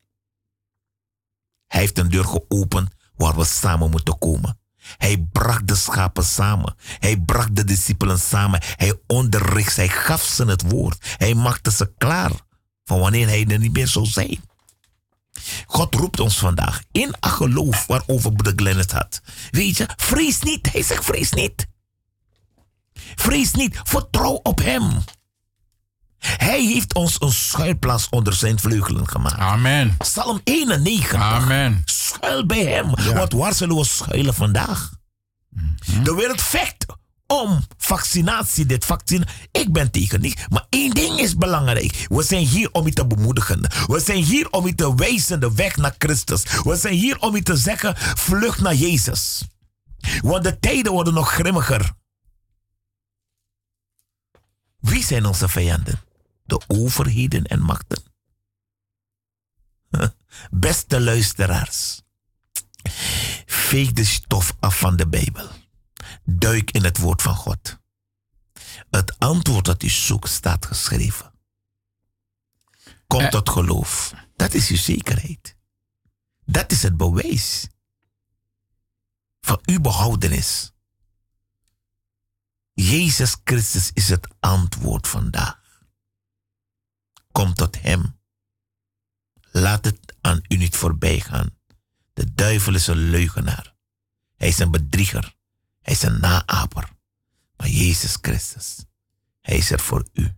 Hij 1.74 1.82
heeft 1.82 1.98
een 1.98 2.08
deur 2.08 2.24
geopend 2.24 2.88
waar 3.16 3.36
we 3.36 3.44
samen 3.44 3.90
moeten 3.90 4.18
komen. 4.18 4.58
Hij 4.96 5.26
bracht 5.32 5.66
de 5.66 5.74
schapen 5.74 6.24
samen. 6.24 6.74
Hij 6.98 7.16
bracht 7.16 7.56
de 7.56 7.64
discipelen 7.64 8.18
samen. 8.18 8.60
Hij 8.62 8.98
onderricht, 9.06 9.76
hij 9.76 9.88
gaf 9.88 10.22
ze 10.22 10.44
het 10.44 10.70
woord. 10.70 11.14
Hij 11.16 11.34
maakte 11.34 11.70
ze 11.70 11.92
klaar 11.98 12.30
van 12.84 12.98
wanneer 12.98 13.26
hij 13.26 13.46
er 13.48 13.58
niet 13.58 13.72
meer 13.72 13.88
zou 13.88 14.06
zijn. 14.06 14.40
God 15.66 15.94
roept 15.94 16.20
ons 16.20 16.38
vandaag 16.38 16.82
in 16.92 17.14
een 17.20 17.30
geloof 17.30 17.86
waarover 17.86 18.32
Broeder 18.32 18.52
Glenn 18.56 18.78
het 18.78 18.92
had. 18.92 19.20
Weet 19.50 19.76
je, 19.76 19.88
vrees 19.96 20.40
niet. 20.40 20.72
Hij 20.72 20.82
zegt 20.82 21.04
vrees 21.04 21.32
niet. 21.32 21.66
Vrees 23.14 23.52
niet, 23.52 23.80
vertrouw 23.82 24.40
op 24.42 24.58
hem. 24.58 25.04
Hij 26.24 26.64
heeft 26.64 26.94
ons 26.94 27.16
een 27.18 27.32
schuilplaats 27.32 28.08
onder 28.08 28.32
zijn 28.32 28.58
vleugelen 28.58 29.08
gemaakt. 29.08 29.38
Amen. 29.38 29.96
Psalm 29.96 30.40
91. 30.44 31.20
Amen. 31.20 31.82
Schuil 31.84 32.46
bij 32.46 32.64
hem. 32.64 33.14
Want 33.14 33.32
waar 33.32 33.54
zullen 33.54 33.76
we 33.76 33.84
schuilen 33.84 34.34
vandaag? 34.34 34.92
De 36.02 36.14
wereld 36.14 36.42
vecht 36.42 36.86
om 37.26 37.66
vaccinatie, 37.76 38.66
dit 38.66 38.84
vaccin. 38.84 39.24
Ik 39.50 39.72
ben 39.72 39.90
tegen 39.90 40.20
niet. 40.20 40.46
Maar 40.48 40.66
één 40.68 40.90
ding 40.90 41.18
is 41.18 41.36
belangrijk. 41.36 42.06
We 42.08 42.22
zijn 42.22 42.46
hier 42.46 42.68
om 42.72 42.86
je 42.86 42.92
te 42.92 43.06
bemoedigen. 43.06 43.60
We 43.86 44.00
zijn 44.00 44.22
hier 44.22 44.50
om 44.50 44.66
je 44.66 44.74
te 44.74 44.94
wijzen 44.94 45.40
de 45.40 45.54
weg 45.54 45.76
naar 45.76 45.94
Christus. 45.98 46.42
We 46.62 46.76
zijn 46.76 46.94
hier 46.94 47.18
om 47.18 47.36
je 47.36 47.42
te 47.42 47.56
zeggen, 47.56 47.94
vlucht 47.96 48.60
naar 48.60 48.74
Jezus. 48.74 49.42
Want 50.22 50.44
de 50.44 50.58
tijden 50.58 50.92
worden 50.92 51.14
nog 51.14 51.32
grimmiger. 51.32 51.92
Wie 54.80 55.04
zijn 55.04 55.26
onze 55.26 55.48
vijanden? 55.48 56.00
De 56.44 56.60
overheden 56.66 57.44
en 57.44 57.60
machten. 57.62 58.02
Beste 60.50 61.00
luisteraars. 61.00 62.02
Veeg 63.46 63.92
de 63.92 64.04
stof 64.04 64.56
af 64.60 64.78
van 64.78 64.96
de 64.96 65.08
Bijbel. 65.08 65.48
Duik 66.24 66.70
in 66.70 66.84
het 66.84 66.98
woord 66.98 67.22
van 67.22 67.34
God. 67.34 67.78
Het 68.90 69.18
antwoord 69.18 69.64
dat 69.64 69.82
u 69.82 69.88
zoekt 69.88 70.28
staat 70.28 70.66
geschreven. 70.66 71.32
Kom 73.06 73.20
Eh. 73.20 73.30
tot 73.30 73.48
geloof. 73.48 74.12
Dat 74.36 74.54
is 74.54 74.68
uw 74.68 74.76
zekerheid. 74.76 75.56
Dat 76.44 76.72
is 76.72 76.82
het 76.82 76.96
bewijs 76.96 77.66
van 79.40 79.58
uw 79.64 79.80
behoudenis. 79.80 80.72
Jezus 82.72 83.36
Christus 83.44 83.90
is 83.92 84.08
het 84.08 84.28
antwoord 84.40 85.08
vandaag. 85.08 85.62
Kom 87.34 87.54
tot 87.54 87.80
Hem. 87.80 88.18
Laat 89.50 89.84
het 89.84 90.16
aan 90.20 90.40
u 90.48 90.56
niet 90.56 90.76
voorbij 90.76 91.20
gaan. 91.20 91.58
De 92.12 92.34
duivel 92.34 92.74
is 92.74 92.86
een 92.86 93.10
leugenaar. 93.10 93.74
Hij 94.36 94.48
is 94.48 94.58
een 94.58 94.70
bedrieger. 94.70 95.36
Hij 95.80 95.94
is 95.94 96.02
een 96.02 96.20
naaper. 96.20 96.90
Maar 97.56 97.68
Jezus 97.68 98.18
Christus, 98.20 98.84
Hij 99.40 99.56
is 99.56 99.70
er 99.70 99.80
voor 99.80 100.08
u. 100.12 100.36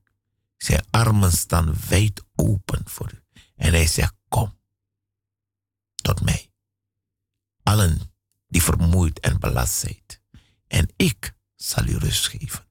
Zijn 0.56 0.84
armen 0.90 1.32
staan 1.32 1.74
wijd 1.88 2.24
open 2.34 2.88
voor 2.88 3.12
u. 3.12 3.40
En 3.56 3.72
Hij 3.72 3.86
zegt, 3.86 4.14
kom 4.28 4.58
tot 5.94 6.20
mij. 6.20 6.52
Allen 7.62 8.00
die 8.48 8.62
vermoeid 8.62 9.20
en 9.20 9.40
belast 9.40 9.74
zijn. 9.74 10.02
En 10.66 10.92
ik 10.96 11.36
zal 11.54 11.86
u 11.86 11.96
rust 11.96 12.28
geven. 12.28 12.66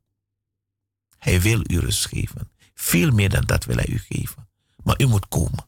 Hij 1.18 1.42
wil 1.42 1.62
u 1.72 1.80
rust 1.80 2.06
geven. 2.06 2.52
Veel 2.76 3.12
meer 3.12 3.30
dan 3.30 3.44
dat 3.46 3.66
wil 3.66 3.76
hij 3.76 3.88
u 3.88 3.98
geven. 3.98 4.50
Maar 4.84 5.02
u 5.02 5.06
moet 5.06 5.28
komen. 5.28 5.68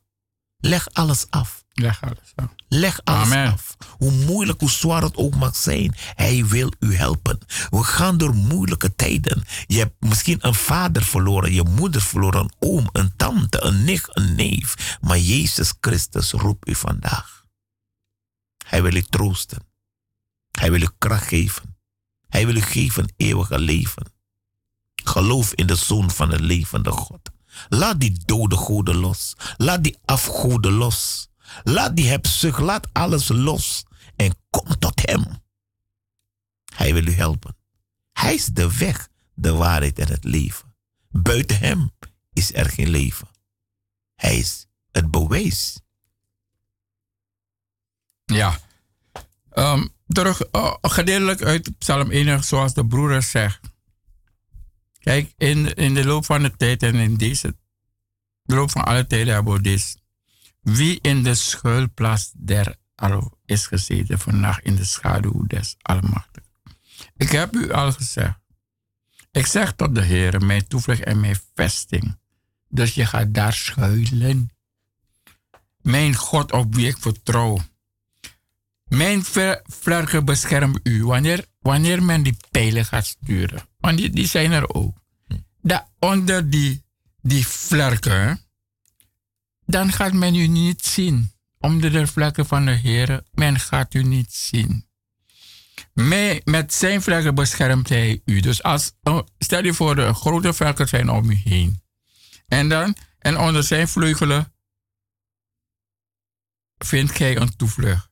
Leg 0.57 0.87
alles 0.93 1.25
af. 1.29 1.65
Leg 1.73 2.01
alles 2.01 2.31
af. 2.35 2.49
Leg 2.67 3.01
alles 3.03 3.31
Amen. 3.31 3.51
af. 3.51 3.77
Hoe 3.89 4.11
moeilijk, 4.11 4.59
hoe 4.59 4.69
zwaar 4.69 5.01
het 5.01 5.15
ook 5.15 5.35
mag 5.35 5.55
zijn. 5.55 5.95
Hij 5.97 6.45
wil 6.45 6.71
u 6.79 6.95
helpen. 6.95 7.39
We 7.69 7.83
gaan 7.83 8.17
door 8.17 8.35
moeilijke 8.35 8.95
tijden. 8.95 9.43
Je 9.67 9.77
hebt 9.77 9.95
misschien 9.99 10.37
een 10.41 10.53
vader 10.53 11.03
verloren, 11.03 11.53
je 11.53 11.63
moeder 11.63 12.01
verloren, 12.01 12.39
een 12.39 12.53
oom, 12.59 12.89
een 12.91 13.15
tante, 13.15 13.63
een 13.63 13.83
nicht, 13.83 14.17
een 14.17 14.35
neef. 14.35 14.97
Maar 15.01 15.17
Jezus 15.17 15.73
Christus 15.79 16.31
roept 16.31 16.67
u 16.67 16.75
vandaag. 16.75 17.45
Hij 18.65 18.81
wil 18.81 18.95
u 18.95 19.01
troosten. 19.01 19.65
Hij 20.51 20.71
wil 20.71 20.81
u 20.81 20.87
kracht 20.97 21.27
geven. 21.27 21.77
Hij 22.27 22.45
wil 22.45 22.55
u 22.55 22.61
geven 22.61 23.13
eeuwige 23.17 23.59
leven. 23.59 24.16
Geloof 25.07 25.53
in 25.53 25.67
de 25.67 25.75
Zoon 25.75 26.11
van 26.11 26.29
de 26.29 26.39
levende 26.39 26.91
God. 26.91 27.31
Laat 27.69 27.99
die 27.99 28.21
dode 28.25 28.55
goden 28.55 28.95
los. 28.95 29.35
Laat 29.57 29.83
die 29.83 29.97
afgoden 30.05 30.71
los. 30.71 31.29
Laat 31.63 31.95
die 31.95 32.07
hebzucht, 32.07 32.59
laat 32.59 32.87
alles 32.93 33.27
los. 33.27 33.83
En 34.15 34.35
kom 34.49 34.79
tot 34.79 35.01
hem. 35.09 35.25
Hij 36.75 36.93
wil 36.93 37.07
u 37.07 37.11
helpen. 37.11 37.55
Hij 38.13 38.33
is 38.33 38.45
de 38.45 38.77
weg, 38.77 39.09
de 39.33 39.53
waarheid 39.53 39.99
en 39.99 40.07
het 40.07 40.23
leven. 40.23 40.75
Buiten 41.09 41.59
hem 41.59 41.91
is 42.33 42.53
er 42.53 42.69
geen 42.69 42.89
leven. 42.89 43.27
Hij 44.15 44.37
is 44.37 44.67
het 44.91 45.11
bewijs. 45.11 45.79
Ja. 48.25 48.59
Ehm, 49.49 49.87
terug, 50.07 50.41
eh, 50.41 50.73
gedeeltelijk 50.81 51.41
uit 51.41 51.77
Psalm 51.77 52.11
1, 52.11 52.43
zoals 52.43 52.73
de 52.73 52.85
broeder 52.85 53.23
zegt. 53.23 53.59
Kijk, 55.07 55.33
in, 55.37 55.73
in 55.73 55.93
de 55.93 56.05
loop 56.05 56.25
van 56.25 56.41
de 56.41 56.55
tijd 56.55 56.83
en 56.83 56.95
in 56.95 57.15
deze, 57.15 57.55
de 58.41 58.55
loop 58.55 58.71
van 58.71 58.85
alle 58.85 59.07
tijden 59.07 59.33
hebben 59.33 59.53
we 59.53 59.61
dit. 59.61 60.01
Wie 60.61 60.99
in 61.01 61.23
de 61.23 61.35
schuilplaats 61.35 62.31
der 62.33 62.75
Al 62.95 63.37
is 63.45 63.67
gezeten 63.67 64.19
vannacht 64.19 64.63
in 64.63 64.75
de 64.75 64.85
schaduw 64.85 65.47
des 65.47 65.75
Almachtigen. 65.81 66.49
Ik 67.17 67.29
heb 67.29 67.55
u 67.55 67.71
al 67.71 67.91
gezegd. 67.91 68.39
Ik 69.31 69.45
zeg 69.45 69.73
tot 69.73 69.95
de 69.95 70.01
Heer, 70.01 70.45
mijn 70.45 70.67
toevlucht 70.67 71.03
en 71.03 71.19
mijn 71.19 71.39
vesting. 71.55 72.17
Dus 72.69 72.93
je 72.93 73.05
gaat 73.05 73.33
daar 73.33 73.53
schuilen. 73.53 74.49
Mijn 75.81 76.15
God 76.15 76.51
op 76.51 76.75
wie 76.75 76.87
ik 76.87 76.97
vertrouw. 76.97 77.59
Mijn 78.87 79.23
vlerken 79.63 80.25
beschermen 80.25 80.79
u 80.83 81.05
wanneer, 81.05 81.45
wanneer 81.67 82.03
men 82.03 82.23
die 82.23 82.37
pijlen 82.51 82.85
gaat 82.85 83.05
sturen. 83.05 83.67
Want 83.79 83.97
die, 83.97 84.09
die 84.09 84.27
zijn 84.27 84.51
er 84.51 84.73
ook. 84.73 84.97
Da, 85.61 85.89
onder 85.99 86.49
die, 86.49 86.83
die 87.21 87.47
vlerken, 87.47 88.41
dan 89.65 89.91
gaat 89.91 90.13
men 90.13 90.35
u 90.35 90.47
niet 90.47 90.85
zien. 90.85 91.31
Onder 91.59 91.91
de 91.91 92.07
vlekken 92.07 92.45
van 92.45 92.65
de 92.65 92.71
Heer, 92.71 93.23
men 93.31 93.59
gaat 93.59 93.93
u 93.93 94.03
niet 94.03 94.33
zien. 94.33 94.85
Mee, 95.93 96.41
met 96.43 96.73
zijn 96.73 97.01
vlekken 97.01 97.35
beschermt 97.35 97.89
hij 97.89 98.21
u. 98.25 98.39
Dus 98.39 98.63
als, 98.63 98.91
stel 99.39 99.63
je 99.63 99.73
voor, 99.73 99.95
de 99.95 100.13
grote 100.13 100.53
velken 100.53 100.87
zijn 100.87 101.09
om 101.09 101.29
u 101.29 101.35
heen. 101.43 101.81
En 102.47 102.69
dan, 102.69 102.95
en 103.19 103.37
onder 103.37 103.63
zijn 103.63 103.87
vleugelen 103.87 104.53
vindt 106.77 107.11
gij 107.11 107.37
een 107.37 107.55
toevlucht. 107.55 108.06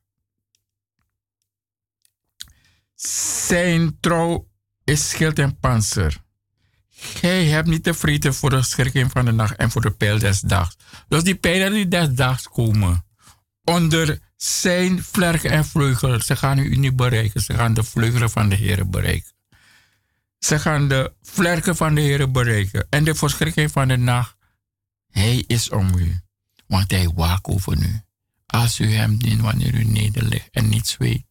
Zijn 3.46 3.96
trouw 4.00 4.48
is 4.84 5.08
schild 5.08 5.38
en 5.38 5.58
panzer. 5.58 6.24
Gij 6.88 7.46
hebt 7.46 7.68
niet 7.68 7.82
te 7.82 7.94
vreten 7.94 8.34
voor 8.34 8.50
de 8.50 8.62
schrikken 8.62 9.10
van 9.10 9.24
de 9.24 9.32
nacht 9.32 9.56
en 9.56 9.70
voor 9.70 9.80
de 9.80 9.90
pijl 9.90 10.18
des 10.18 10.40
dags. 10.40 10.76
Dus 11.08 11.22
die 11.22 11.34
pijlen 11.34 11.72
die 11.72 11.88
des 11.88 12.08
dags 12.08 12.48
komen. 12.48 13.04
Onder 13.64 14.18
zijn 14.36 15.02
vlerken 15.02 15.50
en 15.50 15.64
vleugels. 15.64 16.26
Ze 16.26 16.36
gaan 16.36 16.58
u 16.58 16.76
niet 16.76 16.96
bereiken. 16.96 17.40
Ze 17.40 17.54
gaan 17.54 17.74
de 17.74 17.84
vleugelen 17.84 18.30
van 18.30 18.48
de 18.48 18.54
Heer 18.54 18.88
bereiken. 18.88 19.32
Ze 20.38 20.58
gaan 20.58 20.88
de 20.88 21.12
vlerken 21.22 21.76
van 21.76 21.94
de 21.94 22.00
Heer 22.00 22.30
bereiken. 22.30 22.86
En 22.90 23.04
de 23.04 23.14
verschrikking 23.14 23.70
van 23.70 23.88
de 23.88 23.96
nacht. 23.96 24.36
Hij 25.10 25.44
is 25.46 25.70
om 25.70 25.94
u. 25.98 26.20
Want 26.66 26.90
hij 26.90 27.10
waakt 27.14 27.46
over 27.46 27.78
u. 27.78 28.00
Als 28.46 28.80
u 28.80 28.92
hem 28.92 29.18
dient 29.18 29.40
wanneer 29.40 29.74
u 29.74 29.84
nederligt 29.84 30.48
en 30.50 30.68
niets 30.68 30.96
weet. 30.96 31.25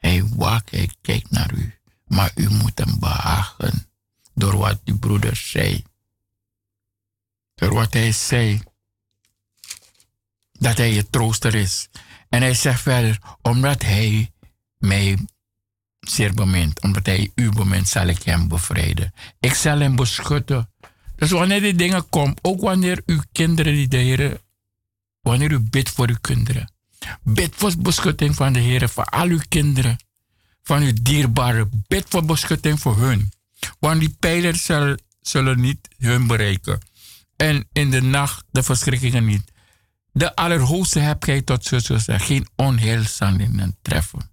Hij 0.00 0.24
waakt, 0.24 0.70
hij 0.70 0.90
kijkt 1.00 1.30
naar 1.30 1.54
u. 1.54 1.74
Maar 2.06 2.32
u 2.34 2.48
moet 2.48 2.78
hem 2.78 2.98
behagen. 2.98 3.86
Door 4.34 4.56
wat 4.56 4.80
die 4.84 4.98
broeder 4.98 5.36
zei. 5.36 5.84
Door 7.54 7.74
wat 7.74 7.92
hij 7.92 8.12
zei. 8.12 8.62
Dat 10.52 10.76
hij 10.76 10.92
je 10.92 11.10
trooster 11.10 11.54
is. 11.54 11.88
En 12.28 12.42
hij 12.42 12.54
zegt 12.54 12.82
verder, 12.82 13.18
omdat 13.42 13.82
hij 13.82 14.32
mij 14.78 15.18
zeer 16.00 16.34
bemint, 16.34 16.80
omdat 16.82 17.06
hij 17.06 17.30
u 17.34 17.50
bemint, 17.50 17.88
zal 17.88 18.06
ik 18.06 18.22
hem 18.22 18.48
bevrijden. 18.48 19.12
Ik 19.40 19.54
zal 19.54 19.78
hem 19.78 19.96
beschutten. 19.96 20.70
Dus 21.16 21.30
wanneer 21.30 21.60
die 21.60 21.74
dingen 21.74 22.08
komen, 22.08 22.36
ook 22.42 22.60
wanneer 22.60 23.02
uw 23.06 23.20
kinderen 23.32 23.74
die 23.74 23.88
de 23.88 24.40
wanneer 25.20 25.52
u 25.52 25.58
bidt 25.58 25.90
voor 25.90 26.08
uw 26.08 26.18
kinderen, 26.20 26.72
bid 27.22 27.52
voor 27.56 27.72
beschutting 27.78 28.34
van 28.34 28.52
de 28.52 28.58
Heer, 28.58 28.88
voor 28.88 29.04
al 29.04 29.26
uw 29.26 29.40
kinderen, 29.48 29.98
van 30.62 30.82
uw 30.82 30.92
dierbaren, 31.02 31.84
bid 31.86 32.04
voor 32.08 32.24
beschutting 32.24 32.80
voor 32.80 32.98
hun. 32.98 33.32
Want 33.78 34.00
die 34.00 34.16
pijlers 34.18 34.64
zullen, 34.64 35.02
zullen 35.20 35.60
niet 35.60 35.88
hun 35.98 36.26
bereiken. 36.26 36.80
En 37.36 37.68
in 37.72 37.90
de 37.90 38.02
nacht 38.02 38.44
de 38.50 38.62
verschrikkingen 38.62 39.24
niet. 39.24 39.52
De 40.12 40.34
Allerhoogste 40.34 40.98
heb 40.98 41.22
gij 41.22 41.42
tot 41.42 41.68
gezegd, 41.68 42.24
geen 42.24 42.48
onheilzendingen 42.56 43.76
treffen. 43.82 44.30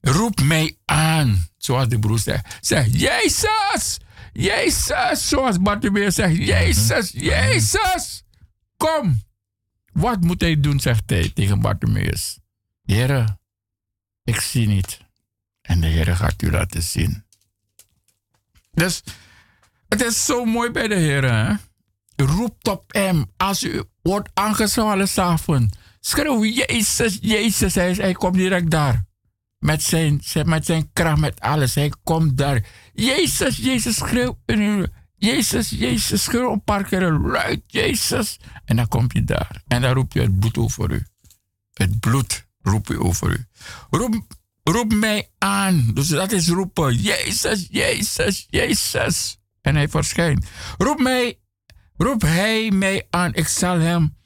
Roep 0.00 0.40
mij 0.40 0.76
aan, 0.84 1.48
zoals 1.56 1.88
de 1.88 1.98
broer 1.98 2.18
zegt. 2.18 2.56
Zeg, 2.60 2.86
Jezus! 2.86 3.98
Jezus! 4.32 5.28
Zoals 5.28 5.58
Bartimeus 5.60 6.14
zegt, 6.14 6.36
Jezus! 6.36 7.10
Jezus! 7.10 8.22
Kom! 8.76 9.22
Wat 9.92 10.20
moet 10.20 10.40
hij 10.40 10.60
doen, 10.60 10.80
zegt 10.80 11.10
hij 11.10 11.30
tegen 11.34 11.60
Bartimeus. 11.60 12.38
Heere, 12.84 13.38
ik 14.24 14.40
zie 14.40 14.66
niet. 14.66 15.00
En 15.62 15.80
de 15.80 15.86
Heer 15.86 16.16
gaat 16.16 16.42
u 16.42 16.50
laten 16.50 16.82
zien. 16.82 17.24
Dus 18.70 19.02
het 19.88 20.02
is 20.02 20.24
zo 20.24 20.44
mooi 20.44 20.70
bij 20.70 20.88
de 20.88 20.94
Heer. 20.94 21.24
Hè? 21.32 21.54
Roept 22.16 22.68
op 22.68 22.92
hem 22.92 23.24
als 23.36 23.62
u 23.62 23.82
wordt 24.02 24.30
aangevallen 24.34 25.08
s'avonds. 25.08 25.76
Schreeuw 26.00 26.44
Jezus, 26.44 27.18
Jezus. 27.20 27.74
Hij, 27.74 28.12
komt 28.12 28.34
direct 28.34 28.70
daar. 28.70 29.04
Met 29.58 29.82
zijn, 29.82 30.20
met 30.44 30.66
zijn 30.66 30.90
kracht, 30.92 31.20
met 31.20 31.40
alles. 31.40 31.74
Hij 31.74 31.92
komt 32.02 32.36
daar. 32.36 32.64
Jezus, 32.92 33.56
Jezus, 33.56 33.96
schreeuw. 33.96 34.38
Jezus, 35.22 35.70
Jezus, 35.70 36.22
schreeuw 36.22 36.52
een 36.52 36.64
paar 36.64 37.02
luid. 37.20 37.62
Jezus. 37.66 38.38
En 38.64 38.76
dan 38.76 38.88
komt 38.88 39.12
hij 39.12 39.24
daar. 39.24 39.62
En 39.68 39.82
dan 39.82 39.92
roep 39.92 40.12
je 40.12 40.20
het 40.20 40.38
bloed 40.38 40.58
over 40.58 40.90
u. 40.90 41.06
Het 41.72 42.00
bloed 42.00 42.46
roep 42.62 42.86
je 42.86 43.00
over 43.00 43.30
u. 43.30 43.46
Roep, 43.90 44.22
roep 44.62 44.92
mij 44.94 45.28
aan. 45.38 45.90
Dus 45.94 46.08
dat 46.08 46.32
is 46.32 46.48
roepen. 46.48 46.94
Jezus, 46.94 47.66
Jezus, 47.70 48.46
Jezus. 48.50 49.38
En 49.60 49.74
hij 49.74 49.88
verschijnt. 49.88 50.46
Roep 50.78 50.98
mij, 50.98 51.38
roep 51.96 52.22
hij 52.22 52.70
mij 52.70 53.06
aan. 53.10 53.34
Ik 53.34 53.48
zal 53.48 53.78
hem 53.78 54.16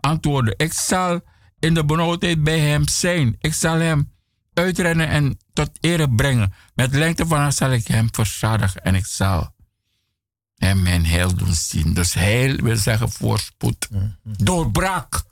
antwoorden. 0.00 0.54
Ik 0.56 0.72
zal 0.72 1.20
in 1.58 1.74
de 1.74 1.84
benauwdheid 1.84 2.44
bij 2.44 2.58
hem 2.58 2.88
zijn. 2.88 3.36
Ik 3.38 3.54
zal 3.54 3.78
hem 3.78 4.12
uitrennen 4.54 5.08
en 5.08 5.38
tot 5.52 5.70
ere 5.80 6.10
brengen. 6.10 6.52
Met 6.74 6.94
lengte 6.94 7.26
van 7.26 7.38
haar 7.38 7.52
zal 7.52 7.70
ik 7.70 7.86
hem 7.86 8.08
verzadigen 8.10 8.82
en 8.82 8.94
ik 8.94 9.06
zal 9.06 9.54
hem 10.56 10.82
mijn 10.82 11.06
heil 11.06 11.34
doen 11.34 11.54
zien. 11.54 11.94
Dus 11.94 12.14
heil 12.14 12.56
wil 12.56 12.76
zeggen 12.76 13.10
voorspoed. 13.10 13.88
Doorbraak. 14.22 15.22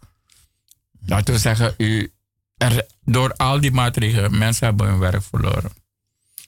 Laten 1.07 1.35
we 1.35 1.41
zeggen, 1.41 1.75
u, 1.77 2.13
er, 2.57 2.87
door 3.05 3.33
al 3.33 3.61
die 3.61 3.73
maatregelen, 3.73 4.39
mensen 4.39 4.67
hebben 4.67 4.87
hun 4.87 4.99
werk 4.99 5.23
verloren. 5.23 5.73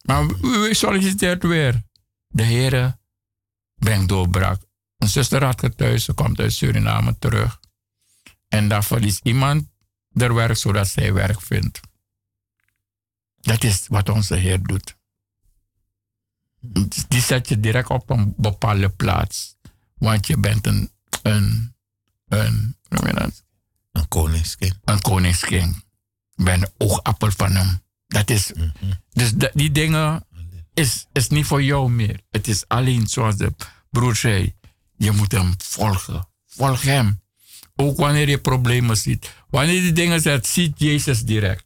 Maar 0.02 0.26
u 0.42 0.74
solliciteert 0.74 1.42
weer. 1.42 1.82
De 2.28 2.42
Heer 2.42 2.98
brengt 3.74 4.08
doorbraak. 4.08 4.62
Een 4.98 5.08
zuster 5.08 5.44
had 5.44 5.60
getuigd, 5.60 6.02
ze 6.02 6.12
komt 6.12 6.40
uit 6.40 6.52
Suriname 6.52 7.18
terug. 7.18 7.60
En 8.48 8.68
dan 8.68 8.84
verliest 8.84 9.20
iemand 9.22 9.68
haar 10.14 10.34
werk 10.34 10.56
zodat 10.56 10.88
zij 10.88 11.12
werk 11.12 11.40
vindt. 11.40 11.80
Dat 13.40 13.64
is 13.64 13.86
wat 13.88 14.08
onze 14.08 14.34
Heer 14.34 14.62
doet. 14.62 14.95
Die 17.08 17.20
zet 17.20 17.48
je 17.48 17.60
direct 17.60 17.88
op 17.88 18.10
een 18.10 18.34
bepaalde 18.36 18.88
plaats. 18.88 19.56
Want 19.94 20.26
je 20.26 20.38
bent 20.38 20.66
een, 20.66 20.90
een, 21.22 21.74
een, 22.28 22.76
een 23.92 24.08
koningskind. 24.08 24.78
Een 24.84 25.00
koningskind. 25.00 25.76
Je 26.34 26.44
bent 26.44 26.62
een 26.62 26.86
oogappel 26.86 27.30
van 27.30 27.52
hem. 27.52 27.80
Dat 28.06 28.30
is, 28.30 28.52
Dus 29.12 29.32
die 29.52 29.72
dingen 29.72 30.26
is, 30.74 31.06
is 31.12 31.28
niet 31.28 31.46
voor 31.46 31.62
jou 31.62 31.90
meer. 31.90 32.20
Het 32.30 32.48
is 32.48 32.68
alleen 32.68 33.06
zoals 33.06 33.36
de 33.36 33.54
broer 33.90 34.16
zei. 34.16 34.54
Je 34.96 35.10
moet 35.10 35.32
hem 35.32 35.54
volgen. 35.58 36.28
Volg 36.46 36.82
hem. 36.82 37.20
Ook 37.76 37.96
wanneer 37.96 38.28
je 38.28 38.38
problemen 38.38 38.96
ziet. 38.96 39.32
Wanneer 39.48 39.80
die 39.80 39.92
dingen 39.92 40.20
zegt, 40.20 40.46
ziet 40.46 40.78
Jezus 40.78 41.24
direct 41.24 41.64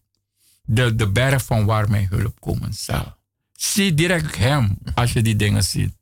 de, 0.63 0.95
de 0.95 1.09
berg 1.09 1.45
van 1.45 1.65
waar 1.65 1.91
mijn 1.91 2.07
hulp 2.09 2.41
komen 2.41 2.75
zal. 2.75 3.17
Zie 3.61 3.95
direct 3.95 4.37
hem 4.37 4.79
als 4.95 5.13
je 5.13 5.23
die 5.23 5.37
dingen 5.37 5.63
ziet. 5.63 5.95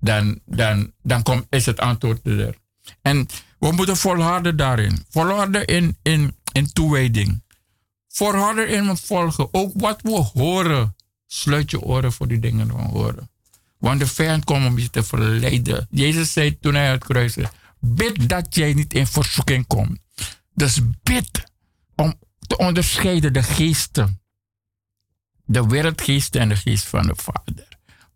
Dan, 0.00 0.40
dan, 0.46 0.92
dan 1.02 1.22
komt, 1.22 1.46
is 1.50 1.66
het 1.66 1.80
antwoord 1.80 2.26
er. 2.26 2.58
En 3.02 3.26
we 3.58 3.72
moeten 3.72 3.96
volharden 3.96 4.56
daarin. 4.56 5.04
Volharden 5.08 5.64
in, 5.64 5.96
in, 6.02 6.36
in 6.52 6.72
toewijding. 6.72 7.42
Volharden 8.08 8.68
in 8.68 8.96
volgen. 8.96 9.48
Ook 9.54 9.72
wat 9.74 10.02
we 10.02 10.10
horen. 10.10 10.96
Sluit 11.26 11.70
je 11.70 11.80
oren 11.80 12.12
voor 12.12 12.28
die 12.28 12.38
dingen 12.38 12.66
we 12.66 12.82
horen. 12.82 13.30
Want 13.78 14.00
de 14.00 14.06
vijand 14.06 14.44
komt 14.44 14.66
om 14.66 14.78
je 14.78 14.90
te 14.90 15.02
verleiden. 15.02 15.86
Jezus 15.90 16.32
zei 16.32 16.58
toen 16.58 16.74
hij 16.74 16.90
het 16.90 17.04
kruiste. 17.04 17.50
Bid 17.80 18.28
dat 18.28 18.54
jij 18.54 18.72
niet 18.72 18.94
in 18.94 19.06
verzoeking 19.06 19.66
komt. 19.66 19.98
Dus 20.54 20.80
bid 21.02 21.44
om 21.94 22.14
te 22.46 22.56
onderscheiden 22.56 23.32
de 23.32 23.42
geesten. 23.42 24.23
De 25.44 25.66
wereldgeest 25.66 26.34
en 26.34 26.48
de 26.48 26.56
geest 26.56 26.84
van 26.84 27.06
de 27.06 27.14
Vader. 27.16 27.68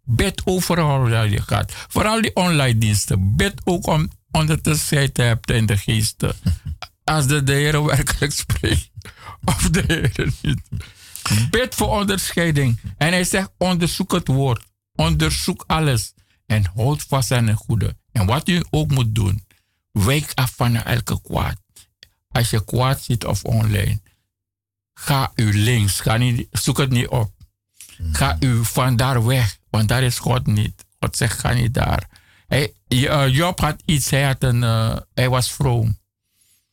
Bid 0.03 0.43
overal 0.45 1.09
waar 1.09 1.29
je 1.29 1.43
gaat. 1.43 1.73
Vooral 1.73 2.23
die 2.23 2.37
online 2.37 2.79
diensten. 2.79 3.37
Bid 3.37 3.61
ook 3.65 3.87
om 3.87 4.11
onderscheid 4.31 5.15
te 5.15 5.23
hebben 5.23 5.57
in 5.57 5.67
de 5.67 5.77
geesten. 5.77 6.37
Als 7.05 7.27
de, 7.27 7.43
de 7.43 7.53
Heer 7.53 7.85
werkelijk 7.85 8.33
spreekt. 8.33 8.91
Of 9.45 9.71
de 9.71 9.85
Heer 9.87 10.33
niet. 10.43 10.61
Bid 11.51 11.75
voor 11.75 11.89
onderscheiding. 11.89 12.81
En 12.97 13.09
hij 13.09 13.25
zegt 13.25 13.51
onderzoek 13.59 14.13
het 14.13 14.29
woord. 14.29 14.65
Onderzoek 14.95 15.65
alles. 15.67 16.15
En 16.47 16.65
houd 16.75 17.03
vast 17.03 17.31
aan 17.31 17.47
het 17.47 17.57
goede. 17.57 17.97
En 18.13 18.27
wat 18.27 18.49
u 18.49 18.65
ook 18.71 18.91
moet 18.91 19.15
doen. 19.15 19.47
Wijk 19.93 20.33
af 20.35 20.53
van 20.57 20.77
elke 20.77 21.21
kwaad. 21.21 21.57
Als 22.29 22.51
je 22.51 22.65
kwaad 22.65 23.03
ziet 23.03 23.25
of 23.25 23.45
online 23.45 24.01
Ga 25.01 25.33
u 25.35 25.59
links. 25.59 26.01
Ga 26.01 26.16
niet, 26.16 26.47
zoek 26.51 26.79
het 26.79 26.91
niet 26.91 27.09
op. 27.09 27.33
Ga 28.12 28.37
u 28.41 28.65
van 28.65 28.97
daar 28.97 29.25
weg. 29.25 29.59
Want 29.70 29.89
daar 29.89 30.03
is 30.03 30.19
God 30.19 30.47
niet. 30.47 30.85
God 31.01 31.16
zegt, 31.16 31.39
ga 31.39 31.53
niet 31.53 31.75
daar. 31.75 32.09
Hij, 32.47 32.73
uh, 32.89 33.29
Job 33.29 33.61
had 33.61 33.83
iets. 33.85 34.11
Hij, 34.11 34.25
had 34.25 34.43
een, 34.43 34.62
uh, 34.62 34.97
hij 35.15 35.29
was 35.29 35.53
vroom. 35.53 35.99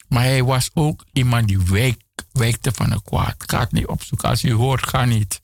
Maar 0.08 0.24
hij 0.24 0.44
was 0.44 0.70
ook 0.74 1.06
iemand 1.12 1.48
die 1.48 1.60
wijk, 1.60 2.02
wijkte 2.32 2.72
van 2.72 2.92
een 2.92 3.02
kwaad. 3.02 3.36
Ga 3.38 3.60
het 3.60 3.72
niet 3.72 3.88
opzoeken. 3.88 4.30
Als 4.30 4.44
u 4.44 4.54
hoort, 4.54 4.88
ga 4.88 5.06
niet. 5.06 5.42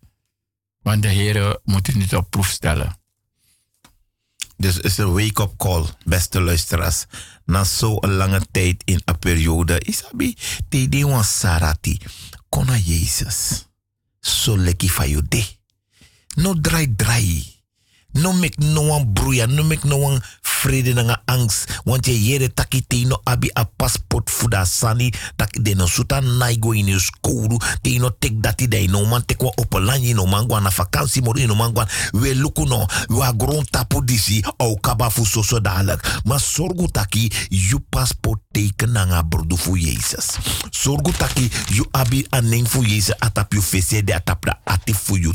Want 0.82 1.02
de 1.02 1.08
Heer 1.08 1.60
moet 1.64 1.88
u 1.88 1.94
niet 1.94 2.16
op 2.16 2.30
proef 2.30 2.48
stellen. 2.48 3.00
Dus 4.58 4.76
het 4.76 4.86
is 4.86 4.98
een 4.98 5.14
wake-up 5.14 5.58
call, 5.58 5.86
beste 6.06 6.42
luisteraars. 6.42 7.06
Na 7.52 7.64
zo'n 7.64 8.16
lange 8.16 8.42
tijd 8.52 8.82
in 8.86 9.02
een 9.06 9.20
periode. 9.20 9.80
Isabi, 9.84 10.36
die 10.70 10.90
die 10.90 11.08
was 11.08 11.40
sarati 11.40 12.00
kona 12.50 12.78
Jezus. 12.78 13.68
fa 14.88 15.06
you 15.06 15.22
de. 15.28 15.44
No 16.36 16.54
dry 16.62 16.88
dry. 16.96 17.51
No 18.14 18.34
make 18.34 18.58
no 18.60 18.82
one 18.82 19.06
broeia, 19.14 19.48
no 19.48 19.64
make 19.64 19.88
no 19.88 19.98
one 19.98 20.22
vrede 20.42 20.94
nanga 20.94 21.22
angst. 21.26 21.82
Want 21.84 22.06
je 22.06 22.24
jere 22.24 22.54
taki 22.54 22.84
te 22.88 23.06
no 23.06 23.22
abi 23.24 23.50
a 23.54 23.64
passport 23.66 24.30
fuda 24.30 24.66
sani. 24.66 25.14
Tak 25.36 25.64
de 25.64 25.76
no 25.76 25.88
suta 25.88 26.20
naigo 26.20 26.74
in 26.74 26.86
je 26.86 27.00
skouru. 27.00 27.58
Te 27.82 27.98
no 27.98 28.12
tek 28.20 28.42
dati 28.42 28.68
de 28.68 28.88
no 28.88 29.06
man 29.06 29.26
tek 29.26 29.42
wa 29.42 29.52
op 29.56 29.80
lanyi 29.80 30.14
no 30.14 30.26
man 30.26 30.48
na 30.48 30.70
vakantie 30.70 31.22
no 31.22 31.56
man. 31.56 31.88
We 32.12 32.36
luku 32.36 32.66
no, 32.66 32.86
wa 33.08 33.34
gron 33.38 33.66
tapu 33.70 34.04
disi 34.06 34.44
au 34.58 34.76
kaba 34.76 35.10
fu 35.10 35.26
so 35.26 35.42
so 35.42 35.60
dadelijk. 35.60 36.22
Maar 36.24 36.40
sorgu 36.40 36.88
taki, 36.88 37.32
you 37.50 37.80
passport 37.90 38.40
teken 38.52 38.92
nanga 38.92 39.24
brodu 39.24 39.58
fu. 39.58 39.78
Sorgu 40.70 41.12
taki, 41.12 41.50
you 41.70 41.86
abi 41.92 42.26
aning 42.30 42.68
fu 42.68 42.84
Jezus 42.84 43.16
atap 43.20 43.54
you 43.54 43.62
fese 43.62 44.04
de 44.04 44.14
atap 44.14 44.46
da 44.46 44.60
ati 44.64 44.94
fu 44.94 45.18
you. 45.18 45.34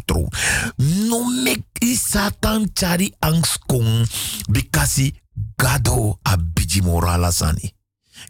No 0.77 1.24
make 1.24 1.65
i 1.81 1.94
satan 1.94 2.65
chari 2.72 3.14
angst 3.20 3.59
kong 3.66 4.06
bikasi 4.48 5.14
gado 5.56 6.18
abiji 6.24 6.82
morala 6.82 7.32
sani. 7.32 7.72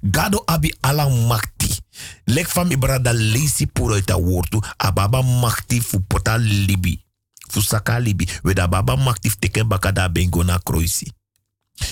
Gado 0.02 0.42
abi 0.46 0.74
ala 0.82 1.08
makti. 1.08 1.80
Lek 2.24 2.48
van 2.48 2.66
mi 2.66 2.76
brada 2.76 3.12
lazy 3.12 3.66
puro 3.66 3.94
uit 3.94 4.10
a 4.10 4.16
woordu. 4.18 4.60
Ababa 4.76 5.22
makti 5.22 5.80
fu 5.80 6.00
pota 6.00 6.36
libi. 6.38 7.04
Fu 7.48 7.60
saka 7.60 7.98
libi. 7.98 8.28
We 8.42 8.54
da 8.54 8.66
baba 8.68 8.96
makti 8.96 9.30
teken 9.38 9.68
baka 9.68 9.92
da 9.92 10.08
bengo 10.08 10.42
na 10.42 10.58
kroisi. 10.58 11.12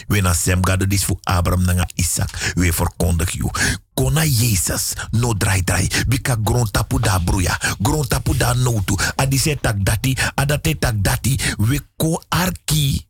We 0.08 0.20
na 0.20 0.34
sem 0.34 0.60
gado 0.60 0.86
dis 0.86 1.04
fu 1.04 1.18
Abraham 1.24 1.64
nanga 1.64 1.86
Isaac. 1.94 2.54
We 2.56 2.70
verkondig 2.72 3.34
you. 3.34 3.50
Kona 3.94 4.24
Jezus 4.26 4.94
no 5.12 5.34
dry 5.34 5.62
dry. 5.62 5.88
Bika 6.08 6.36
grond 6.36 6.70
tapu 6.70 6.98
da 6.98 7.18
bruya. 7.18 7.58
Grond 7.80 8.08
tapu 8.08 8.34
da 8.34 8.54
notu. 8.54 8.96
Adise 9.16 9.56
tak 9.60 9.82
dati. 9.82 10.16
Adate 10.34 10.78
tak 10.78 11.00
dati. 11.00 11.38
We 11.58 11.80
ko 11.96 12.22
arki. 12.28 13.06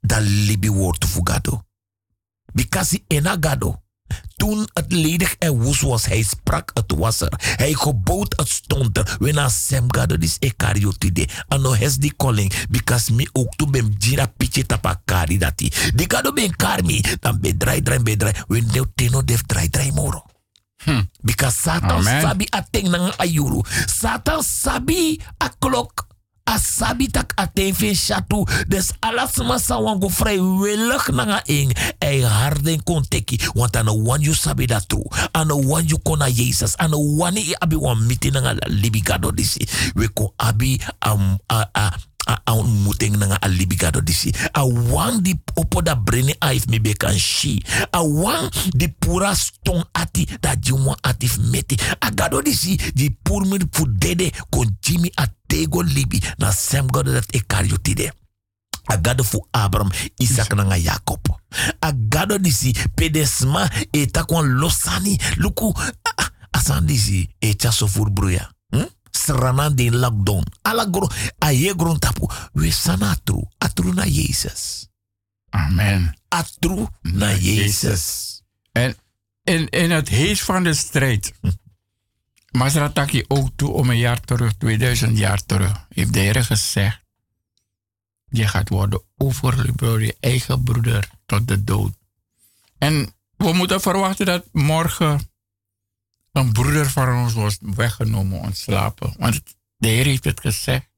Da 0.00 0.18
libi 0.20 0.68
woord 0.68 1.04
fu 1.04 1.22
gado. 1.22 1.64
Bikasi 2.54 3.04
ena 3.08 3.36
gado. 3.36 3.82
Toen 4.36 4.68
het 4.72 4.92
ledig 4.92 5.34
en 5.38 5.62
woes 5.62 5.80
was, 5.80 6.06
hij 6.06 6.22
sprak, 6.22 6.70
het 6.74 6.94
was 6.96 7.20
er. 7.20 7.32
Hij 7.36 7.72
gebood, 7.72 8.36
het 8.36 8.48
stond 8.48 8.96
er. 8.96 9.16
We 9.18 9.32
na 9.32 9.48
gado 9.88 10.18
dis 10.18 10.36
e 10.38 10.50
kariotide. 10.56 11.28
Ano 11.48 11.74
hes 11.74 11.96
di 11.96 12.12
calling, 12.16 12.52
because 12.70 13.12
mi 13.12 13.28
ook 13.32 13.56
tu 13.56 13.66
bem 13.66 13.94
jira 13.98 14.26
piche 14.26 14.66
tapa 14.66 15.00
kari 15.04 15.38
dati. 15.38 15.72
Di 15.94 16.04
gado 16.08 16.32
ben 16.32 16.56
karmi, 16.56 17.04
dan 17.20 17.40
be 17.40 17.56
dry 17.56 17.82
dry 17.82 18.02
be 18.02 18.16
dry. 18.16 18.32
We 18.48 18.60
neo 18.60 18.86
teno 18.94 19.22
def 19.24 19.42
dry 19.46 19.68
dry 19.68 19.90
moro. 19.94 20.24
Because 21.20 21.56
Satan 21.60 22.00
Amen. 22.00 22.24
sabi 22.24 22.48
ateng 22.48 22.88
nang 22.88 23.12
ayuru. 23.20 23.60
Satan 23.84 24.40
sabi 24.40 25.20
a 25.36 25.52
klok. 25.60 26.09
A 26.50 26.58
sabi 26.58 27.06
tak 27.06 27.30
ateng 27.38 27.70
fin 27.70 27.94
shatu. 27.94 28.42
Des 28.66 28.90
alas 29.06 29.38
masa 29.46 29.78
wan 29.78 30.02
go 30.02 30.10
vrijwillig 30.10 31.14
nanga 31.14 31.38
ing. 31.46 31.70
Ei 32.02 32.26
harden 32.26 32.82
kon 32.82 33.06
teki. 33.06 33.38
Want 33.54 33.78
ano 33.78 33.94
wan 33.94 34.18
you 34.18 34.34
sabi 34.34 34.66
dat 34.66 34.90
true. 34.90 35.06
Ano 35.30 35.62
wan 35.62 35.86
you 35.86 36.02
kona 36.02 36.26
Jesus. 36.26 36.74
Ano 36.82 36.98
wan 36.98 37.38
i 37.38 37.54
abi 37.62 37.78
wan 37.78 38.02
miti 38.02 38.34
nanga 38.34 38.58
la 38.58 38.66
libigado 38.66 39.30
disi. 39.30 39.62
We 39.94 40.10
ko 40.10 40.34
abi 40.42 40.82
am 41.06 41.38
a 41.46 41.70
a 41.70 41.94
a 42.44 42.52
ontmoeting 42.52 43.16
nanga 43.16 43.38
a 43.40 43.48
libigado 43.48 44.00
disi. 44.00 44.32
A 44.52 44.64
wan 44.64 45.22
di 45.22 45.34
opo 45.54 45.82
da 45.82 45.94
breni 45.94 46.34
aif 46.40 46.66
mi 46.66 46.80
shi. 47.16 47.62
A 47.92 48.02
wan 48.02 48.50
di 48.74 48.88
pura 48.88 49.34
stong 49.34 49.84
ati 49.92 50.26
da 50.40 50.56
jimwa 50.56 50.96
atif 51.02 51.38
meti. 51.38 51.76
A 52.00 52.10
gado 52.10 52.42
di 52.42 53.10
pur 53.22 53.44
mi 53.46 53.58
fu 53.72 53.86
dede 53.86 54.30
kon 54.50 54.66
jimi 54.80 55.10
a 55.16 55.26
tego 55.46 55.82
libi 55.82 56.20
na 56.38 56.52
sem 56.52 56.86
gado 56.86 57.12
dat 57.12 57.26
e 57.34 57.40
kariotide. 57.46 58.12
A 58.86 58.96
gado 58.96 59.22
fu 59.22 59.46
Abraham, 59.52 59.90
Isaac 60.18 60.52
nanga 60.54 60.76
Jacob. 60.76 61.20
A 61.80 61.92
gado 61.92 62.38
disi 62.38 62.72
pedesma 62.96 63.68
e 63.92 64.06
takwan 64.06 64.58
losani. 64.58 65.18
Luku, 65.36 65.72
ah, 65.76 65.92
ah, 66.16 66.30
asan 66.52 66.86
disi 66.86 67.28
e 67.40 67.54
chaso 67.54 67.86
fur 67.86 68.10
bruya. 68.10 68.50
Hm? 68.72 68.86
Srana 69.10 69.70
de 69.70 69.90
lockdown. 69.90 70.44
Ala 70.62 70.88
gro, 70.90 71.08
a 71.44 71.52
ye 71.52 71.74
gron 71.76 71.98
tapu. 71.98 72.26
We 72.52 72.70
sana 72.70 73.10
atru, 73.10 73.42
atru 73.58 73.92
na 73.92 74.04
Jezus. 74.04 74.88
Amen. 75.50 76.16
Atru 76.28 76.86
na 77.02 77.34
Jezus. 77.34 78.42
En 78.72 78.96
in, 79.44 79.68
in 79.68 79.90
het 79.90 80.08
heet 80.08 80.40
van 80.40 80.62
de 80.62 80.74
strijd. 80.74 81.32
Masrataki 82.50 83.24
ook 83.28 83.48
toe 83.56 83.70
om 83.70 83.90
een 83.90 83.98
jaar 83.98 84.20
terug, 84.20 84.52
2000 84.56 85.18
jaar 85.18 85.44
terug, 85.46 85.86
heeft 85.88 86.12
de 86.12 86.18
Heer 86.18 86.44
gezegd: 86.44 87.00
Je 88.28 88.46
gaat 88.46 88.68
worden 88.68 89.02
overgeleverd 89.16 89.78
door 89.78 90.02
je 90.02 90.16
eigen 90.20 90.62
broeder 90.62 91.08
tot 91.26 91.48
de 91.48 91.64
dood. 91.64 91.92
En 92.78 93.14
we 93.36 93.52
moeten 93.52 93.80
verwachten 93.80 94.26
dat 94.26 94.44
morgen 94.52 95.20
een 96.32 96.52
broeder 96.52 96.90
van 96.90 97.22
ons 97.22 97.32
wordt 97.32 97.58
weggenomen, 97.60 98.40
ontslapen. 98.40 99.14
Want 99.18 99.42
de 99.76 99.88
Heer 99.88 100.04
heeft 100.04 100.24
het 100.24 100.40
gezegd. 100.40 100.88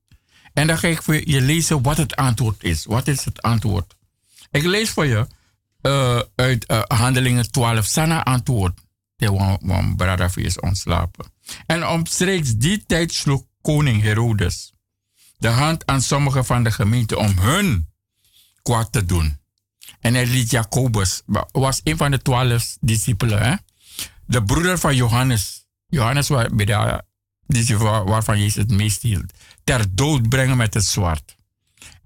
En 0.52 0.66
dan 0.66 0.78
ga 0.78 0.88
ik 0.88 1.02
voor 1.02 1.28
je 1.28 1.40
lezen 1.40 1.82
wat 1.82 1.96
het 1.96 2.16
antwoord 2.16 2.64
is. 2.64 2.84
Wat 2.84 3.08
is 3.08 3.24
het 3.24 3.42
antwoord? 3.42 3.96
Ik 4.50 4.64
lees 4.64 4.90
voor 4.90 5.06
je 5.06 5.26
eh, 5.80 6.20
uit 6.34 6.66
eh, 6.66 6.82
Handelingen 6.86 7.50
12. 7.50 7.86
Sana 7.86 8.24
antwoord. 8.24 8.80
De 9.16 9.32
one 9.32 9.94
brother 9.96 10.32
is 10.34 10.60
ontslapen. 10.60 11.32
En 11.66 11.86
omstreeks 11.86 12.56
die 12.56 12.84
tijd 12.86 13.12
sloeg 13.12 13.42
koning 13.60 14.02
Herodes 14.02 14.72
de 15.42 15.48
hand 15.48 15.86
aan 15.86 16.02
sommige 16.02 16.44
van 16.44 16.62
de 16.62 16.70
gemeente 16.70 17.18
om 17.18 17.38
hun 17.38 17.88
kwaad 18.62 18.92
te 18.92 19.04
doen. 19.04 19.38
En 20.00 20.14
hij 20.14 20.26
liet 20.26 20.50
Jacobus, 20.50 21.22
was 21.52 21.80
een 21.84 21.96
van 21.96 22.10
de 22.10 22.22
twaalf 22.22 22.76
discipelen, 22.80 23.42
hè? 23.42 23.54
De 24.26 24.42
broeder 24.44 24.78
van 24.78 24.96
Johannes. 24.96 25.66
Johannes 25.86 26.28
waar- 26.28 28.04
waarvan 28.04 28.38
Jezus 28.38 28.54
het 28.54 28.70
meest 28.70 29.02
hield. 29.02 29.32
Ter 29.64 29.94
dood 29.94 30.28
brengen 30.28 30.56
met 30.56 30.74
het 30.74 30.84
zwaard. 30.84 31.34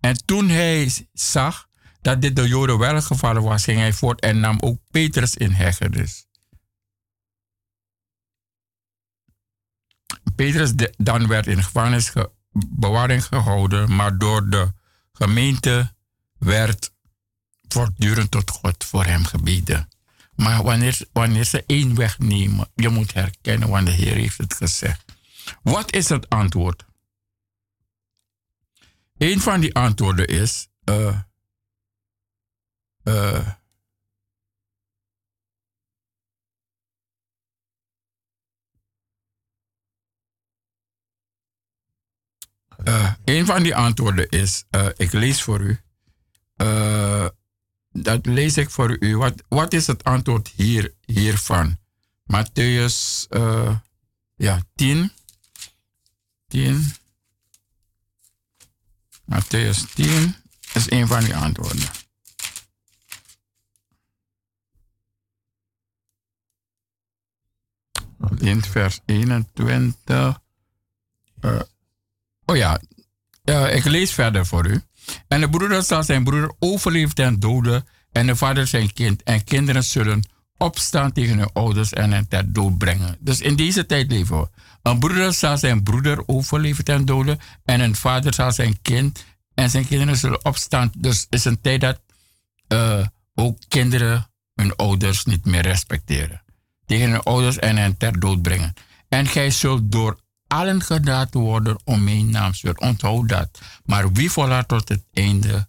En 0.00 0.24
toen 0.24 0.48
hij 0.48 1.06
zag 1.12 1.68
dat 2.00 2.20
dit 2.22 2.36
de 2.36 2.48
Joden 2.48 2.78
wel 2.78 3.02
gevallen 3.02 3.42
was, 3.42 3.64
ging 3.64 3.78
hij 3.78 3.92
voort 3.92 4.20
en 4.20 4.40
nam 4.40 4.58
ook 4.60 4.78
Petrus 4.90 5.34
in 5.34 5.52
hechtenis. 5.52 6.26
Petrus 10.34 10.72
dan 10.96 11.26
werd 11.26 11.46
in 11.46 11.62
gevangenis 11.64 12.08
ge- 12.08 12.30
bewaring 12.68 13.24
gehouden, 13.24 13.94
maar 13.96 14.18
door 14.18 14.48
de 14.50 14.72
gemeente 15.12 15.94
werd 16.38 16.92
voortdurend 17.68 18.30
tot 18.30 18.50
God 18.50 18.84
voor 18.84 19.04
hem 19.04 19.24
gebeden. 19.24 19.88
Maar 20.36 20.62
wanneer, 20.62 20.98
wanneer 21.12 21.44
ze 21.44 21.64
één 21.66 21.94
wegnemen, 21.94 22.70
je 22.74 22.88
moet 22.88 23.12
herkennen, 23.12 23.68
want 23.68 23.86
de 23.86 23.92
Heer 23.92 24.14
heeft 24.14 24.38
het 24.38 24.54
gezegd. 24.54 25.04
Wat 25.62 25.92
is 25.94 26.08
het 26.08 26.28
antwoord? 26.28 26.84
Een 29.16 29.40
van 29.40 29.60
die 29.60 29.74
antwoorden 29.74 30.26
is. 30.28 30.68
eh 30.84 31.20
eh, 33.02 33.46
eh, 42.84 43.12
een 43.24 43.46
van 43.46 43.62
die 43.62 43.76
antwoorden 43.76 44.28
is, 44.28 44.64
eh, 44.70 44.88
ik 44.96 45.12
lees 45.12 45.42
voor 45.42 45.60
u. 45.60 45.80
Dat 48.02 48.26
lees 48.26 48.56
ik 48.56 48.70
voor 48.70 48.96
u. 49.00 49.16
Wat, 49.16 49.42
wat 49.48 49.72
is 49.72 49.86
het 49.86 50.04
antwoord 50.04 50.52
hier, 50.56 50.94
hiervan? 51.04 51.78
Matthäus 52.32 53.26
eh, 53.28 53.76
ja, 54.34 54.62
10. 54.74 55.12
10. 56.48 56.94
Matthäus 59.24 59.94
10 59.94 60.34
is 60.74 60.90
een 60.90 61.06
van 61.06 61.24
die 61.24 61.36
antwoorden. 61.36 61.88
In 68.38 68.62
vers 68.62 69.00
21. 69.04 70.40
eh, 71.40 71.60
oh 72.44 72.56
ja, 72.56 72.80
eh, 73.44 73.74
ik 73.76 73.84
lees 73.84 74.12
verder 74.12 74.46
voor 74.46 74.66
u. 74.66 74.82
En 75.28 75.40
de 75.40 75.50
broeder 75.50 75.82
zal 75.82 76.02
zijn 76.02 76.24
broeder 76.24 76.52
overleven 76.58 77.14
ten 77.14 77.40
dode, 77.40 77.84
en 78.12 78.26
de 78.26 78.36
vader 78.36 78.66
zijn 78.66 78.92
kind. 78.92 79.22
En 79.22 79.44
kinderen 79.44 79.84
zullen 79.84 80.24
opstaan 80.56 81.12
tegen 81.12 81.38
hun 81.38 81.52
ouders 81.52 81.92
en 81.92 82.12
hen 82.12 82.28
ter 82.28 82.52
dood 82.52 82.78
brengen. 82.78 83.16
Dus 83.20 83.40
in 83.40 83.56
deze 83.56 83.86
tijd 83.86 84.10
leven 84.10 84.40
we. 84.40 84.48
Een 84.82 84.98
broeder 84.98 85.32
zal 85.32 85.58
zijn 85.58 85.82
broeder 85.82 86.22
overleven 86.26 86.84
ten 86.84 87.04
dode, 87.04 87.38
en 87.64 87.80
een 87.80 87.96
vader 87.96 88.34
zal 88.34 88.52
zijn 88.52 88.82
kind, 88.82 89.24
en 89.54 89.70
zijn 89.70 89.86
kinderen 89.86 90.16
zullen 90.16 90.44
opstaan. 90.44 90.92
Dus 90.98 91.20
het 91.20 91.34
is 91.34 91.44
een 91.44 91.60
tijd 91.60 91.80
dat 91.80 92.00
eh, 92.68 93.06
ook 93.34 93.58
kinderen 93.68 94.30
hun 94.54 94.76
ouders 94.76 95.24
niet 95.24 95.44
meer 95.44 95.62
respecteren. 95.62 96.42
Tegen 96.86 97.10
hun 97.10 97.22
ouders 97.22 97.58
en 97.58 97.76
hen 97.76 97.96
ter 97.96 98.20
dood 98.20 98.42
brengen. 98.42 98.74
En 99.08 99.26
gij 99.26 99.50
zult 99.50 99.92
door 99.92 100.18
allen 100.46 100.82
gedaan 100.82 101.28
worden 101.30 101.78
om 101.84 102.04
mijn 102.04 102.30
naam 102.30 102.54
zullen. 102.54 102.80
Onthoud 102.80 103.28
dat. 103.28 103.60
Maar 103.84 104.12
wie 104.12 104.30
volhoudt 104.30 104.68
tot 104.68 104.88
het 104.88 105.04
einde 105.12 105.68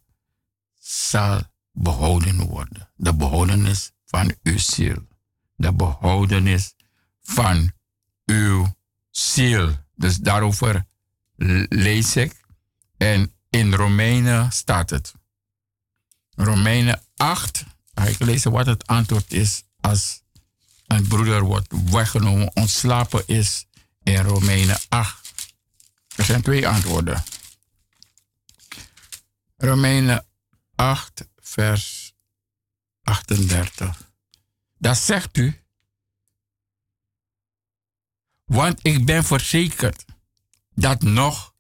zal 0.79 1.41
behouden 1.71 2.45
worden. 2.45 2.89
De 2.95 3.13
behoudenis 3.13 3.91
van 4.05 4.33
uw 4.43 4.57
ziel. 4.57 5.07
De 5.55 5.73
behoudenis 5.73 6.73
van 7.21 7.71
uw 8.25 8.75
ziel. 9.11 9.75
Dus 9.95 10.17
daarover 10.17 10.85
lees 11.69 12.15
ik. 12.15 12.45
En 12.97 13.33
in 13.49 13.73
Romeinen 13.73 14.51
staat 14.51 14.89
het. 14.89 15.13
Romeinen 16.35 17.01
8. 17.15 17.65
Ga 17.93 18.03
ik 18.03 18.19
lezen 18.19 18.51
wat 18.51 18.65
het 18.65 18.87
antwoord 18.87 19.33
is 19.33 19.63
als 19.79 20.21
een 20.87 21.07
broeder 21.07 21.43
wordt 21.43 21.67
weggenomen, 21.91 22.51
ontslapen 22.55 23.23
is 23.25 23.65
in 24.07 24.23
Romeinen 24.23 24.79
8. 24.89 25.33
Er 26.15 26.23
zijn 26.23 26.41
twee 26.41 26.67
antwoorden. 26.67 27.23
Romeinen 29.57 30.25
8, 30.75 31.27
vers 31.35 32.13
38. 33.03 34.11
Dat 34.77 34.97
zegt 34.97 35.37
u. 35.37 35.61
Want 38.45 38.79
ik 38.81 39.05
ben 39.05 39.23
verzekerd 39.23 40.05
dat 40.75 41.01
nog, 41.01 41.53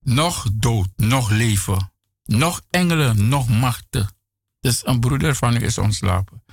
nog 0.00 0.46
dood, 0.52 0.88
nog 0.96 1.30
leven, 1.30 1.92
nog 2.24 2.62
engelen, 2.70 3.28
nog 3.28 3.48
machten. 3.48 4.16
Dus 4.60 4.86
een 4.86 5.00
broeder 5.00 5.34
van 5.36 5.56
u 5.56 5.64
is 5.64 5.78
ontslapen. 5.78 6.44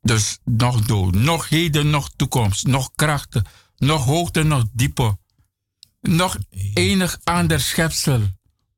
Dus 0.00 0.38
nog 0.44 0.80
dood, 0.80 1.14
nog 1.14 1.48
heden, 1.48 1.90
nog 1.90 2.10
toekomst, 2.16 2.66
nog 2.66 2.90
krachten, 2.94 3.44
nog 3.80 4.04
hoogte, 4.04 4.42
nog 4.42 4.64
diepe, 4.72 5.18
nog 6.00 6.36
enig 6.74 7.18
ander 7.24 7.60
schepsel 7.60 8.28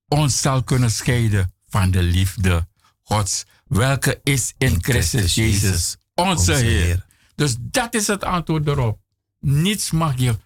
ons 0.09 0.41
zal 0.41 0.62
kunnen 0.62 0.91
scheiden 0.91 1.55
van 1.69 1.91
de 1.91 2.03
liefde 2.03 2.66
Gods, 3.03 3.45
welke 3.66 4.20
is 4.23 4.55
in, 4.59 4.83
Christus 4.83 5.35
Jezus, 5.35 5.97
onze 6.15 6.53
Heer. 6.53 7.07
Dus 7.35 7.57
dat 7.61 7.95
is 7.95 8.07
het 8.07 8.24
antwoord 8.24 8.66
erop. 8.66 8.99
Niets 9.41 9.91
mag 9.91 10.19
je. 10.19 10.39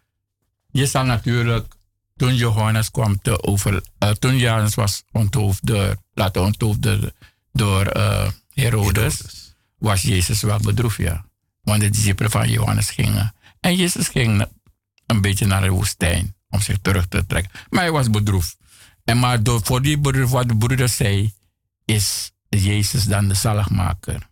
Je 0.71 0.87
zal 0.87 1.05
natuurlijk, 1.05 1.75
toen 2.17 2.35
Johannes 2.35 2.91
kwam 2.91 3.21
te 3.23 3.43
over, 3.43 3.83
uh, 3.99 4.11
toen 4.11 4.37
Johannes 4.37 4.75
was 4.75 5.03
onthoofd 5.13 5.67
door, 5.67 5.97
laten 6.15 6.43
onthoofd 6.43 6.89
door 7.53 7.97
uh, 7.97 8.29
Herodes, 8.55 9.21
was 9.79 10.03
Jezus 10.03 10.43
wel 10.43 10.59
bedroefd, 10.59 10.97
ja. 10.97 11.25
Want 11.63 11.81
de 11.81 11.91
discipelen 11.91 12.31
van 12.31 12.51
Johannes 12.51 12.91
gingen. 12.91 13.35
En 13.67 13.77
Jezus 13.77 14.09
ging 14.09 14.47
een 15.07 15.21
beetje 15.21 15.47
naar 15.47 15.63
de 15.63 15.69
woestijn 15.69 16.37
om 16.49 16.61
zich 16.61 16.79
terug 16.83 17.07
te 17.07 17.27
trekken. 17.27 17.53
Maar 17.69 17.81
hij 17.81 17.91
was 17.91 18.11
bedroefd. 18.11 18.57
En 19.05 19.19
maar 19.19 19.43
door, 19.43 19.61
voor 19.65 19.83
die 19.83 20.01
broeder, 20.01 20.27
wat 20.27 20.49
de 20.49 20.57
broeder 20.57 20.89
zei, 20.89 21.35
is 21.85 22.33
Jezus 22.49 23.05
dan 23.05 23.29
de 23.29 23.35
zaligmaker. 23.35 24.29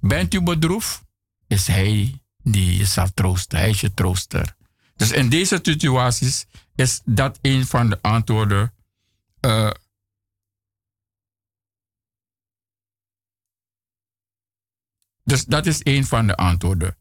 Bent 0.00 0.34
u 0.34 0.42
bedroefd, 0.42 1.02
is 1.46 1.66
hij 1.66 2.22
die 2.42 2.76
je 2.76 2.84
zal 2.84 3.08
troosten. 3.14 3.58
Hij 3.58 3.70
is 3.70 3.80
je 3.80 3.94
trooster. 3.94 4.56
Dus 4.96 5.10
in 5.10 5.28
deze 5.28 5.58
situaties 5.62 6.46
is 6.74 7.00
dat 7.04 7.38
een 7.42 7.66
van 7.66 7.90
de 7.90 8.02
antwoorden. 8.02 8.74
Uh, 9.40 9.70
dus 15.24 15.44
dat 15.44 15.66
is 15.66 15.80
een 15.82 16.06
van 16.06 16.26
de 16.26 16.36
antwoorden. 16.36 16.96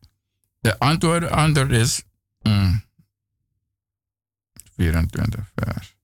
De 0.63 0.79
antwoord 0.79 1.29
ander 1.29 1.71
is. 1.71 2.01
Mm, 2.41 2.83
24 4.75 5.51
vers. 5.55 5.95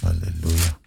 Halleluja. 0.00 0.78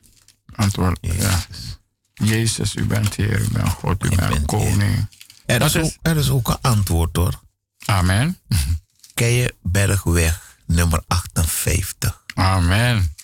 Antwoord, 0.55 0.97
Jezus. 1.01 1.77
ja. 2.13 2.25
Jezus, 2.25 2.75
u 2.75 2.85
bent 2.85 3.15
Heer, 3.15 3.41
u 3.41 3.49
bent 3.51 3.69
God, 3.69 4.05
u 4.05 4.15
bent, 4.15 4.45
koning. 4.45 5.07
Er 5.45 5.61
is, 5.61 5.75
ook, 5.77 5.91
er 6.01 6.17
is 6.17 6.29
ook 6.29 6.47
een 6.47 6.61
antwoord 6.61 7.15
hoor. 7.15 7.41
Amen. 7.85 8.37
Ken 9.13 9.31
je 9.31 9.55
Bergweg 9.61 10.57
nummer 10.65 11.03
58? 11.07 12.23
Amen. 12.33 13.15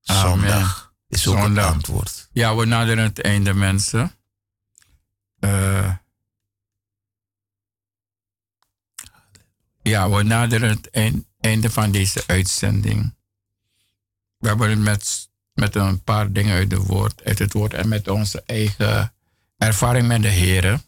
Zondag 0.00 0.81
is 1.12 1.26
ook 1.26 1.38
Zondag. 1.38 1.66
een 1.66 1.72
antwoord. 1.72 2.28
Ja, 2.32 2.56
we 2.56 2.64
naderen 2.64 3.04
het 3.04 3.20
einde, 3.20 3.54
mensen. 3.54 4.12
Uh, 5.40 5.94
ja, 9.82 10.10
we 10.10 10.22
naderen 10.22 10.68
het 10.68 10.90
einde 11.40 11.70
van 11.70 11.90
deze 11.90 12.22
uitzending. 12.26 13.14
We 14.38 14.48
hebben 14.48 14.70
het 14.70 14.78
met, 14.78 15.28
met 15.52 15.74
een 15.74 16.02
paar 16.02 16.32
dingen 16.32 16.54
uit, 16.54 16.70
de 16.70 16.78
woord, 16.78 17.24
uit 17.24 17.38
het 17.38 17.52
woord 17.52 17.74
en 17.74 17.88
met 17.88 18.08
onze 18.08 18.42
eigen 18.46 19.12
ervaring 19.58 20.06
met 20.06 20.22
de 20.22 20.28
Heer. 20.28 20.80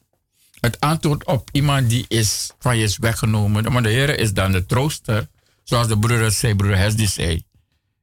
Het 0.60 0.80
antwoord 0.80 1.24
op 1.24 1.48
iemand 1.52 1.88
die 1.88 2.04
is, 2.08 2.50
van 2.58 2.76
je 2.76 2.84
is 2.84 2.98
weggenomen. 2.98 3.72
Maar 3.72 3.82
de 3.82 3.88
Heer 3.88 4.18
is 4.18 4.32
dan 4.32 4.52
de 4.52 4.66
trooster, 4.66 5.28
zoals 5.62 5.88
de 5.88 5.98
broeder 5.98 6.30
zei, 6.30 6.54
broeder 6.54 6.78
Hesdy 6.78 7.06
zei. 7.06 7.44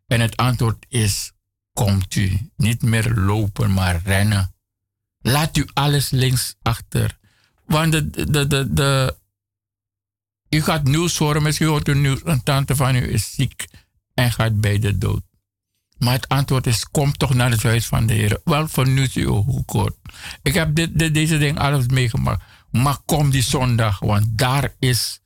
En 0.07 0.19
het 0.21 0.37
antwoord 0.37 0.85
is, 0.89 1.31
komt 1.73 2.15
u. 2.15 2.51
Niet 2.55 2.81
meer 2.81 3.13
lopen, 3.13 3.73
maar 3.73 4.01
rennen. 4.03 4.53
Laat 5.21 5.57
u 5.57 5.67
alles 5.73 6.09
links 6.09 6.55
achter. 6.61 7.17
Want 7.65 7.91
de, 7.91 8.09
de, 8.09 8.47
de, 8.47 8.73
de, 8.73 9.17
u 10.49 10.61
gaat 10.61 10.83
nieuws 10.83 11.17
horen, 11.17 11.43
misschien 11.43 11.67
hoort 11.67 11.87
u 11.87 11.95
nieuws, 11.95 12.19
een 12.23 12.43
tante 12.43 12.75
van 12.75 12.95
u 12.95 13.13
is 13.13 13.33
ziek 13.33 13.67
en 14.13 14.31
gaat 14.31 14.61
bij 14.61 14.79
de 14.79 14.97
dood. 14.97 15.21
Maar 15.97 16.13
het 16.13 16.27
antwoord 16.27 16.67
is, 16.67 16.89
kom 16.89 17.11
toch 17.11 17.33
naar 17.33 17.51
het 17.51 17.63
huis 17.63 17.87
van 17.87 18.05
de 18.05 18.13
Heer. 18.13 18.41
Wel 18.43 18.67
vernieuwt 18.67 19.15
u 19.15 19.25
uw 19.25 19.63
kort. 19.65 19.95
Ik 20.41 20.53
heb 20.53 20.75
dit, 20.75 21.13
deze 21.13 21.37
ding 21.37 21.59
alles 21.59 21.85
meegemaakt. 21.85 22.43
Maar 22.71 22.97
kom 23.05 23.29
die 23.29 23.43
zondag, 23.43 23.99
want 23.99 24.25
daar 24.37 24.75
is 24.79 25.21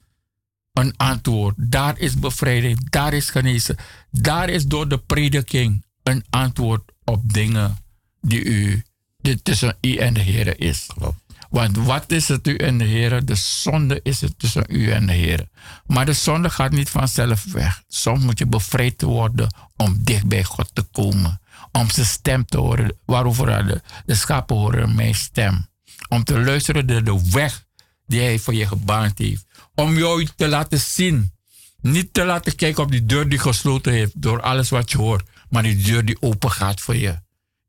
een 0.74 0.94
antwoord. 0.98 1.56
Daar 1.58 2.00
is 2.00 2.20
bevrijding. 2.20 2.90
Daar 2.90 3.14
is 3.14 3.30
genezen. 3.30 3.76
Daar 4.12 4.50
is 4.50 4.66
door 4.66 4.88
de 4.88 4.98
prediking 4.98 5.85
een 6.06 6.24
antwoord 6.30 6.92
op 7.04 7.34
dingen 7.34 7.78
die 8.22 8.44
u, 8.44 8.84
die 9.18 9.42
tussen 9.42 9.78
u 9.82 9.96
en 9.96 10.14
de 10.14 10.20
Heer 10.20 10.60
is. 10.60 10.88
Klopt. 10.98 11.24
Want 11.50 11.78
wat 11.78 12.12
is 12.12 12.28
het 12.28 12.48
u 12.48 12.56
en 12.56 12.78
de 12.78 12.84
Heer? 12.84 13.26
De 13.26 13.36
zonde 13.36 14.00
is 14.04 14.22
het 14.22 14.40
tussen 14.40 14.66
u 14.68 14.92
en 14.92 15.06
de 15.06 15.14
Heer. 15.14 15.48
Maar 15.86 16.06
de 16.06 16.14
zonde 16.14 16.50
gaat 16.50 16.72
niet 16.72 16.90
vanzelf 16.90 17.46
weg. 17.52 17.84
Soms 17.88 18.24
moet 18.24 18.40
je 18.40 18.48
bevrijd 18.48 19.02
worden 19.02 19.56
om 19.76 20.04
dicht 20.04 20.28
bij 20.28 20.44
God 20.44 20.70
te 20.74 20.82
komen. 20.82 21.40
Om 21.72 21.90
zijn 21.90 22.06
stem 22.06 22.46
te 22.46 22.58
horen. 22.58 22.98
Waarover 23.06 23.68
de, 23.68 23.82
de 24.06 24.16
schapen 24.16 24.56
horen 24.56 24.96
mijn 24.96 25.16
stem. 25.16 25.68
Om 26.10 26.24
te 26.24 26.40
luisteren 26.40 26.86
naar 26.86 27.04
de 27.04 27.30
weg 27.32 27.66
die 28.08 28.22
hij 28.22 28.40
voor 28.40 28.54
je 28.54 28.68
gebaand 28.68 29.18
heeft. 29.18 29.46
Om 29.76 29.98
jou 29.98 30.28
te 30.36 30.48
laten 30.48 30.80
zien. 30.80 31.34
Niet 31.82 32.14
te 32.14 32.26
laten 32.26 32.56
kijken 32.56 32.84
op 32.84 32.92
die 32.92 33.06
deur 33.06 33.30
die 33.30 33.40
gesloten 33.40 33.94
heeft 33.94 34.22
door 34.22 34.42
alles 34.42 34.70
wat 34.70 34.92
je 34.92 34.98
hoort. 34.98 35.30
Maar 35.50 35.64
die 35.64 35.84
deur 35.84 36.06
die 36.06 36.22
open 36.22 36.52
gaat 36.52 36.82
voor 36.82 36.96
je. 36.96 37.20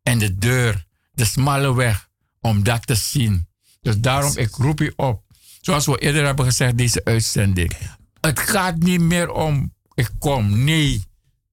En 0.03 0.19
de 0.19 0.39
deur, 0.39 0.85
de 1.13 1.25
smalle 1.25 1.75
weg, 1.75 2.09
om 2.41 2.63
dat 2.63 2.87
te 2.87 2.95
zien. 2.95 3.49
Dus 3.81 3.99
daarom, 3.99 4.37
ik 4.37 4.55
roep 4.55 4.79
je 4.79 4.93
op. 4.97 5.23
Zoals 5.61 5.87
we 5.87 5.99
eerder 5.99 6.25
hebben 6.25 6.45
gezegd, 6.45 6.79
deze 6.79 7.05
uitzending. 7.05 7.77
Het 8.21 8.41
gaat 8.41 8.77
niet 8.77 9.01
meer 9.01 9.31
om, 9.31 9.75
ik 9.95 10.11
kom. 10.19 10.65
Nee, 10.65 11.05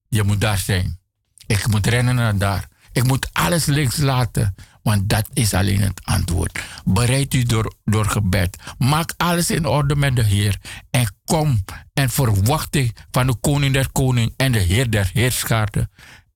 je 0.08 0.22
moet 0.22 0.40
daar 0.40 0.58
zijn. 0.58 0.98
Ik 1.46 1.66
moet 1.66 1.86
rennen 1.86 2.14
naar 2.14 2.38
daar. 2.38 2.68
Ik 2.92 3.04
moet 3.04 3.28
alles 3.32 3.64
links 3.64 3.96
laten. 3.96 4.54
Want 4.84 5.08
dat 5.08 5.28
is 5.32 5.54
alleen 5.54 5.80
het 5.80 6.00
antwoord. 6.04 6.60
Bereid 6.84 7.34
u 7.34 7.42
door, 7.42 7.74
door 7.84 8.04
gebed. 8.04 8.58
Maak 8.78 9.14
alles 9.16 9.50
in 9.50 9.66
orde 9.66 9.96
met 9.96 10.16
de 10.16 10.22
Heer. 10.24 10.58
En 10.90 11.14
kom 11.24 11.64
en 11.92 12.10
verwachting 12.10 12.96
van 13.10 13.26
de 13.26 13.34
koning 13.34 13.72
der 13.72 13.88
koning 13.92 14.32
en 14.36 14.52
de 14.52 14.58
Heer 14.58 14.90
der 14.90 15.10
heerschaarden. 15.12 15.90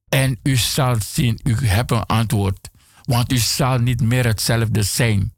En 0.09 0.39
u 0.43 0.57
zal 0.57 0.97
zien, 1.07 1.41
u 1.45 1.67
hebt 1.67 1.91
een 1.91 2.07
antwoord. 2.07 2.69
Want 3.03 3.33
u 3.33 3.39
zal 3.39 3.79
niet 3.79 4.01
meer 4.01 4.27
hetzelfde 4.27 4.83
zijn. 4.83 5.35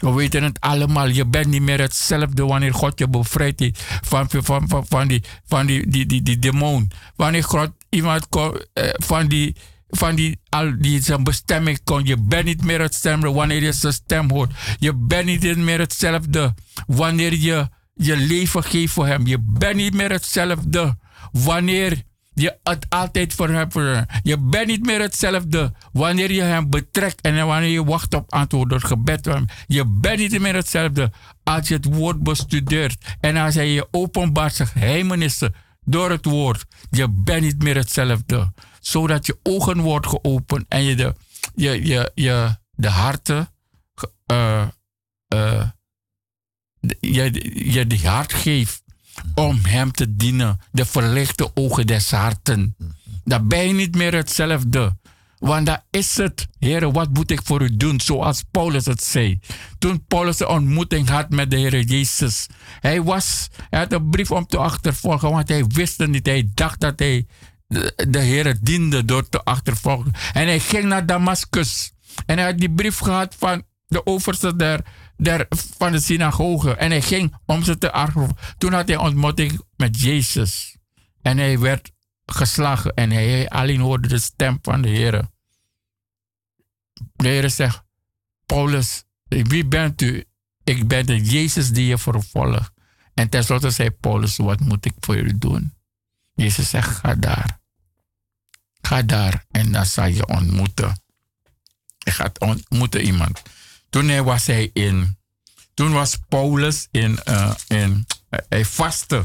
We 0.00 0.12
weten 0.12 0.42
het 0.42 0.60
allemaal. 0.60 1.08
Je 1.08 1.26
bent 1.26 1.46
niet 1.46 1.62
meer 1.62 1.80
hetzelfde 1.80 2.44
wanneer 2.44 2.74
God 2.74 2.98
je 2.98 3.08
bevrijdt 3.08 3.62
van, 4.02 4.30
van, 4.30 4.68
van, 4.68 4.86
van, 4.88 5.08
die, 5.08 5.24
van 5.46 5.66
die, 5.66 5.90
die, 5.90 6.06
die, 6.06 6.22
die 6.22 6.38
demon. 6.38 6.90
Wanneer 7.16 7.44
God 7.44 7.70
iemand 7.88 8.26
eh, 8.72 8.88
van 8.92 9.26
die, 9.26 9.56
van 9.90 10.14
die, 10.14 10.40
al 10.48 10.72
die 10.78 11.02
zijn 11.02 11.24
bestemming 11.24 11.80
kon. 11.84 12.04
Je 12.04 12.16
bent 12.16 12.44
niet 12.44 12.64
meer 12.64 12.80
hetzelfde 12.80 13.30
wanneer 13.30 13.62
je 13.62 13.72
zijn 13.72 13.92
stem 13.92 14.30
hoort. 14.30 14.52
Je 14.78 14.94
bent 14.94 15.24
niet 15.24 15.56
meer 15.56 15.78
hetzelfde 15.78 16.54
wanneer 16.86 17.34
je 17.34 17.68
je 17.94 18.16
leven 18.16 18.64
geeft 18.64 18.92
voor 18.92 19.06
hem. 19.06 19.26
Je 19.26 19.38
bent 19.40 19.76
niet 19.76 19.94
meer 19.94 20.10
hetzelfde 20.10 20.96
wanneer 21.32 22.02
je 22.34 22.58
het 22.62 22.86
altijd 22.88 23.34
voor 23.34 23.48
hem. 23.48 24.06
Je 24.22 24.38
bent 24.38 24.66
niet 24.66 24.86
meer 24.86 25.00
hetzelfde 25.00 25.72
wanneer 25.92 26.32
je 26.32 26.42
hem 26.42 26.70
betrekt 26.70 27.20
en 27.20 27.46
wanneer 27.46 27.70
je 27.70 27.84
wacht 27.84 28.14
op 28.14 28.32
antwoord 28.32 28.70
door 28.70 28.80
gebed. 28.80 29.28
Je 29.66 29.86
bent 29.86 30.18
niet 30.18 30.40
meer 30.40 30.54
hetzelfde 30.54 31.12
als 31.44 31.68
je 31.68 31.74
het 31.74 31.84
woord 31.84 32.22
bestudeert 32.22 33.16
en 33.20 33.36
als 33.36 33.54
hij 33.54 33.68
je 33.68 33.88
openbaart 33.90 34.54
zijn 34.54 34.68
geheimenissen 34.68 35.54
door 35.84 36.10
het 36.10 36.24
woord. 36.24 36.64
Je 36.90 37.08
bent 37.08 37.42
niet 37.42 37.62
meer 37.62 37.76
hetzelfde. 37.76 38.52
Zodat 38.80 39.26
je 39.26 39.38
ogen 39.42 39.80
wordt 39.80 40.06
geopend 40.06 40.64
en 40.68 40.82
je 40.82 40.96
de, 40.96 41.14
je, 41.54 41.86
je, 41.86 42.10
je, 42.14 42.56
de 42.70 42.88
harten, 42.88 43.52
uh, 44.32 44.66
uh, 45.34 45.68
je, 47.00 47.50
je 47.72 47.86
de 47.86 48.08
hart 48.08 48.32
geeft 48.32 48.82
om 49.34 49.58
hem 49.62 49.92
te 49.92 50.16
dienen. 50.16 50.60
De 50.72 50.84
verlichte 50.84 51.50
ogen 51.54 51.86
des 51.86 52.10
harten. 52.10 52.76
Dan 53.24 53.48
ben 53.48 53.66
je 53.66 53.72
niet 53.72 53.94
meer 53.96 54.14
hetzelfde. 54.14 54.98
Want 55.38 55.66
daar 55.66 55.84
is 55.90 56.16
het. 56.16 56.46
Heer, 56.58 56.92
wat 56.92 57.12
moet 57.12 57.30
ik 57.30 57.40
voor 57.44 57.62
u 57.62 57.76
doen? 57.76 58.00
Zoals 58.00 58.42
Paulus 58.50 58.86
het 58.86 59.02
zei. 59.02 59.38
Toen 59.78 60.04
Paulus 60.06 60.40
een 60.40 60.46
ontmoeting 60.46 61.08
had 61.08 61.30
met 61.30 61.50
de 61.50 61.56
Heer 61.56 61.80
Jezus. 61.80 62.46
Hij, 62.80 63.02
was, 63.02 63.48
hij 63.70 63.78
had 63.78 63.92
een 63.92 64.10
brief 64.10 64.30
om 64.30 64.46
te 64.46 64.56
achtervolgen, 64.56 65.30
want 65.30 65.48
hij 65.48 65.64
wist 65.66 65.98
het 65.98 66.10
niet. 66.10 66.26
Hij 66.26 66.50
dacht 66.54 66.80
dat 66.80 66.98
hij 66.98 67.26
de, 67.70 68.06
de 68.08 68.58
diende 68.60 69.04
door 69.04 69.28
te 69.28 69.42
achtervolgen. 69.42 70.12
En 70.32 70.46
hij 70.46 70.60
ging 70.60 70.84
naar 70.84 71.06
Damascus. 71.06 71.92
En 72.26 72.36
hij 72.36 72.46
had 72.46 72.58
die 72.58 72.70
brief 72.70 72.98
gehad 72.98 73.34
van 73.38 73.62
de 73.86 74.06
overste 74.06 74.56
der, 74.56 74.80
der, 75.16 75.46
van 75.78 75.92
de 75.92 76.00
synagoge. 76.00 76.74
En 76.74 76.90
hij 76.90 77.02
ging 77.02 77.36
om 77.46 77.62
ze 77.62 77.78
te 77.78 77.92
achtervolgen. 77.92 78.36
Toen 78.58 78.72
had 78.72 78.88
hij 78.88 78.96
ontmoeting 78.96 79.60
met 79.76 80.00
Jezus. 80.00 80.76
En 81.22 81.38
hij 81.38 81.58
werd 81.58 81.90
geslagen 82.26 82.94
en 82.94 83.10
hij 83.10 83.48
alleen 83.48 83.80
hoorde 83.80 84.08
de 84.08 84.18
stem 84.18 84.58
van 84.62 84.82
de 84.82 84.88
Heer. 84.88 85.28
De 87.12 87.28
Heer 87.28 87.50
zegt, 87.50 87.82
Paulus, 88.46 89.04
wie 89.28 89.66
bent 89.66 90.02
u? 90.02 90.24
Ik 90.64 90.88
ben 90.88 91.06
de 91.06 91.20
Jezus 91.24 91.70
die 91.70 91.86
je 91.86 91.98
vervolgt. 91.98 92.72
En 93.14 93.28
tenslotte 93.28 93.70
zei 93.70 93.90
Paulus, 93.90 94.36
wat 94.36 94.60
moet 94.60 94.84
ik 94.84 94.94
voor 95.00 95.16
jullie 95.16 95.38
doen? 95.38 95.74
Jezus 96.34 96.70
zegt, 96.70 96.96
ga 96.96 97.14
daar. 97.14 97.59
Ga 98.82 99.02
daar 99.02 99.44
en 99.50 99.72
dan 99.72 99.86
zal 99.86 100.06
je 100.06 100.26
ontmoeten. 100.26 101.02
Je 101.98 102.10
gaat 102.10 102.40
ontmoeten 102.40 103.00
iemand. 103.00 103.42
Toen 103.90 104.24
was 104.24 104.46
hij 104.46 104.70
in, 104.72 105.18
toen 105.74 105.92
was 105.92 106.18
Paulus 106.28 106.88
in, 106.90 107.18
uh, 107.28 107.54
in 107.68 108.06
hij 108.48 108.64
vastte. 108.64 109.24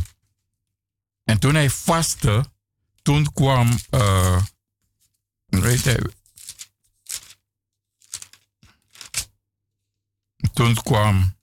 En 1.23 1.39
toen 1.39 1.53
hij 1.53 1.69
vastte, 1.69 2.45
toen 3.01 3.33
kwam, 3.33 3.79
uh, 3.91 4.43
weet 5.45 5.83
je, 5.83 6.13
toen 10.53 10.73
kwam, 10.73 11.37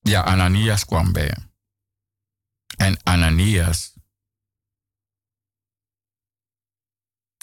ja, 0.00 0.22
Ananias 0.22 0.84
kwam 0.84 1.12
bij 1.12 1.26
hem. 1.26 1.52
En 2.76 3.02
Ananias, 3.02 3.93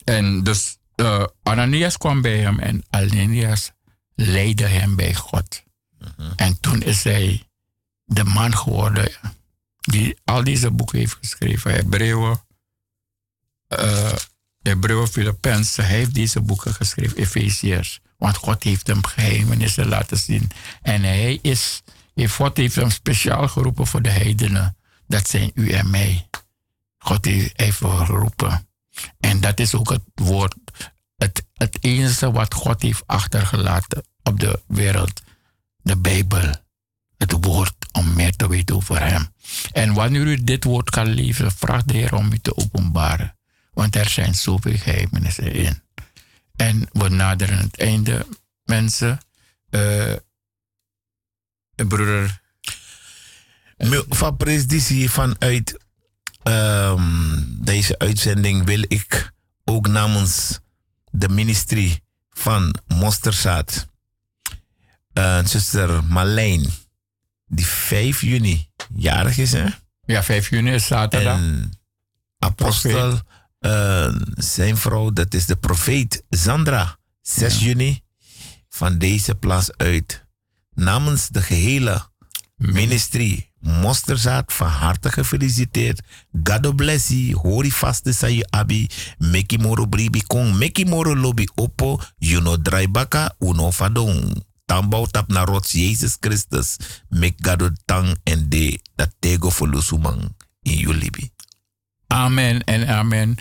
en 0.03 0.43
dus 0.43 0.77
uh, 0.95 1.23
Ananias 1.43 1.97
kwam 1.97 2.21
bij 2.21 2.37
hem 2.37 2.59
en 2.59 2.83
Ananias 2.89 3.71
leidde 4.15 4.67
hem 4.67 4.95
bij 4.95 5.15
God. 5.15 5.63
Uh 5.99 6.07
-huh. 6.17 6.31
En 6.35 6.59
toen 6.59 6.81
is 6.81 7.03
hij 7.03 7.47
de 8.05 8.23
man 8.23 8.57
geworden 8.57 9.11
die 9.81 10.17
al 10.23 10.43
deze 10.43 10.71
boeken 10.71 10.99
heeft 10.99 11.17
geschreven. 11.21 11.71
Hebreeën, 11.71 12.37
uh, 13.69 14.13
Hebreeën, 14.61 15.07
Filippenzen, 15.07 15.85
hij 15.85 15.95
heeft 15.95 16.13
deze 16.13 16.41
boeken 16.41 16.73
geschreven, 16.73 17.17
Efeziërs. 17.17 17.99
Want 18.17 18.35
God 18.35 18.63
heeft 18.63 18.87
hem 18.87 19.05
geheimenissen 19.05 19.87
laten 19.87 20.17
zien. 20.17 20.49
En 20.81 21.01
hij 21.03 21.39
is, 21.41 21.81
God 22.29 22.57
heeft 22.57 22.75
hem 22.75 22.89
speciaal 22.89 23.47
geroepen 23.47 23.87
voor 23.87 24.01
de 24.01 24.09
heidenen. 24.09 24.77
Dat 25.07 25.29
zijn 25.29 25.51
u 25.53 25.69
en 25.69 25.89
mij. 25.89 26.27
God 26.97 27.25
heeft 27.25 27.59
even 27.59 28.05
geroepen. 28.05 28.67
En 29.19 29.39
dat 29.39 29.59
is 29.59 29.76
ook 29.76 29.89
het 29.89 30.03
woord, 30.15 30.55
het, 31.18 31.43
het 31.53 31.77
enige 31.81 32.31
wat 32.31 32.53
God 32.53 32.81
heeft 32.81 33.03
achtergelaten 33.05 34.03
op 34.23 34.39
de 34.39 34.61
wereld. 34.68 35.22
De 35.81 35.97
Bijbel. 35.97 36.55
Het 37.18 37.35
woord 37.39 37.73
om 37.91 38.13
meer 38.13 38.35
te 38.35 38.47
weten 38.47 38.76
over 38.76 38.99
Hem. 38.99 39.27
En 39.72 39.93
wanneer 39.93 40.26
u 40.26 40.43
dit 40.43 40.63
woord 40.63 40.89
kan 40.89 41.07
leven, 41.07 41.51
vraag 41.51 41.84
de 41.84 41.93
Heer 41.93 42.15
om 42.15 42.31
u 42.31 42.39
te 42.39 42.57
openbaren. 42.57 43.38
Want 43.73 43.95
er 43.95 44.09
zijn 44.09 44.35
zoveel 44.35 44.77
geheimenissen 44.77 45.53
in. 45.53 45.81
En 46.55 46.88
we 46.91 47.09
naderen 47.09 47.57
het 47.57 47.77
einde, 47.77 48.27
mensen. 48.63 49.19
Uh, 49.69 50.15
broeder. 51.88 52.41
Van 54.09 54.38
presidie 54.38 55.11
vanuit 55.11 55.80
um, 56.43 57.57
deze 57.61 57.97
uitzending 57.97 58.65
wil 58.65 58.84
ik 58.88 59.31
ook 59.63 59.88
namens 59.88 60.59
de 61.11 61.30
ministerie 61.30 62.03
van 62.30 62.76
Mosterzaad, 62.88 63.88
uh, 65.13 65.45
zuster 65.45 66.03
Marlijn, 66.03 66.69
die 67.47 67.65
5 67.65 68.22
juni 68.22 68.69
jarig 68.95 69.38
is, 69.38 69.51
hè? 69.51 69.65
Ja, 70.05 70.23
5 70.23 70.49
juni 70.49 70.72
is 70.72 70.85
zaterdag. 70.85 71.38
En 71.38 71.72
apostel, 72.39 73.19
uh, 73.59 74.15
zijn 74.35 74.77
vrouw, 74.77 75.11
dat 75.11 75.34
is 75.34 75.45
de 75.45 75.55
profeet 75.55 76.23
Zandra, 76.30 76.97
6 77.22 77.59
ja. 77.59 77.65
juni, 77.65 78.01
van 78.69 78.97
deze 78.97 79.35
plaats 79.35 79.77
uit. 79.77 80.26
Namens 80.73 81.27
de 81.27 81.41
gehele 81.41 82.09
ministerie 82.61 83.51
Mosterzaad, 83.61 84.53
van 84.53 84.67
harte 84.67 85.11
gefeliciteerd. 85.11 86.01
God 86.43 86.75
bless 86.75 87.07
you. 87.07 87.35
Hori 87.35 87.71
vaste 87.71 88.13
sa 88.13 88.27
je 88.27 88.47
abi. 88.49 88.89
Meki 89.17 89.57
moro 89.57 89.88
bribi 89.88 90.23
kong. 90.27 90.57
Meki 90.57 90.85
moro 90.85 91.15
lobby 91.15 91.47
oppo. 91.55 91.99
You 92.17 92.41
know 92.41 92.57
draibaka 92.61 93.35
uno 93.39 93.71
fadong. 93.71 94.43
Tambou 94.65 95.07
tap 95.07 95.27
na 95.27 95.43
rots 95.43 95.71
Jezus 95.71 96.17
Christus. 96.19 96.77
Mek 97.09 97.33
gado 97.38 97.69
tang 97.85 98.17
en 98.23 98.49
de. 98.49 98.79
Dat 98.95 99.13
tego 99.19 99.49
volusumang. 99.49 100.35
In 100.61 100.77
julibi. 100.77 101.29
Amen 102.07 102.63
en 102.63 102.88
amen. 102.88 103.38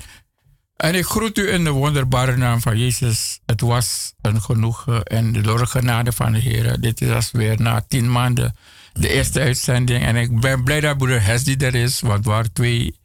En 0.76 0.94
ik 0.94 1.05
groet 1.05 1.38
u 1.38 1.52
in 1.52 1.64
de 1.64 1.70
wonderbare 1.70 2.36
naam 2.36 2.60
van 2.60 2.78
Jezus. 2.78 3.40
Het 3.47 3.60
was 3.60 4.12
een 4.20 4.42
genoegen 4.42 5.02
en 5.02 5.32
de 5.32 5.66
genade 5.66 6.12
van 6.12 6.32
de 6.32 6.38
Heer. 6.38 6.80
Dit 6.80 7.01
is 7.01 7.30
weer 7.30 7.60
na 7.60 7.84
tien 7.88 8.12
maanden 8.12 8.55
de 8.92 9.08
eerste 9.08 9.40
uitzending. 9.40 10.04
En 10.04 10.16
ik 10.16 10.40
ben 10.40 10.64
blij 10.64 10.80
dat 10.80 10.96
broeder 10.96 11.24
Hesdy 11.24 11.54
er 11.58 11.74
is, 11.74 12.00
want 12.00 12.24
waar 12.24 12.52
twee 12.52 12.98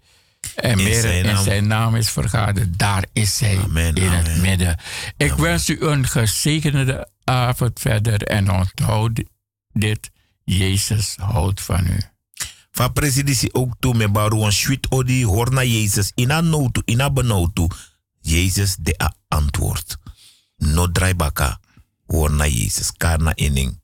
en 0.56 0.78
meer 0.78 1.02
zijn 1.02 1.26
in 1.26 1.38
zijn 1.38 1.68
naam 1.68 1.95
is 1.95 2.10
vergaderd, 2.10 2.80
daar 2.80 3.06
is 3.14 3.40
hij 3.40 3.57
amen, 3.57 3.95
in 3.95 4.07
amen. 4.07 4.26
het 4.26 4.41
midden. 4.41 4.80
Ik 5.18 5.32
Amen. 5.32 5.44
wens 5.44 5.70
u 5.70 5.82
een 5.82 6.07
gezegende 6.07 7.10
avond 7.24 7.80
verder 7.80 8.24
en 8.24 8.52
onthoud 8.52 9.24
dit, 9.74 10.12
Jezus 10.44 11.16
houdt 11.20 11.62
van 11.62 11.88
u. 11.88 11.99
Van 12.72 12.94
presidentie 12.94 13.53
ook 13.53 13.74
toe 13.80 13.94
met 13.94 14.12
baru 14.12 14.41
een 14.41 14.52
sweet 14.52 14.90
odi 14.90 15.26
hoor 15.26 15.53
naar 15.53 15.66
Jezus. 15.66 16.12
Ina 16.16 16.41
notu, 16.41 16.82
ina 16.86 17.12
benautu. 17.12 17.68
Jezus 18.20 18.76
de 18.80 19.12
antwoord. 19.28 19.98
No 20.57 20.91
draibaka. 20.91 21.60
Hoor 22.06 22.32
naar 22.32 22.49
Jezus. 22.49 22.91
Karna 22.98 23.36
inning. 23.36 23.80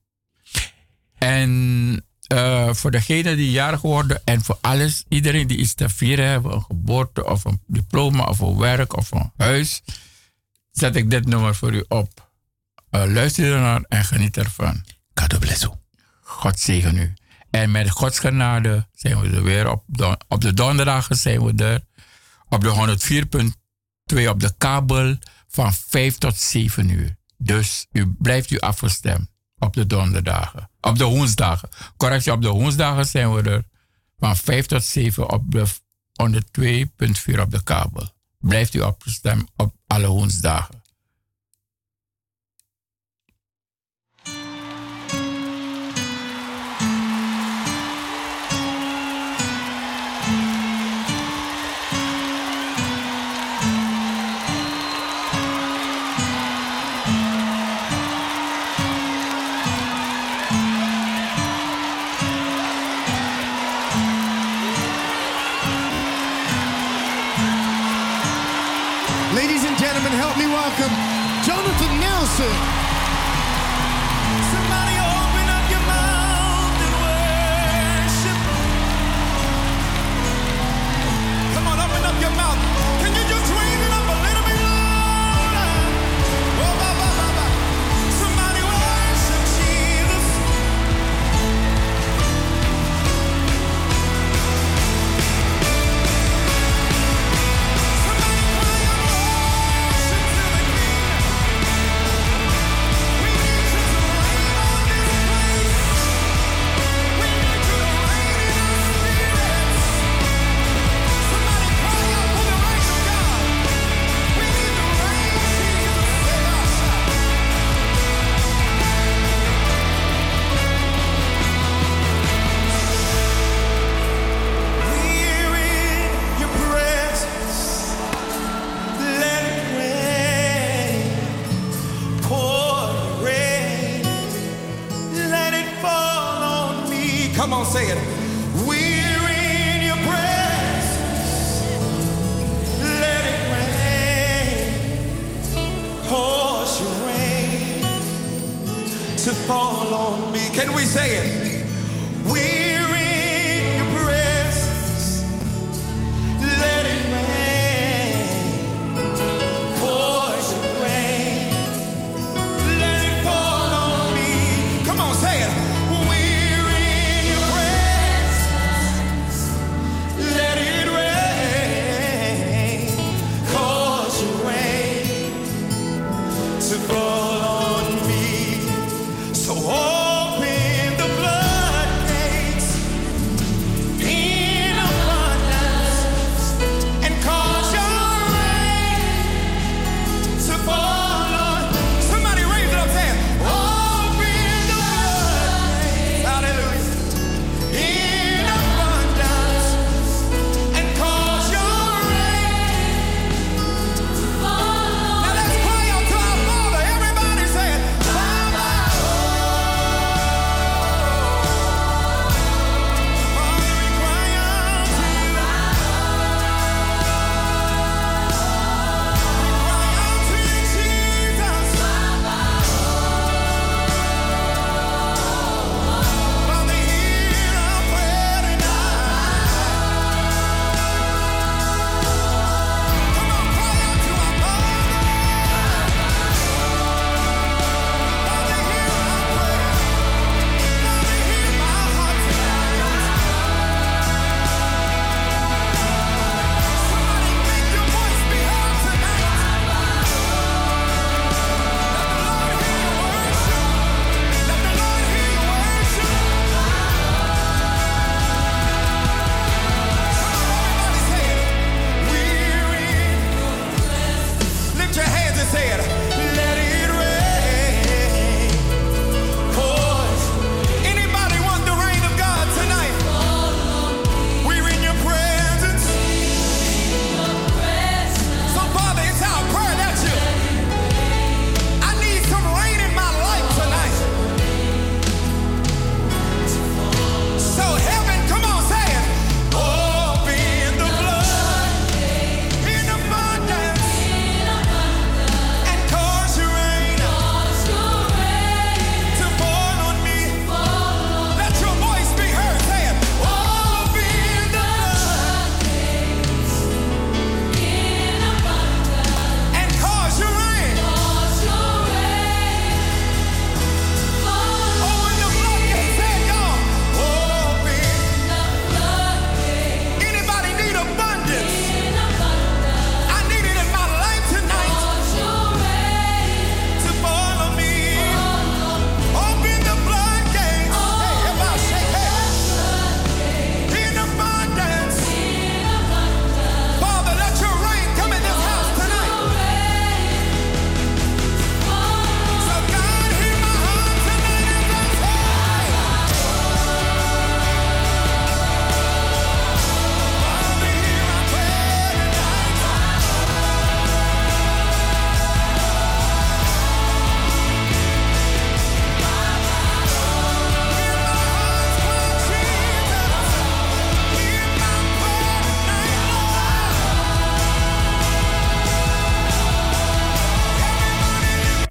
En 1.23 2.05
uh, 2.33 2.73
voor 2.73 2.91
degenen 2.91 3.37
die 3.37 3.51
jarig 3.51 3.81
worden 3.81 4.21
en 4.23 4.41
voor 4.41 4.57
alles, 4.61 5.03
iedereen 5.07 5.47
die 5.47 5.57
iets 5.57 5.73
te 5.73 5.89
vieren 5.89 6.27
hebben, 6.27 6.53
een 6.53 6.63
geboorte 6.63 7.25
of 7.25 7.45
een 7.45 7.61
diploma 7.67 8.23
of 8.23 8.39
een 8.39 8.57
werk 8.57 8.97
of 8.97 9.11
een 9.11 9.31
huis, 9.37 9.81
zet 10.71 10.95
ik 10.95 11.09
dit 11.09 11.25
nummer 11.25 11.55
voor 11.55 11.73
u 11.73 11.85
op. 11.87 12.31
Uh, 12.91 13.03
luister 13.05 13.53
ernaar 13.53 13.81
en 13.87 14.03
geniet 14.03 14.37
ervan. 14.37 14.83
God 15.13 15.39
bless. 15.39 15.67
God 16.21 16.59
zegen 16.59 16.97
u. 16.97 17.13
En 17.49 17.71
met 17.71 17.89
Gods 17.89 18.19
genade 18.19 18.87
zijn 18.93 19.19
we 19.21 19.29
er 19.35 19.43
weer 19.43 19.71
op, 19.71 19.83
don 19.87 20.15
op 20.27 20.41
de 20.41 20.53
donderdagen 20.53 21.15
zijn 21.15 21.43
we 21.45 21.63
er. 21.63 21.81
Op 22.49 22.61
de 22.61 22.97
104.2 24.15 24.27
op 24.27 24.39
de 24.39 24.53
kabel 24.57 25.17
van 25.47 25.73
5 25.73 26.17
tot 26.17 26.37
7 26.37 26.89
uur. 26.89 27.17
Dus 27.37 27.87
u 27.91 28.15
blijft 28.17 28.51
u 28.51 28.59
afgestemd 28.59 29.30
op 29.61 29.73
de 29.73 29.87
donderdagen. 29.87 30.69
Op 30.81 30.97
de 30.97 31.03
woensdagen. 31.03 31.69
Correctie, 31.97 32.31
op 32.31 32.41
de 32.41 32.49
woensdagen 32.49 33.05
zijn 33.05 33.33
we 33.33 33.49
er 33.49 33.63
van 34.19 34.35
5 34.35 34.65
tot 34.65 34.83
7 34.83 35.29
op 35.29 35.51
de 35.51 35.65
102.4 37.33 37.39
op 37.39 37.51
de 37.51 37.63
kabel. 37.63 38.09
Blijft 38.39 38.73
u 38.73 38.81
afgestemd 38.81 39.49
op 39.55 39.73
alle 39.87 40.07
woensdagen. 40.07 40.80
Welcome 70.79 71.00